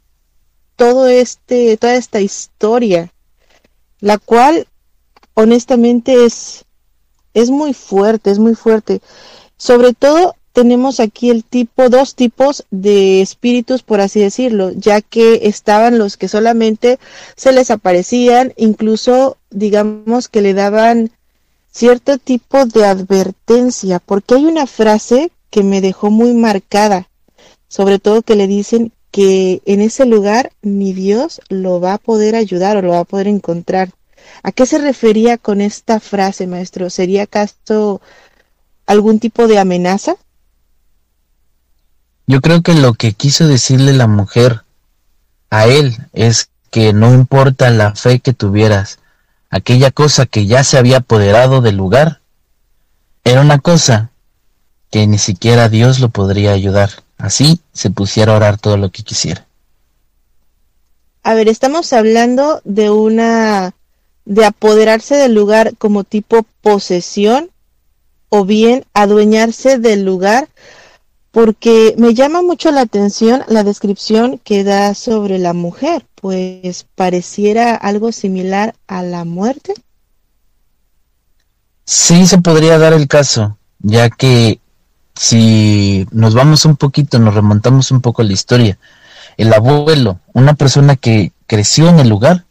todo 0.77 1.09
este, 1.09 1.77
toda 1.77 1.95
esta 1.97 2.21
historia, 2.21 3.13
la 4.01 4.19
cual 4.19 4.67
honestamente 5.35 6.25
es 6.25 6.65
es 7.35 7.51
muy 7.51 7.75
fuerte, 7.75 8.31
es 8.31 8.39
muy 8.39 8.55
fuerte. 8.55 9.01
Sobre 9.57 9.93
todo 9.93 10.35
tenemos 10.53 11.01
aquí 11.01 11.31
el 11.31 11.45
tipo, 11.45 11.89
dos 11.89 12.15
tipos 12.15 12.65
de 12.71 13.23
espíritus, 13.23 13.83
por 13.83 14.01
así 14.01 14.21
decirlo, 14.21 14.73
ya 14.73 15.01
que 15.01 15.41
estaban 15.45 15.99
los 15.99 16.17
que 16.17 16.29
solamente 16.29 16.99
se 17.37 17.53
les 17.53 17.71
aparecían, 17.71 18.53
incluso 18.57 19.37
digamos 19.51 20.29
que 20.29 20.43
le 20.43 20.55
daban 20.55 21.11
cierto 21.71 22.19
tipo 22.19 22.67
de 22.67 22.85
advertencia, 22.85 24.01
porque 24.01 24.35
hay 24.35 24.47
una 24.47 24.67
frase 24.67 25.31
que 25.51 25.63
me 25.63 25.81
dejó 25.81 26.11
muy 26.11 26.33
marcada, 26.35 27.09
sobre 27.69 27.99
todo 27.99 28.23
que 28.23 28.37
le 28.37 28.47
dicen 28.47 28.93
que 29.11 29.63
en 29.67 29.81
ese 29.81 30.05
lugar 30.05 30.53
ni 30.63 30.93
Dios 30.93 31.41
lo 31.49 31.81
va 31.81 31.95
a 31.95 31.99
poder 31.99 32.35
ayudar 32.37 32.77
o 32.77 32.83
lo 32.83 32.91
va 32.91 33.01
a 33.01 33.05
poder 33.05 33.29
encontrar. 33.29 33.91
¿A 34.43 34.53
qué 34.53 34.67
se 34.67 34.79
refería 34.79 35.39
con 35.39 35.61
esta 35.61 36.01
frase, 36.01 36.47
maestro? 36.47 36.91
¿Sería 36.91 37.25
acaso 37.25 38.01
algún 38.87 39.19
tipo 39.19 39.49
de 39.49 39.59
amenaza? 39.59 40.17
Yo 42.31 42.41
creo 42.41 42.63
que 42.63 42.75
lo 42.75 42.95
que 42.95 43.13
quiso 43.13 43.49
decirle 43.49 43.93
la 43.93 44.07
mujer 44.07 44.63
a 45.51 45.67
él 45.67 45.97
es 46.13 46.49
que 46.71 46.93
no 46.93 47.13
importa 47.13 47.71
la 47.71 47.97
fe 47.97 48.21
que 48.21 48.33
tuvieras, 48.33 49.01
aquella 49.51 49.91
cosa 49.91 50.27
que 50.27 50.47
ya 50.47 50.63
se 50.63 50.79
había 50.79 50.99
apoderado 50.99 51.61
del 51.61 51.77
lugar, 51.77 52.21
era 53.25 53.41
una 53.41 53.59
cosa 53.59 54.13
que 54.93 55.09
ni 55.09 55.19
siquiera 55.19 55.69
Dios 55.69 55.99
lo 55.99 56.11
podría 56.11 56.53
ayudar. 56.53 56.91
Así 57.19 57.59
se 57.73 57.91
pusiera 57.91 58.33
a 58.33 58.37
orar 58.37 58.59
todo 58.59 58.77
lo 58.77 58.91
que 58.91 59.03
quisiera. 59.03 59.45
A 61.25 61.35
ver, 61.35 61.49
estamos 61.49 61.93
hablando 61.93 62.61
de 62.63 62.91
una 62.91 63.75
de 64.25 64.45
apoderarse 64.45 65.17
del 65.17 65.35
lugar 65.35 65.73
como 65.79 66.05
tipo 66.05 66.47
posesión 66.63 67.51
o 68.29 68.45
bien 68.45 68.85
adueñarse 68.95 69.79
del 69.79 70.05
lugar 70.05 70.47
porque 71.31 71.95
me 71.97 72.15
llama 72.15 72.43
mucho 72.43 72.71
la 72.71 72.83
atención 72.83 73.43
la 73.49 73.63
descripción 73.63 74.41
que 74.43 74.65
da 74.65 74.95
sobre 74.95 75.39
la 75.39 75.53
mujer, 75.53 76.05
pues 76.17 76.87
pareciera 76.95 77.75
algo 77.75 78.13
similar 78.13 78.75
a 78.89 79.03
la 79.03 79.25
muerte. 79.25 79.75
Sí, 81.85 82.27
se 82.27 82.39
podría 82.39 82.79
dar 82.79 82.93
el 82.93 83.09
caso, 83.09 83.57
ya 83.79 84.11
que 84.11 84.61
si 85.15 86.07
nos 86.11 86.35
vamos 86.35 86.65
un 86.65 86.77
poquito, 86.77 87.19
nos 87.19 87.35
remontamos 87.35 87.91
un 87.91 88.01
poco 88.01 88.23
a 88.23 88.25
la 88.25 88.33
historia, 88.33 88.79
el 89.37 89.53
abuelo, 89.53 90.21
una 90.33 90.55
persona 90.55 90.97
que 90.97 91.33
creció 91.47 91.89
en 91.89 91.99
el 91.99 92.09
lugar, 92.09 92.45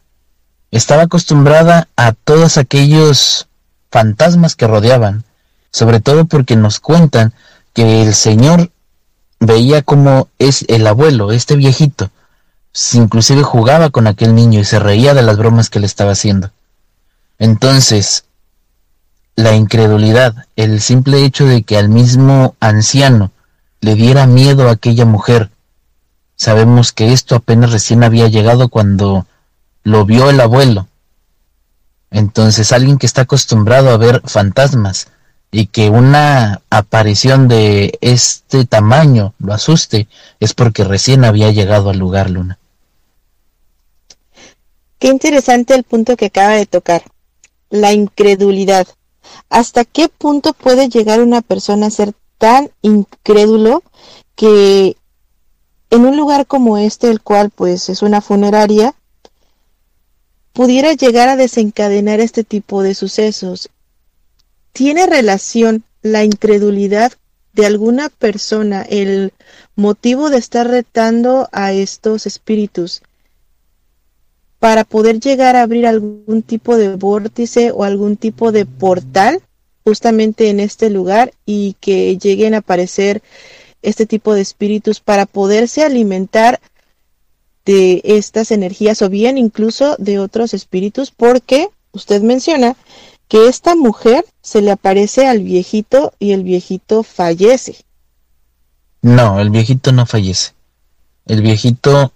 estaba 0.70 1.02
acostumbrada 1.02 1.88
a 1.96 2.12
todos 2.12 2.58
aquellos 2.58 3.48
fantasmas 3.90 4.56
que 4.56 4.66
rodeaban, 4.66 5.24
sobre 5.72 6.00
todo 6.00 6.26
porque 6.26 6.56
nos 6.56 6.80
cuentan 6.80 7.34
que 7.72 8.02
el 8.02 8.14
señor 8.14 8.70
veía 9.38 9.82
como 9.82 10.28
es 10.38 10.64
el 10.68 10.86
abuelo, 10.86 11.32
este 11.32 11.56
viejito, 11.56 12.10
inclusive 12.92 13.42
jugaba 13.42 13.90
con 13.90 14.06
aquel 14.06 14.34
niño 14.34 14.60
y 14.60 14.64
se 14.64 14.78
reía 14.78 15.14
de 15.14 15.22
las 15.22 15.36
bromas 15.36 15.70
que 15.70 15.80
le 15.80 15.86
estaba 15.86 16.12
haciendo. 16.12 16.50
Entonces, 17.38 18.24
la 19.34 19.54
incredulidad, 19.54 20.46
el 20.56 20.80
simple 20.80 21.24
hecho 21.24 21.46
de 21.46 21.62
que 21.62 21.78
al 21.78 21.88
mismo 21.88 22.54
anciano 22.60 23.32
le 23.80 23.94
diera 23.94 24.26
miedo 24.26 24.68
a 24.68 24.72
aquella 24.72 25.06
mujer, 25.06 25.50
sabemos 26.36 26.92
que 26.92 27.12
esto 27.12 27.36
apenas 27.36 27.72
recién 27.72 28.04
había 28.04 28.28
llegado 28.28 28.68
cuando 28.68 29.26
lo 29.82 30.04
vio 30.04 30.28
el 30.28 30.40
abuelo. 30.40 30.88
Entonces 32.10 32.72
alguien 32.72 32.98
que 32.98 33.06
está 33.06 33.22
acostumbrado 33.22 33.90
a 33.90 33.96
ver 33.96 34.20
fantasmas, 34.24 35.08
y 35.50 35.66
que 35.66 35.90
una 35.90 36.62
aparición 36.70 37.48
de 37.48 37.98
este 38.00 38.64
tamaño 38.64 39.34
lo 39.38 39.52
asuste 39.52 40.08
es 40.38 40.54
porque 40.54 40.84
recién 40.84 41.24
había 41.24 41.50
llegado 41.50 41.90
al 41.90 41.98
lugar 41.98 42.30
Luna. 42.30 42.58
Qué 44.98 45.08
interesante 45.08 45.74
el 45.74 45.82
punto 45.82 46.16
que 46.16 46.26
acaba 46.26 46.54
de 46.54 46.66
tocar, 46.66 47.02
la 47.70 47.92
incredulidad. 47.92 48.86
¿Hasta 49.48 49.84
qué 49.84 50.08
punto 50.08 50.52
puede 50.52 50.88
llegar 50.88 51.20
una 51.20 51.40
persona 51.40 51.86
a 51.86 51.90
ser 51.90 52.12
tan 52.38 52.70
incrédulo 52.82 53.82
que 54.36 54.96
en 55.90 56.06
un 56.06 56.16
lugar 56.16 56.46
como 56.46 56.78
este, 56.78 57.10
el 57.10 57.20
cual 57.20 57.50
pues 57.50 57.88
es 57.88 58.02
una 58.02 58.20
funeraria, 58.20 58.94
pudiera 60.52 60.92
llegar 60.92 61.28
a 61.28 61.36
desencadenar 61.36 62.20
este 62.20 62.44
tipo 62.44 62.82
de 62.82 62.94
sucesos 62.94 63.70
¿Tiene 64.72 65.06
relación 65.06 65.84
la 66.02 66.24
incredulidad 66.24 67.12
de 67.52 67.66
alguna 67.66 68.08
persona, 68.08 68.82
el 68.82 69.32
motivo 69.74 70.30
de 70.30 70.38
estar 70.38 70.68
retando 70.68 71.48
a 71.52 71.72
estos 71.72 72.26
espíritus 72.26 73.02
para 74.58 74.84
poder 74.84 75.20
llegar 75.20 75.56
a 75.56 75.62
abrir 75.62 75.86
algún 75.86 76.42
tipo 76.42 76.76
de 76.76 76.94
vórtice 76.94 77.72
o 77.72 77.82
algún 77.82 78.16
tipo 78.16 78.52
de 78.52 78.66
portal 78.66 79.40
justamente 79.84 80.50
en 80.50 80.60
este 80.60 80.90
lugar 80.90 81.32
y 81.46 81.76
que 81.80 82.16
lleguen 82.18 82.54
a 82.54 82.58
aparecer 82.58 83.22
este 83.82 84.04
tipo 84.04 84.34
de 84.34 84.42
espíritus 84.42 85.00
para 85.00 85.24
poderse 85.24 85.82
alimentar 85.82 86.60
de 87.64 88.02
estas 88.04 88.50
energías 88.50 89.00
o 89.00 89.08
bien 89.08 89.38
incluso 89.38 89.96
de 89.98 90.18
otros 90.18 90.52
espíritus 90.54 91.10
porque 91.10 91.68
usted 91.92 92.20
menciona 92.20 92.76
que 93.30 93.46
esta 93.46 93.76
mujer 93.76 94.24
se 94.42 94.60
le 94.60 94.72
aparece 94.72 95.28
al 95.28 95.38
viejito 95.38 96.12
y 96.18 96.32
el 96.32 96.42
viejito 96.42 97.04
fallece. 97.04 97.76
No, 99.02 99.38
el 99.38 99.50
viejito 99.50 99.92
no 99.92 100.04
fallece. 100.04 100.50
El 101.26 101.40
viejito 101.40 102.12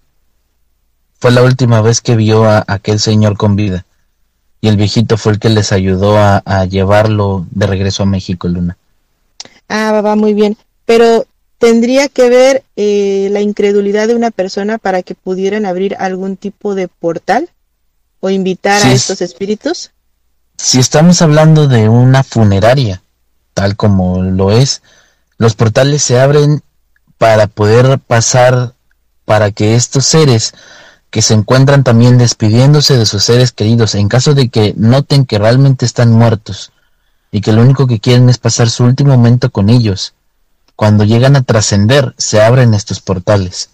fue 1.21 1.31
la 1.31 1.45
última 1.45 1.81
vez 1.83 2.01
que 2.01 2.17
vio 2.17 2.45
a 2.45 2.65
aquel 2.67 2.99
señor 2.99 3.37
con 3.37 3.55
vida. 3.55 3.87
Y 4.61 4.67
el 4.67 4.77
viejito 4.77 5.17
fue 5.17 5.35
el 5.35 5.39
que 5.39 5.51
les 5.51 5.71
ayudó 5.71 6.19
a, 6.19 6.65
llevarlo 6.65 7.47
de 7.53 7.69
regreso 7.69 8.03
a 8.03 8.07
México, 8.07 8.49
Luna. 8.49 8.77
Ah, 9.69 10.01
va 10.05 10.17
muy 10.17 10.35
bien. 10.35 10.57
Pero 10.85 11.27
tendría 11.59 12.09
que 12.09 12.29
ver 12.29 12.65
eh, 12.75 13.29
la 13.31 13.41
incredulidad 13.41 14.09
de 14.09 14.17
una 14.17 14.33
persona 14.33 14.79
para 14.79 15.05
que 15.05 15.15
pudieran 15.15 15.65
abrir 15.65 15.95
algún 16.01 16.37
tipo 16.37 16.75
de 16.75 16.89
portal 16.89 17.51
o 18.19 18.31
invitar 18.31 18.83
a 18.83 18.93
estos 18.93 19.23
espíritus 19.23 19.93
si 20.65 20.79
estamos 20.81 21.21
hablando 21.21 21.69
de 21.69 21.91
una 21.91 22.23
funeraria, 22.23 23.03
tal 23.53 23.77
como 23.77 24.23
lo 24.23 24.51
es, 24.51 24.81
los 25.37 25.55
portales 25.55 26.03
se 26.03 26.19
abren 26.19 26.63
para 27.19 27.49
poder 27.49 27.99
pasar, 27.99 28.73
para 29.27 29.51
que 29.51 29.75
estos 29.75 30.07
seres 30.07 30.55
que 31.11 31.21
se 31.21 31.35
encuentran 31.35 31.85
también 31.85 32.17
despidiéndose 32.17 32.97
de 32.97 33.05
sus 33.05 33.25
seres 33.25 33.53
queridos, 33.53 33.95
en 33.95 34.09
caso 34.09 34.33
de 34.33 34.49
que 34.49 34.73
noten 34.79 35.27
que 35.27 35.39
realmente 35.39 35.85
están 35.85 36.11
muertos 36.13 36.73
y 37.31 37.43
que 37.43 37.53
lo 37.53 37.61
único 37.61 37.87
que 37.87 38.01
quieren 38.01 38.31
es 38.31 38.39
pasar 38.39 38.71
su 38.71 38.85
último 38.85 39.11
momento 39.11 39.51
con 39.51 39.69
ellos, 39.69 40.15
cuando 40.77 41.05
llegan 41.05 41.37
a 41.37 41.43
trascender, 41.43 42.15
se 42.17 42.41
abren 42.41 42.73
estos 42.73 43.01
portales. 43.01 43.69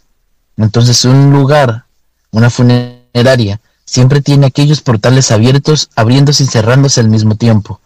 Entonces 0.56 1.04
un 1.04 1.30
lugar, 1.30 1.84
una 2.32 2.50
funeraria, 2.50 3.60
siempre 3.90 4.22
tiene 4.22 4.46
aquellos 4.46 4.82
portales 4.82 5.32
abiertos, 5.32 5.90
abriéndose 5.96 6.44
y 6.44 6.46
cerrándose 6.46 7.00
al 7.00 7.08
mismo 7.08 7.34
tiempo. 7.34 7.80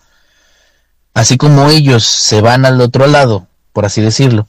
Así 1.15 1.39
como 1.39 1.71
ellos 1.71 2.05
se 2.05 2.43
van 2.43 2.67
al 2.67 2.79
otro 2.83 3.07
lado, 3.07 3.47
por 3.73 3.87
así 3.87 4.03
decirlo, 4.03 4.47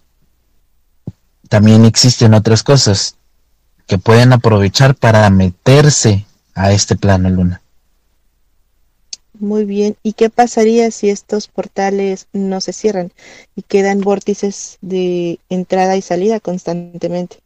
también 1.47 1.85
existen 1.85 2.33
otras 2.33 2.61
cosas 2.61 3.15
que 3.87 3.97
pueden 3.97 4.33
aprovechar 4.33 4.95
para 4.95 5.29
meterse 5.29 6.25
a 6.55 6.73
este 6.73 6.97
plano 6.97 7.29
luna. 7.29 7.61
Muy 9.39 9.63
bien, 9.63 9.95
¿y 10.03 10.11
qué 10.11 10.29
pasaría 10.29 10.91
si 10.91 11.09
estos 11.09 11.47
portales 11.47 12.27
no 12.33 12.59
se 12.59 12.73
cierran 12.73 13.13
y 13.55 13.61
quedan 13.61 14.01
vórtices 14.01 14.77
de 14.81 15.39
entrada 15.47 15.95
y 15.95 16.01
salida 16.01 16.41
constantemente? 16.41 17.39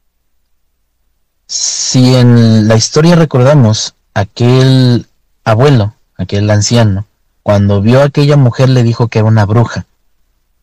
Si 1.45 2.15
en 2.15 2.67
la 2.67 2.75
historia 2.75 3.15
recordamos, 3.15 3.93
aquel 4.19 5.07
abuelo, 5.43 5.93
aquel 6.17 6.49
anciano, 6.49 7.05
cuando 7.43 7.81
vio 7.81 8.01
a 8.01 8.05
aquella 8.05 8.37
mujer 8.37 8.69
le 8.69 8.83
dijo 8.83 9.07
que 9.07 9.19
era 9.19 9.27
una 9.27 9.45
bruja. 9.45 9.85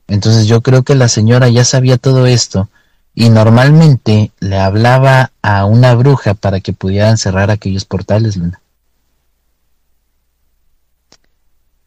Entonces 0.08 0.46
yo 0.46 0.60
creo 0.60 0.82
que 0.82 0.94
la 0.94 1.08
señora 1.08 1.48
ya 1.48 1.64
sabía 1.64 1.96
todo 1.96 2.26
esto 2.26 2.68
y 3.14 3.30
normalmente 3.30 4.30
le 4.40 4.58
hablaba 4.58 5.32
a 5.42 5.64
una 5.64 5.94
bruja 5.94 6.34
para 6.34 6.60
que 6.60 6.72
pudieran 6.72 7.18
cerrar 7.18 7.50
aquellos 7.50 7.84
portales, 7.84 8.36
Luna. 8.36 8.60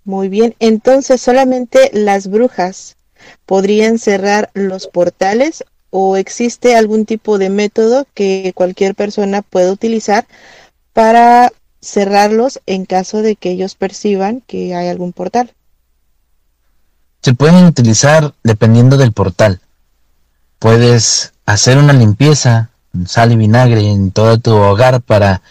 Muy 0.04 0.28
bien, 0.28 0.56
entonces 0.60 1.22
solamente 1.22 1.92
las 1.94 2.28
brujas 2.28 2.98
podrían 3.46 4.00
cerrar 4.00 4.50
los 4.54 4.88
portales 4.88 5.64
o 5.92 6.18
existe 6.18 6.76
algún 6.76 7.06
tipo 7.06 7.38
de 7.38 7.50
método 7.50 8.08
que 8.14 8.52
cualquier 8.56 8.96
persona 8.96 9.44
pueda 9.44 9.72
utilizar 9.72 10.26
para 10.94 11.52
cerrarlos 11.82 12.60
en 12.66 12.86
caso 12.86 13.22
de 13.22 13.36
que 13.36 13.52
ellos 13.52 13.76
perciban 13.76 14.42
que 14.46 14.76
hay 14.76 14.88
algún 14.88 15.14
portal. 15.14 15.54
se 17.22 17.34
pueden 17.34 17.66
utilizar 17.66 18.34
dependiendo 18.44 18.98
del 18.98 19.12
portal. 19.12 19.60
Puedes 20.58 21.34
hacer 21.46 21.78
una 21.78 21.94
limpieza, 21.94 22.70
sal 23.06 23.32
y 23.32 23.36
vinagre 23.36 23.90
en 23.90 24.12
todo 24.12 24.40
tu 24.40 24.56
hogar 24.56 25.02
para 25.02 25.42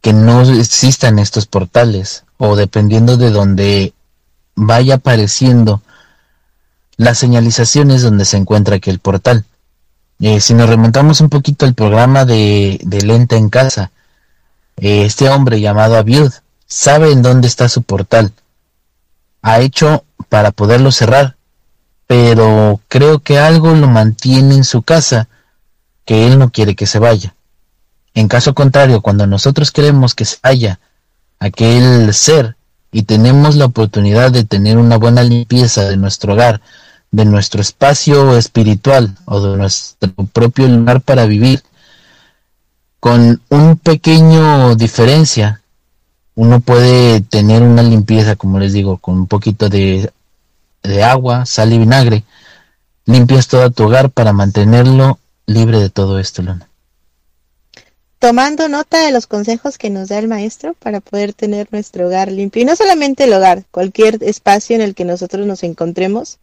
que 0.00 0.12
no 0.12 0.42
existan 0.42 1.18
estos 1.18 1.46
portales 1.46 2.24
o 2.36 2.56
dependiendo 2.56 3.16
de 3.16 3.30
donde 3.30 3.92
vaya 4.54 4.96
apareciendo 4.96 5.82
las 6.96 7.18
señalizaciones 7.18 8.02
donde 8.02 8.24
se 8.24 8.36
encuentra 8.36 8.76
aquel 8.76 8.98
portal. 8.98 9.44
Eh, 10.20 10.40
si 10.40 10.54
nos 10.54 10.68
remontamos 10.68 11.20
un 11.20 11.28
poquito 11.28 11.64
al 11.64 11.74
programa 11.74 12.24
de, 12.24 12.80
de 12.82 13.02
Lenta 13.02 13.36
en 13.36 13.50
Casa, 13.50 13.92
este 14.80 15.28
hombre 15.28 15.60
llamado 15.60 15.96
Abiud 15.96 16.32
sabe 16.66 17.12
en 17.12 17.22
dónde 17.22 17.48
está 17.48 17.68
su 17.68 17.82
portal. 17.82 18.32
Ha 19.42 19.60
hecho 19.60 20.04
para 20.28 20.50
poderlo 20.50 20.92
cerrar, 20.92 21.36
pero 22.06 22.80
creo 22.88 23.20
que 23.20 23.38
algo 23.38 23.74
lo 23.74 23.88
mantiene 23.88 24.54
en 24.54 24.64
su 24.64 24.82
casa 24.82 25.28
que 26.04 26.26
él 26.26 26.38
no 26.38 26.50
quiere 26.50 26.74
que 26.74 26.86
se 26.86 26.98
vaya. 26.98 27.34
En 28.14 28.28
caso 28.28 28.54
contrario, 28.54 29.00
cuando 29.02 29.26
nosotros 29.26 29.70
queremos 29.70 30.14
que 30.14 30.24
se 30.24 30.38
vaya 30.42 30.80
aquel 31.38 32.12
ser 32.14 32.56
y 32.90 33.02
tenemos 33.02 33.56
la 33.56 33.66
oportunidad 33.66 34.32
de 34.32 34.44
tener 34.44 34.78
una 34.78 34.96
buena 34.96 35.22
limpieza 35.22 35.84
de 35.84 35.96
nuestro 35.96 36.32
hogar, 36.32 36.60
de 37.10 37.24
nuestro 37.24 37.60
espacio 37.60 38.36
espiritual 38.36 39.16
o 39.24 39.40
de 39.40 39.56
nuestro 39.56 40.10
propio 40.32 40.68
lugar 40.68 41.00
para 41.00 41.26
vivir, 41.26 41.62
con 43.00 43.40
un 43.48 43.76
pequeño 43.76 44.74
diferencia, 44.74 45.62
uno 46.34 46.60
puede 46.60 47.20
tener 47.20 47.62
una 47.62 47.82
limpieza, 47.82 48.36
como 48.36 48.58
les 48.58 48.72
digo, 48.72 48.98
con 48.98 49.16
un 49.16 49.26
poquito 49.26 49.68
de, 49.68 50.10
de 50.82 51.02
agua, 51.02 51.46
sal 51.46 51.72
y 51.72 51.78
vinagre, 51.78 52.24
limpias 53.06 53.48
todo 53.48 53.70
tu 53.70 53.84
hogar 53.84 54.10
para 54.10 54.32
mantenerlo 54.32 55.18
libre 55.46 55.80
de 55.80 55.90
todo 55.90 56.18
esto, 56.18 56.42
Luna 56.42 56.68
tomando 58.18 58.68
nota 58.68 59.04
de 59.04 59.12
los 59.12 59.26
consejos 59.26 59.78
que 59.78 59.90
nos 59.90 60.08
da 60.08 60.18
el 60.18 60.28
maestro 60.28 60.74
para 60.74 61.00
poder 61.00 61.32
tener 61.32 61.68
nuestro 61.70 62.06
hogar 62.06 62.30
limpio. 62.30 62.62
Y 62.62 62.64
no 62.64 62.76
solamente 62.76 63.24
el 63.24 63.32
hogar, 63.32 63.64
cualquier 63.70 64.22
espacio 64.22 64.74
en 64.76 64.82
el 64.82 64.94
que 64.94 65.04
nosotros 65.04 65.46
nos 65.46 65.62
encontremos, 65.62 66.38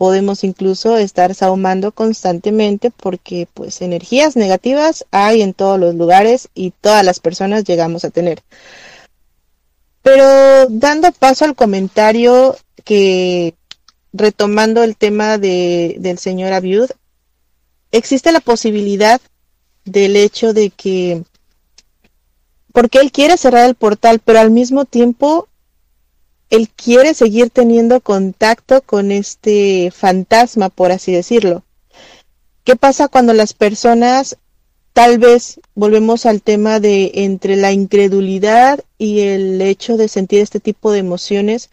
podemos 0.00 0.44
incluso 0.44 0.96
estar 0.96 1.34
sahumando 1.34 1.92
constantemente 1.92 2.90
porque 2.90 3.46
pues 3.52 3.82
energías 3.82 4.34
negativas 4.34 5.04
hay 5.10 5.42
en 5.42 5.52
todos 5.52 5.78
los 5.78 5.94
lugares 5.94 6.48
y 6.54 6.70
todas 6.70 7.04
las 7.04 7.20
personas 7.20 7.64
llegamos 7.64 8.06
a 8.06 8.10
tener. 8.10 8.42
Pero 10.00 10.68
dando 10.70 11.12
paso 11.12 11.44
al 11.44 11.54
comentario 11.54 12.56
que 12.82 13.52
retomando 14.14 14.82
el 14.84 14.96
tema 14.96 15.36
de, 15.36 15.96
del 15.98 16.16
señor 16.16 16.54
Abiud, 16.54 16.88
existe 17.92 18.32
la 18.32 18.40
posibilidad 18.40 19.20
del 19.84 20.16
hecho 20.16 20.54
de 20.54 20.70
que, 20.70 21.24
porque 22.72 23.00
él 23.00 23.12
quiere 23.12 23.36
cerrar 23.36 23.68
el 23.68 23.74
portal, 23.74 24.18
pero 24.24 24.38
al 24.38 24.50
mismo 24.50 24.86
tiempo 24.86 25.46
él 26.50 26.68
quiere 26.68 27.14
seguir 27.14 27.50
teniendo 27.50 28.00
contacto 28.00 28.82
con 28.82 29.12
este 29.12 29.92
fantasma, 29.94 30.68
por 30.68 30.90
así 30.90 31.12
decirlo. 31.12 31.64
¿Qué 32.64 32.76
pasa 32.76 33.08
cuando 33.08 33.32
las 33.32 33.54
personas, 33.54 34.36
tal 34.92 35.18
vez 35.18 35.60
volvemos 35.74 36.26
al 36.26 36.42
tema 36.42 36.80
de 36.80 37.12
entre 37.14 37.56
la 37.56 37.72
incredulidad 37.72 38.80
y 38.98 39.20
el 39.20 39.62
hecho 39.62 39.96
de 39.96 40.08
sentir 40.08 40.40
este 40.40 40.60
tipo 40.60 40.92
de 40.92 40.98
emociones, 40.98 41.70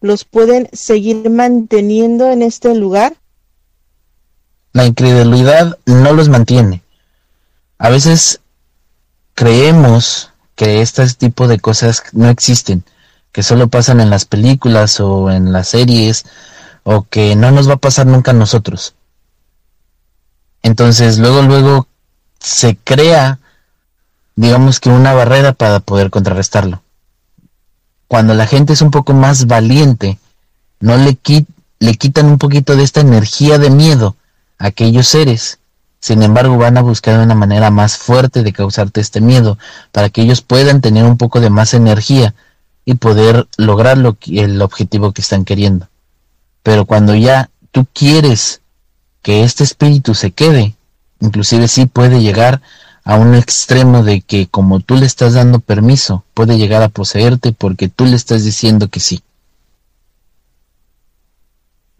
los 0.00 0.24
pueden 0.24 0.68
seguir 0.72 1.28
manteniendo 1.28 2.30
en 2.30 2.42
este 2.42 2.74
lugar? 2.74 3.16
La 4.72 4.86
incredulidad 4.86 5.76
no 5.84 6.12
los 6.12 6.28
mantiene. 6.28 6.82
A 7.78 7.90
veces 7.90 8.40
creemos 9.34 10.30
que 10.54 10.80
este 10.80 11.06
tipo 11.14 11.48
de 11.48 11.58
cosas 11.58 12.04
no 12.12 12.28
existen, 12.28 12.84
que 13.32 13.42
solo 13.42 13.68
pasan 13.68 14.00
en 14.00 14.10
las 14.10 14.24
películas 14.24 15.00
o 15.00 15.30
en 15.30 15.52
las 15.52 15.68
series, 15.68 16.24
o 16.82 17.02
que 17.02 17.36
no 17.36 17.50
nos 17.50 17.68
va 17.68 17.74
a 17.74 17.78
pasar 17.78 18.06
nunca 18.06 18.30
a 18.32 18.34
nosotros. 18.34 18.94
Entonces 20.62 21.18
luego, 21.18 21.42
luego 21.42 21.86
se 22.38 22.76
crea, 22.76 23.38
digamos 24.36 24.80
que 24.80 24.90
una 24.90 25.14
barrera 25.14 25.52
para 25.52 25.80
poder 25.80 26.10
contrarrestarlo. 26.10 26.82
Cuando 28.08 28.34
la 28.34 28.46
gente 28.46 28.72
es 28.72 28.82
un 28.82 28.90
poco 28.90 29.12
más 29.14 29.46
valiente, 29.46 30.18
no 30.80 30.96
le, 30.96 31.18
le 31.78 31.94
quitan 31.94 32.26
un 32.26 32.38
poquito 32.38 32.76
de 32.76 32.82
esta 32.82 33.00
energía 33.00 33.58
de 33.58 33.70
miedo 33.70 34.16
a 34.58 34.66
aquellos 34.66 35.06
seres 35.06 35.60
sin 36.00 36.22
embargo, 36.22 36.56
van 36.56 36.78
a 36.78 36.82
buscar 36.82 37.20
una 37.20 37.34
manera 37.34 37.70
más 37.70 37.98
fuerte 37.98 38.42
de 38.42 38.54
causarte 38.54 39.02
este 39.02 39.20
miedo 39.20 39.58
para 39.92 40.08
que 40.08 40.22
ellos 40.22 40.40
puedan 40.40 40.80
tener 40.80 41.04
un 41.04 41.18
poco 41.18 41.40
de 41.40 41.50
más 41.50 41.74
energía 41.74 42.34
y 42.84 42.94
poder 42.94 43.48
lograr 43.56 43.98
lo 43.98 44.16
el 44.26 44.60
objetivo 44.62 45.12
que 45.12 45.22
están 45.22 45.44
queriendo. 45.44 45.88
Pero 46.62 46.86
cuando 46.86 47.14
ya 47.14 47.50
tú 47.70 47.86
quieres 47.92 48.60
que 49.22 49.44
este 49.44 49.64
espíritu 49.64 50.14
se 50.14 50.30
quede, 50.30 50.74
inclusive 51.20 51.68
sí 51.68 51.86
puede 51.86 52.20
llegar 52.20 52.60
a 53.04 53.16
un 53.16 53.34
extremo 53.34 54.02
de 54.02 54.20
que 54.20 54.46
como 54.46 54.80
tú 54.80 54.96
le 54.96 55.06
estás 55.06 55.34
dando 55.34 55.60
permiso, 55.60 56.24
puede 56.34 56.58
llegar 56.58 56.82
a 56.82 56.88
poseerte 56.88 57.52
porque 57.52 57.88
tú 57.88 58.04
le 58.04 58.16
estás 58.16 58.44
diciendo 58.44 58.88
que 58.88 59.00
sí. 59.00 59.22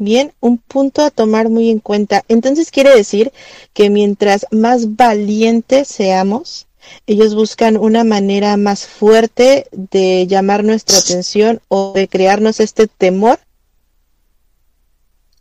Bien, 0.03 0.33
un 0.41 0.57
punto 0.57 1.03
a 1.03 1.11
tomar 1.11 1.51
muy 1.51 1.69
en 1.69 1.79
cuenta. 1.79 2.25
Entonces 2.29 2.71
quiere 2.71 2.95
decir 2.97 3.33
que 3.75 3.91
mientras 3.91 4.47
más 4.51 4.97
valientes 4.97 5.89
seamos, 5.89 6.67
ellos 7.07 7.35
buscan 7.35 7.77
una 7.77 8.05
manera 8.05 8.57
más 8.57 8.87
fuerte 8.87 9.67
de 9.73 10.27
llamar 10.27 10.65
nuestra 10.65 10.99
atención 10.99 11.61
o 11.69 11.93
de 11.93 12.09
crearnos 12.09 12.61
este 12.61 12.87
temor. 12.87 13.39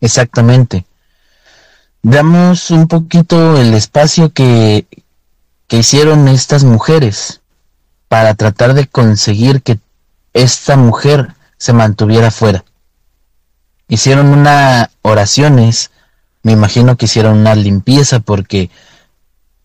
Exactamente. 0.02 0.86
Damos 2.02 2.72
un 2.72 2.88
poquito 2.88 3.60
el 3.60 3.74
espacio 3.74 4.32
que, 4.32 4.86
que 5.68 5.78
hicieron 5.78 6.28
estas 6.28 6.64
mujeres 6.64 7.42
para 8.08 8.34
tratar 8.36 8.74
de 8.74 8.88
conseguir 8.88 9.62
que 9.62 9.80
esta 10.34 10.78
mujer 10.78 11.34
se 11.58 11.74
mantuviera 11.74 12.32
fuera 12.32 12.64
hicieron 13.90 14.28
una 14.28 14.92
oraciones, 15.02 15.92
me 16.44 16.54
imagino 16.54 16.96
que 16.96 17.06
hicieron 17.06 17.40
una 17.40 17.56
limpieza 17.56 18.22
porque 18.22 18.70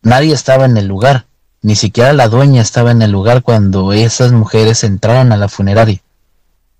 nadie 0.03 0.35
estaba 0.35 0.64
en 0.64 0.76
el 0.76 0.87
lugar, 0.87 1.26
ni 1.65 1.77
siquiera 1.77 2.12
la 2.12 2.29
dueña 2.29 2.61
estaba 2.61 2.91
en 2.91 3.01
el 3.01 3.11
lugar 3.11 3.43
cuando 3.43 3.95
esas 3.95 4.33
mujeres 4.33 4.85
entraron 4.85 5.33
a 5.33 5.39
la 5.39 5.49
funeraria. 5.49 6.03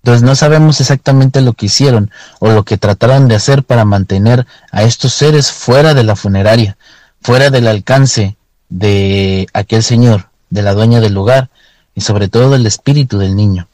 Entonces 0.03 0.21
no 0.21 0.35
sabemos 0.35 0.79
exactamente 0.79 1.41
lo 1.41 1.53
que 1.53 1.65
hicieron 1.65 2.11
o 2.37 2.49
lo 2.51 2.63
que 2.65 2.77
trataron 2.77 3.27
de 3.27 3.33
hacer 3.33 3.63
para 3.63 3.83
mantener 3.83 4.45
a 4.71 4.83
estos 4.83 5.15
seres 5.15 5.51
fuera 5.51 5.95
de 5.95 6.03
la 6.03 6.15
funeraria, 6.15 6.77
fuera 7.19 7.49
del 7.49 7.67
alcance 7.67 8.37
de 8.69 9.47
aquel 9.53 9.81
señor, 9.81 10.29
de 10.51 10.61
la 10.61 10.75
dueña 10.75 11.01
del 11.01 11.15
lugar 11.15 11.49
y 11.95 12.01
sobre 12.01 12.27
todo 12.27 12.51
del 12.51 12.67
espíritu 12.67 13.17
del 13.17 13.35
niño. 13.35 13.67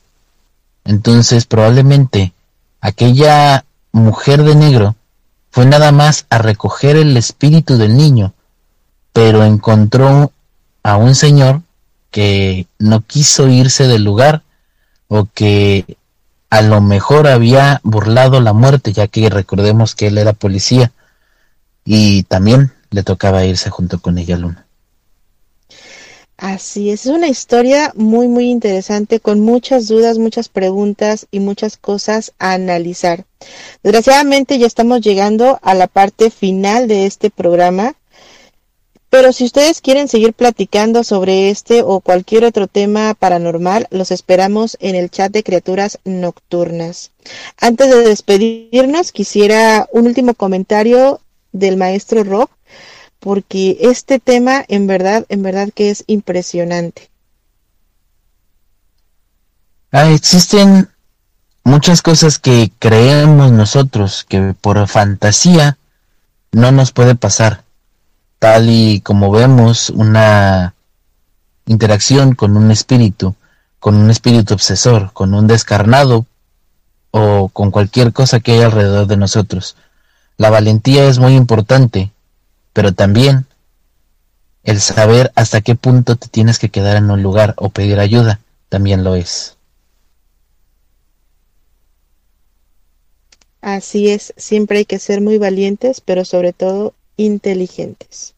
Entonces 0.86 1.46
probablemente 1.46 2.32
aquella 2.80 3.66
mujer 3.92 4.44
de 4.44 4.56
negro 4.56 4.96
fue 5.50 5.66
nada 5.66 5.92
más 5.92 6.26
a 6.30 6.38
recoger 6.38 6.96
el 6.96 7.18
espíritu 7.18 7.78
del 7.78 7.98
niño, 7.98 8.34
pero 9.12 9.44
encontró 9.44 10.32
a 10.84 10.98
un 10.98 11.16
señor 11.16 11.62
que 12.10 12.68
no 12.80 13.02
quiso 13.02 13.48
irse 13.48 13.88
del 13.88 14.04
lugar 14.04 14.44
o 15.08 15.28
que 15.34 15.98
a 16.50 16.62
lo 16.62 16.82
mejor 16.82 17.28
había 17.28 17.80
burlado 17.84 18.42
la 18.42 18.54
muerte, 18.54 18.92
ya 18.92 19.08
que 19.08 19.30
recordemos 19.30 19.96
que 19.96 20.08
él 20.08 20.18
era 20.18 20.34
policía 20.34 20.92
y 21.86 22.24
también 22.24 22.74
le 22.90 23.04
tocaba 23.04 23.46
irse 23.46 23.70
junto 23.70 24.00
con 24.00 24.18
ella 24.18 24.38
Luna. 24.38 24.66
Así 26.42 26.90
es, 26.90 27.06
es 27.06 27.12
una 27.12 27.28
historia 27.28 27.94
muy, 27.96 28.28
muy 28.28 28.50
interesante, 28.50 29.20
con 29.20 29.40
muchas 29.40 29.88
dudas, 29.88 30.18
muchas 30.18 30.50
preguntas 30.50 31.28
y 31.30 31.40
muchas 31.40 31.78
cosas 31.78 32.34
a 32.40 32.54
analizar. 32.54 33.26
Desgraciadamente 33.84 34.58
ya 34.58 34.66
estamos 34.66 35.02
llegando 35.02 35.60
a 35.62 35.76
la 35.76 35.86
parte 35.86 36.32
final 36.32 36.88
de 36.88 37.06
este 37.06 37.30
programa, 37.30 37.94
pero 39.12 39.34
si 39.34 39.44
ustedes 39.44 39.82
quieren 39.82 40.08
seguir 40.08 40.34
platicando 40.34 41.04
sobre 41.04 41.50
este 41.50 41.82
o 41.84 42.00
cualquier 42.00 42.46
otro 42.46 42.68
tema 42.68 43.14
paranormal, 43.14 43.88
los 43.92 44.10
esperamos 44.10 44.78
en 44.80 44.96
el 44.96 45.12
chat 45.12 45.30
de 45.34 45.44
criaturas 45.44 46.00
nocturnas. 46.06 47.12
Antes 47.60 47.90
de 47.90 48.08
despedirnos, 48.08 49.12
quisiera 49.12 49.90
un 49.92 50.08
último 50.08 50.34
comentario 50.34 51.20
del 51.52 51.76
maestro 51.76 52.24
Rob 52.24 52.50
porque 53.20 53.78
este 53.82 54.20
tema 54.20 54.64
en 54.70 54.88
verdad, 54.88 55.26
en 55.28 55.44
verdad 55.44 55.70
que 55.76 55.90
es 55.90 56.06
impresionante. 56.08 57.10
Ah, 59.92 60.10
existen 60.10 60.88
muchas 61.66 62.02
cosas 62.02 62.40
que 62.40 62.72
creemos 62.80 63.52
nosotros 63.52 64.26
que 64.28 64.56
por 64.62 64.88
fantasía 64.88 65.78
no 66.54 66.72
nos 66.72 66.94
puede 66.94 67.16
pasar, 67.16 67.66
tal 68.42 68.72
y 68.72 69.02
como 69.02 69.30
vemos 69.30 69.92
una 69.92 70.74
interacción 71.68 72.34
con 72.34 72.58
un 72.58 72.72
espíritu, 72.72 73.36
con 73.80 73.94
un 73.94 74.10
espíritu 74.10 74.56
obsesor, 74.56 75.14
con 75.14 75.36
un 75.36 75.46
descarnado 75.46 76.26
o 77.12 77.50
con 77.50 77.70
cualquier 77.70 78.14
cosa 78.14 78.40
que 78.40 78.54
hay 78.54 78.62
alrededor 78.62 79.06
de 79.06 79.16
nosotros. 79.16 79.76
La 80.38 80.50
valentía 80.50 81.06
es 81.06 81.20
muy 81.20 81.36
importante, 81.36 82.10
pero 82.74 82.94
también 82.94 83.46
el 84.64 84.82
saber 84.82 85.32
hasta 85.36 85.62
qué 85.62 85.76
punto 85.76 86.16
te 86.16 86.28
tienes 86.28 86.58
que 86.58 86.70
quedar 86.70 86.98
en 86.98 87.12
un 87.12 87.22
lugar 87.22 87.54
o 87.58 87.70
pedir 87.70 88.00
ayuda 88.00 88.40
también 88.70 89.04
lo 89.04 89.14
es. 89.14 89.56
Así 93.62 94.10
es, 94.10 94.34
siempre 94.36 94.80
hay 94.80 94.86
que 94.86 94.98
ser 94.98 95.22
muy 95.22 95.38
valientes, 95.38 96.02
pero 96.02 96.26
sobre 96.26 96.54
todo 96.54 96.96
inteligentes. 97.18 98.36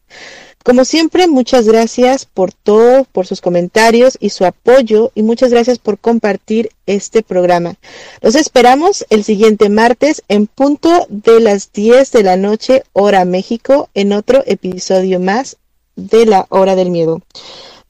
Como 0.64 0.86
siempre, 0.86 1.28
muchas 1.28 1.68
gracias 1.68 2.26
por 2.26 2.54
todo, 2.54 3.04
por 3.12 3.28
sus 3.28 3.42
comentarios 3.42 4.18
y 4.22 4.30
su 4.30 4.46
apoyo 4.46 5.12
y 5.14 5.22
muchas 5.22 5.52
gracias 5.52 5.78
por 5.78 5.98
compartir 5.98 6.70
este 6.86 7.22
programa. 7.22 7.76
Los 8.22 8.36
esperamos 8.36 9.06
el 9.10 9.26
siguiente 9.26 9.68
martes 9.68 10.24
en 10.30 10.48
punto 10.48 11.06
de 11.10 11.42
las 11.42 11.74
10 11.74 12.14
de 12.14 12.24
la 12.24 12.38
noche, 12.38 12.84
hora 12.94 13.26
México, 13.26 13.90
en 13.94 14.14
otro 14.14 14.42
episodio 14.46 15.20
más 15.20 15.58
de 15.98 16.26
la 16.26 16.46
hora 16.48 16.78
del 16.78 16.92
miedo. 16.92 17.22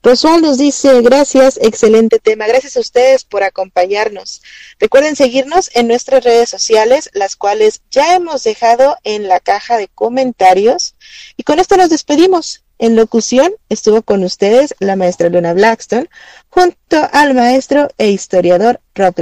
Rosual 0.03 0.41
nos 0.41 0.57
dice, 0.57 1.01
gracias, 1.01 1.57
excelente 1.61 2.19
tema. 2.19 2.45
Gracias 2.45 2.75
a 2.75 2.81
ustedes 2.81 3.23
por 3.23 3.41
acompañarnos. 3.43 4.41
Recuerden 4.77 5.15
seguirnos 5.15 5.71
en 5.73 5.87
nuestras 5.87 6.25
redes 6.25 6.49
sociales, 6.49 7.09
las 7.13 7.37
cuales 7.37 7.81
ya 7.89 8.13
hemos 8.13 8.43
dejado 8.43 8.97
en 9.05 9.29
la 9.29 9.39
caja 9.39 9.77
de 9.77 9.87
comentarios. 9.87 10.95
Y 11.37 11.43
con 11.43 11.57
esto 11.59 11.77
nos 11.77 11.89
despedimos. 11.89 12.63
En 12.79 12.97
locución 12.97 13.53
estuvo 13.69 14.01
con 14.01 14.25
ustedes 14.25 14.75
la 14.79 14.97
maestra 14.97 15.29
Luna 15.29 15.53
Blackstone 15.53 16.09
junto 16.49 17.07
al 17.13 17.33
maestro 17.33 17.87
e 17.97 18.09
historiador 18.09 18.81
Rob. 18.95 19.15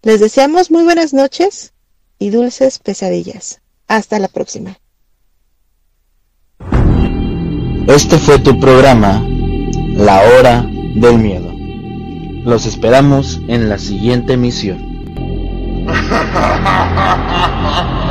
Les 0.00 0.20
deseamos 0.20 0.70
muy 0.70 0.84
buenas 0.84 1.12
noches 1.12 1.74
y 2.18 2.30
dulces 2.30 2.78
pesadillas. 2.78 3.60
Hasta 3.86 4.18
la 4.18 4.28
próxima. 4.28 4.78
Este 7.86 8.18
fue 8.18 8.38
tu 8.38 8.58
programa, 8.58 9.22
la 9.96 10.20
hora 10.20 10.64
del 10.94 11.18
miedo. 11.18 11.52
Los 12.44 12.66
esperamos 12.66 13.40
en 13.48 13.68
la 13.68 13.78
siguiente 13.78 14.36
misión. 14.36 14.94